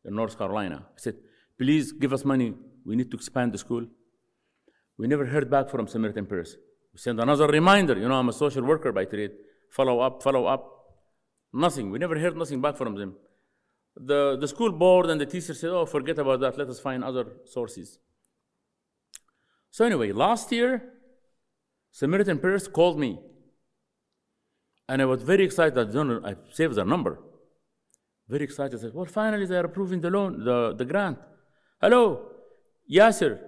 in 0.05 0.15
North 0.15 0.37
Carolina. 0.37 0.87
I 0.87 0.99
said, 0.99 1.17
please 1.59 1.93
give 1.93 2.13
us 2.13 2.25
money. 2.25 2.55
We 2.85 2.97
need 2.97 3.11
to 3.11 3.17
expand 3.17 3.53
the 3.53 3.59
school. 3.59 3.87
We 4.99 5.07
never 5.07 5.27
heard 5.27 5.51
back 5.51 5.71
from 5.71 5.87
Samaritan 5.89 6.27
Purse. 6.27 6.57
We 6.93 6.99
sent 6.99 7.21
another 7.21 7.47
reminder. 7.47 7.99
You 7.99 8.09
know, 8.09 8.17
I'm 8.17 8.29
a 8.29 8.33
social 8.33 8.65
worker 8.65 8.93
by 8.93 9.05
trade. 9.05 9.33
Follow 9.71 10.01
up, 10.01 10.23
follow 10.23 10.47
up. 10.47 10.69
Nothing. 11.53 11.91
We 11.91 11.99
never 11.99 12.19
heard 12.19 12.37
nothing 12.37 12.61
back 12.61 12.77
from 12.77 12.95
them. 12.97 13.17
The, 13.97 14.37
the 14.41 14.49
school 14.49 14.73
board 14.73 15.07
and 15.11 15.21
the 15.21 15.27
teacher 15.27 15.55
said, 15.55 15.71
oh, 15.71 15.85
forget 15.87 16.19
about 16.19 16.41
that. 16.41 16.57
Let 16.57 16.69
us 16.69 16.81
find 16.81 17.03
other 17.03 17.27
sources. 17.45 17.99
So 19.71 19.85
anyway, 19.85 20.13
last 20.13 20.51
year, 20.53 20.83
Samaritan 21.91 22.39
Purse 22.39 22.69
called 22.69 22.99
me. 22.99 23.19
And 24.89 25.01
I 25.03 25.05
was 25.05 25.23
very 25.23 25.45
excited. 25.45 25.79
I, 25.79 26.31
I 26.31 26.35
saved 26.53 26.75
their 26.75 26.85
number. 26.85 27.21
Very 28.29 28.45
excited. 28.45 28.79
I 28.79 28.83
said, 28.83 28.95
well, 28.95 29.07
finally 29.07 29.47
they 29.47 29.57
are 29.57 29.65
approving 29.65 30.01
the 30.01 30.11
loan, 30.11 30.45
the, 30.45 30.75
the 30.77 30.85
grant. 30.85 31.19
Hello, 31.81 32.31
Yasser, 32.91 33.39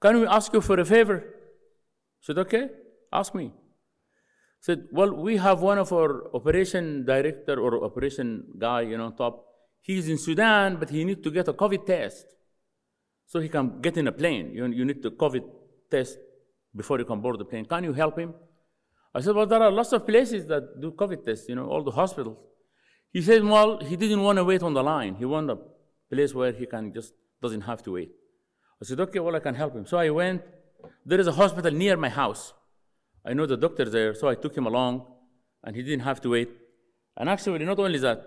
can 0.00 0.20
we 0.20 0.26
ask 0.26 0.52
you 0.52 0.60
for 0.60 0.78
a 0.78 0.84
favor? 0.84 1.18
I 1.18 2.20
said, 2.20 2.38
Okay, 2.38 2.68
ask 3.12 3.34
me. 3.34 3.46
I 3.46 4.60
said, 4.60 4.88
Well, 4.92 5.12
we 5.12 5.36
have 5.36 5.62
one 5.62 5.78
of 5.78 5.92
our 5.92 6.34
operation 6.34 7.04
director 7.04 7.60
or 7.60 7.84
operation 7.84 8.44
guy, 8.58 8.82
you 8.82 8.98
know, 8.98 9.10
top. 9.10 9.46
He's 9.80 10.08
in 10.08 10.18
Sudan, 10.18 10.76
but 10.76 10.90
he 10.90 11.04
needs 11.04 11.22
to 11.22 11.30
get 11.30 11.48
a 11.48 11.52
COVID 11.52 11.86
test 11.86 12.26
so 13.26 13.40
he 13.40 13.48
can 13.48 13.80
get 13.80 13.96
in 13.96 14.06
a 14.08 14.12
plane. 14.12 14.52
You, 14.52 14.66
you 14.66 14.84
need 14.84 15.02
the 15.02 15.10
COVID 15.10 15.44
test 15.90 16.18
before 16.74 16.98
you 16.98 17.04
can 17.04 17.20
board 17.20 17.38
the 17.38 17.44
plane. 17.44 17.64
Can 17.64 17.84
you 17.84 17.92
help 17.92 18.18
him? 18.18 18.34
I 19.14 19.20
said, 19.20 19.34
Well, 19.34 19.46
there 19.46 19.62
are 19.62 19.70
lots 19.70 19.92
of 19.92 20.06
places 20.06 20.46
that 20.46 20.80
do 20.80 20.90
COVID 20.92 21.24
tests, 21.24 21.48
you 21.48 21.54
know, 21.54 21.66
all 21.66 21.82
the 21.82 21.92
hospitals. 21.92 22.38
He 23.12 23.22
said, 23.22 23.44
Well, 23.44 23.78
he 23.80 23.96
didn't 23.96 24.22
want 24.22 24.38
to 24.38 24.44
wait 24.44 24.62
on 24.62 24.74
the 24.74 24.82
line. 24.82 25.14
He 25.14 25.24
wanted 25.24 25.58
a 25.58 26.14
place 26.14 26.34
where 26.34 26.52
he 26.52 26.66
can 26.66 26.92
just 26.92 27.12
doesn't 27.40 27.62
have 27.62 27.82
to 27.84 27.92
wait. 27.92 28.10
I 28.82 28.84
said, 28.86 28.98
Okay, 29.00 29.20
well, 29.20 29.36
I 29.36 29.40
can 29.40 29.54
help 29.54 29.74
him. 29.74 29.86
So 29.86 29.98
I 29.98 30.10
went. 30.10 30.42
There 31.06 31.20
is 31.20 31.26
a 31.26 31.32
hospital 31.32 31.70
near 31.70 31.96
my 31.96 32.10
house. 32.10 32.52
I 33.24 33.32
know 33.32 33.46
the 33.46 33.56
doctor 33.56 33.86
there, 33.86 34.14
so 34.14 34.28
I 34.28 34.34
took 34.34 34.54
him 34.54 34.66
along, 34.66 35.06
and 35.62 35.74
he 35.74 35.82
didn't 35.82 36.04
have 36.04 36.20
to 36.22 36.30
wait. 36.30 36.50
And 37.16 37.28
actually, 37.28 37.64
not 37.64 37.78
only 37.78 37.98
that, 38.00 38.20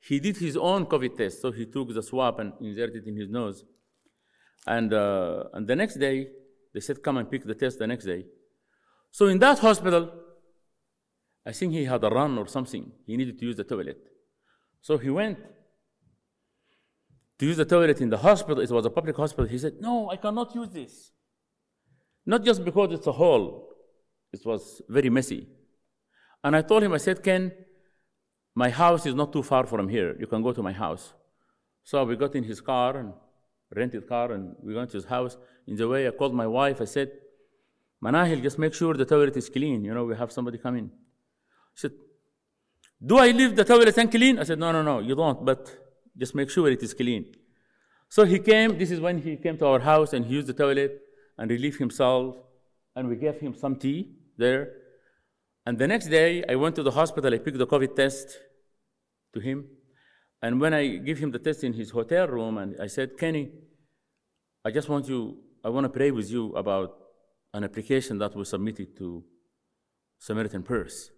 he 0.00 0.20
did 0.20 0.36
his 0.36 0.56
own 0.56 0.86
COVID 0.86 1.16
test. 1.16 1.40
So 1.40 1.52
he 1.52 1.66
took 1.66 1.94
the 1.94 2.02
swab 2.02 2.40
and 2.40 2.52
inserted 2.60 2.96
it 2.96 3.08
in 3.08 3.16
his 3.16 3.30
nose. 3.30 3.64
And, 4.66 4.92
uh, 4.92 5.44
and 5.54 5.66
the 5.66 5.76
next 5.76 5.94
day, 5.94 6.28
they 6.76 6.80
said, 6.80 7.02
come 7.02 7.16
and 7.16 7.30
pick 7.30 7.42
the 7.42 7.54
test 7.54 7.78
the 7.78 7.86
next 7.86 8.04
day. 8.04 8.26
So 9.10 9.28
in 9.28 9.38
that 9.38 9.58
hospital, 9.60 10.12
I 11.46 11.52
think 11.52 11.72
he 11.72 11.86
had 11.86 12.04
a 12.04 12.10
run 12.10 12.36
or 12.36 12.46
something. 12.46 12.92
He 13.06 13.16
needed 13.16 13.38
to 13.38 13.46
use 13.46 13.56
the 13.56 13.64
toilet. 13.64 13.96
So 14.82 14.98
he 14.98 15.08
went 15.08 15.38
to 17.38 17.46
use 17.46 17.56
the 17.56 17.64
toilet 17.64 18.02
in 18.02 18.10
the 18.10 18.18
hospital. 18.18 18.62
It 18.62 18.70
was 18.70 18.84
a 18.84 18.90
public 18.90 19.16
hospital. 19.16 19.46
He 19.46 19.56
said, 19.56 19.76
No, 19.80 20.10
I 20.10 20.16
cannot 20.16 20.54
use 20.54 20.68
this. 20.68 21.12
Not 22.26 22.44
just 22.44 22.62
because 22.62 22.92
it's 22.92 23.06
a 23.06 23.12
hole, 23.12 23.70
it 24.30 24.44
was 24.44 24.82
very 24.86 25.08
messy. 25.08 25.48
And 26.44 26.54
I 26.54 26.60
told 26.60 26.82
him, 26.82 26.92
I 26.92 26.98
said, 26.98 27.22
Ken, 27.22 27.52
my 28.54 28.68
house 28.68 29.06
is 29.06 29.14
not 29.14 29.32
too 29.32 29.42
far 29.42 29.64
from 29.64 29.88
here. 29.88 30.14
You 30.20 30.26
can 30.26 30.42
go 30.42 30.52
to 30.52 30.62
my 30.62 30.72
house. 30.72 31.14
So 31.84 32.04
we 32.04 32.16
got 32.16 32.34
in 32.34 32.44
his 32.44 32.60
car 32.60 32.98
and 32.98 33.14
rented 33.74 34.08
car 34.08 34.32
and 34.32 34.54
we 34.62 34.74
went 34.74 34.90
to 34.90 34.96
his 34.96 35.06
house. 35.06 35.36
In 35.66 35.76
the 35.76 35.88
way, 35.88 36.06
I 36.06 36.10
called 36.10 36.34
my 36.34 36.46
wife. 36.46 36.80
I 36.80 36.84
said, 36.84 37.10
Manahil, 38.02 38.42
just 38.42 38.58
make 38.58 38.74
sure 38.74 38.94
the 38.94 39.04
toilet 39.04 39.36
is 39.36 39.48
clean. 39.48 39.84
You 39.84 39.94
know, 39.94 40.04
we 40.04 40.16
have 40.16 40.30
somebody 40.30 40.58
come 40.58 40.76
in. 40.76 40.90
She 41.74 41.80
said, 41.82 41.92
Do 43.04 43.18
I 43.18 43.30
leave 43.30 43.56
the 43.56 43.64
toilet 43.64 43.96
unclean? 43.96 44.38
I 44.38 44.44
said, 44.44 44.58
No, 44.58 44.72
no, 44.72 44.82
no, 44.82 45.00
you 45.00 45.14
don't, 45.14 45.44
but 45.44 45.70
just 46.16 46.34
make 46.34 46.50
sure 46.50 46.70
it 46.70 46.82
is 46.82 46.94
clean. 46.94 47.34
So 48.08 48.24
he 48.24 48.38
came, 48.38 48.78
this 48.78 48.90
is 48.90 49.00
when 49.00 49.18
he 49.18 49.36
came 49.36 49.58
to 49.58 49.66
our 49.66 49.80
house 49.80 50.12
and 50.12 50.24
he 50.24 50.34
used 50.34 50.46
the 50.46 50.54
toilet 50.54 51.00
and 51.38 51.50
relieved 51.50 51.78
himself, 51.78 52.36
and 52.94 53.08
we 53.08 53.16
gave 53.16 53.38
him 53.40 53.54
some 53.54 53.76
tea 53.76 54.14
there. 54.38 54.72
And 55.66 55.76
the 55.76 55.86
next 55.86 56.06
day, 56.06 56.44
I 56.48 56.54
went 56.54 56.76
to 56.76 56.82
the 56.82 56.92
hospital, 56.92 57.34
I 57.34 57.38
picked 57.38 57.58
the 57.58 57.66
COVID 57.66 57.96
test 57.96 58.38
to 59.34 59.40
him. 59.40 59.66
And 60.42 60.60
when 60.60 60.74
I 60.74 60.96
give 60.96 61.18
him 61.18 61.30
the 61.30 61.38
test 61.38 61.64
in 61.64 61.72
his 61.72 61.90
hotel 61.90 62.28
room, 62.28 62.58
and 62.58 62.76
I 62.80 62.86
said, 62.86 63.16
Kenny, 63.18 63.50
I 64.64 64.70
just 64.70 64.88
want 64.88 65.08
you, 65.08 65.38
I 65.64 65.68
want 65.68 65.84
to 65.84 65.88
pray 65.88 66.10
with 66.10 66.30
you 66.30 66.54
about 66.54 66.96
an 67.54 67.64
application 67.64 68.18
that 68.18 68.34
was 68.34 68.50
submitted 68.50 68.96
to 68.98 69.24
Samaritan 70.18 70.62
Purse. 70.62 71.10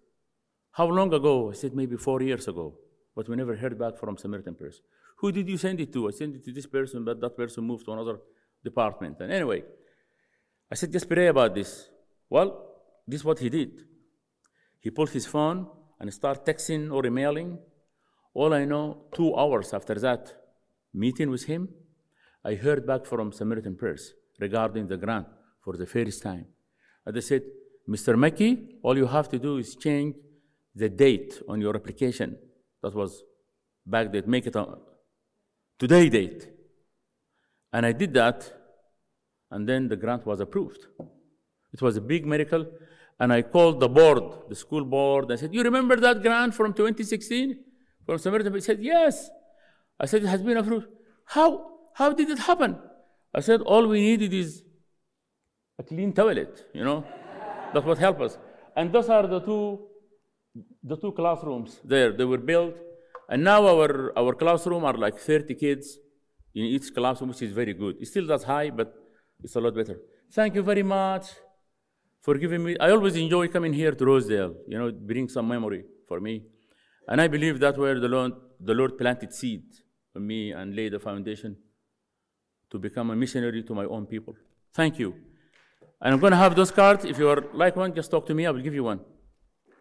How 0.71 0.87
long 0.87 1.13
ago? 1.13 1.51
I 1.51 1.53
said, 1.53 1.73
maybe 1.75 1.97
four 1.97 2.21
years 2.21 2.47
ago, 2.47 2.75
but 3.15 3.27
we 3.27 3.35
never 3.35 3.55
heard 3.55 3.77
back 3.77 3.97
from 3.97 4.17
Samaritan 4.17 4.55
Purse. 4.55 4.81
Who 5.17 5.31
did 5.31 5.49
you 5.49 5.57
send 5.57 5.81
it 5.81 5.91
to? 5.93 6.07
I 6.07 6.11
sent 6.11 6.35
it 6.35 6.45
to 6.45 6.53
this 6.53 6.65
person, 6.65 7.03
but 7.03 7.19
that 7.19 7.35
person 7.35 7.65
moved 7.65 7.85
to 7.85 7.91
another 7.91 8.19
department. 8.63 9.17
And 9.19 9.31
anyway, 9.31 9.63
I 10.71 10.75
said, 10.75 10.91
just 10.93 11.09
pray 11.09 11.27
about 11.27 11.53
this. 11.55 11.89
Well, 12.29 12.67
this 13.05 13.21
is 13.21 13.25
what 13.25 13.39
he 13.39 13.49
did. 13.49 13.71
He 14.79 14.91
pulled 14.91 15.09
his 15.09 15.25
phone 15.25 15.67
and 15.99 16.13
started 16.13 16.45
texting 16.45 16.93
or 16.93 17.05
emailing. 17.05 17.57
All 18.33 18.53
I 18.53 18.65
know, 18.65 19.05
two 19.13 19.35
hours 19.35 19.73
after 19.73 19.95
that 19.95 20.33
meeting 20.93 21.29
with 21.29 21.45
him, 21.45 21.69
I 22.43 22.55
heard 22.55 22.85
back 22.85 23.05
from 23.05 23.31
Samaritan 23.31 23.75
Purse 23.75 24.13
regarding 24.39 24.87
the 24.87 24.97
grant 24.97 25.27
for 25.63 25.75
the 25.75 25.85
first 25.85 26.23
time. 26.23 26.45
And 27.05 27.15
they 27.15 27.21
said, 27.21 27.43
Mr. 27.87 28.15
Makki, 28.15 28.75
all 28.83 28.97
you 28.97 29.07
have 29.07 29.29
to 29.29 29.39
do 29.39 29.57
is 29.57 29.75
change 29.75 30.15
the 30.75 30.89
date 30.89 31.41
on 31.49 31.59
your 31.59 31.75
application. 31.75 32.37
That 32.81 32.93
was 32.93 33.23
back 33.85 34.11
date, 34.11 34.27
make 34.27 34.45
it 34.45 34.55
a 34.55 34.77
today 35.77 36.09
date. 36.09 36.47
And 37.73 37.85
I 37.85 37.91
did 37.91 38.13
that, 38.13 38.51
and 39.51 39.67
then 39.67 39.87
the 39.87 39.95
grant 39.95 40.25
was 40.25 40.39
approved. 40.39 40.85
It 41.73 41.81
was 41.81 41.97
a 41.97 42.01
big 42.01 42.25
miracle. 42.25 42.65
And 43.19 43.33
I 43.33 43.41
called 43.41 43.79
the 43.79 43.89
board, 43.89 44.23
the 44.47 44.55
school 44.55 44.85
board. 44.85 45.31
I 45.31 45.35
said, 45.35 45.53
You 45.53 45.61
remember 45.61 45.97
that 45.97 46.21
grant 46.21 46.53
from 46.55 46.73
2016 46.73 47.59
from 48.09 48.17
Samaritan? 48.17 48.53
He 48.53 48.61
said, 48.61 48.79
Yes. 48.81 49.29
I 49.99 50.05
said, 50.05 50.23
It 50.23 50.27
has 50.35 50.41
been 50.41 50.57
approved. 50.57 50.87
How? 51.35 51.47
How 51.93 52.11
did 52.19 52.29
it 52.29 52.39
happen? 52.39 52.77
I 53.33 53.41
said, 53.41 53.61
All 53.61 53.87
we 53.87 54.01
needed 54.01 54.33
is 54.33 54.63
a 55.77 55.83
clean 55.83 56.11
toilet, 56.13 56.65
you 56.73 56.83
know? 56.83 56.99
that 57.73 57.85
would 57.85 57.99
help 57.99 58.19
us. 58.21 58.37
And 58.75 58.91
those 58.91 59.09
are 59.09 59.27
the 59.27 59.39
two, 59.41 59.79
the 60.83 60.97
two 60.97 61.11
classrooms 61.11 61.79
there. 61.83 62.11
They 62.11 62.25
were 62.25 62.43
built. 62.51 62.75
And 63.29 63.43
now 63.43 63.67
our, 63.67 64.17
our 64.17 64.33
classroom 64.33 64.85
are 64.85 64.97
like 65.05 65.19
30 65.19 65.53
kids 65.53 65.99
in 66.55 66.63
each 66.65 66.93
classroom, 66.95 67.29
which 67.29 67.43
is 67.43 67.51
very 67.51 67.73
good. 67.73 67.97
It's 67.99 68.09
still 68.09 68.25
that 68.27 68.43
high, 68.43 68.71
but 68.71 68.91
it's 69.43 69.55
a 69.55 69.61
lot 69.61 69.75
better. 69.75 69.97
Thank 70.31 70.55
you 70.55 70.63
very 70.63 70.81
much 70.81 71.25
for 72.21 72.35
giving 72.35 72.63
me. 72.63 72.75
I 72.79 72.89
always 72.89 73.15
enjoy 73.15 73.49
coming 73.49 73.73
here 73.73 73.91
to 73.91 74.03
Rosedale, 74.03 74.55
you 74.67 74.79
know, 74.79 74.91
bring 74.91 75.29
some 75.29 75.47
memory 75.47 75.83
for 76.07 76.19
me. 76.19 76.43
And 77.09 77.19
I 77.19 77.27
believe 77.27 77.59
that's 77.59 77.77
where 77.77 77.99
the 77.99 78.07
Lord, 78.07 78.33
the 78.59 78.75
Lord 78.75 78.95
planted 78.95 79.33
seed 79.33 79.63
for 80.13 80.19
me 80.19 80.51
and 80.51 80.75
laid 80.75 80.93
the 80.93 80.99
foundation 80.99 81.57
to 82.69 82.77
become 82.77 83.09
a 83.09 83.15
missionary 83.15 83.63
to 83.63 83.73
my 83.73 83.85
own 83.85 84.05
people. 84.05 84.35
Thank 84.73 84.99
you. 84.99 85.15
And 86.01 86.13
I'm 86.13 86.19
going 86.19 86.31
to 86.31 86.37
have 86.37 86.55
those 86.55 86.69
cards. 86.69 87.05
If 87.05 87.17
you 87.17 87.27
are 87.29 87.43
like 87.51 87.75
one, 87.75 87.95
just 87.95 88.11
talk 88.11 88.27
to 88.27 88.35
me. 88.35 88.45
I 88.45 88.51
will 88.51 88.61
give 88.61 88.75
you 88.75 88.83
one. 88.83 88.99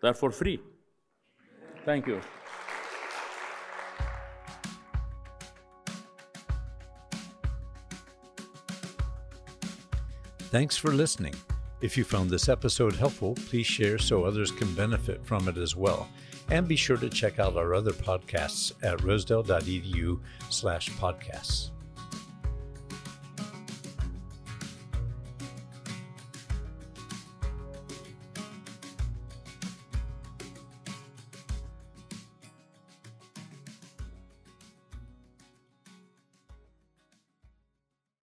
They're 0.01 0.15
for 0.15 0.31
free. 0.31 0.59
Thank 1.85 2.07
you. 2.07 2.19
Thanks 10.51 10.79
for 10.79 10.91
listening. 10.91 11.35
If 11.83 11.99
you 11.99 12.05
found 12.05 12.31
this 12.31 12.49
episode 12.49 12.97
helpful, 12.97 13.35
please 13.35 13.67
share 13.67 13.99
so 13.99 14.25
others 14.25 14.51
can 14.51 14.75
benefit 14.75 15.27
from 15.27 15.47
it 15.47 15.59
as 15.59 15.77
well. 15.77 16.09
And 16.51 16.67
be 16.67 16.77
sure 16.77 16.97
to 16.97 17.11
check 17.11 17.39
out 17.39 17.57
our 17.57 17.75
other 17.75 17.93
podcasts 17.93 18.73
at 18.83 19.03
rosedale.edu 19.03 20.19
slash 20.49 20.91
podcasts. 20.91 21.71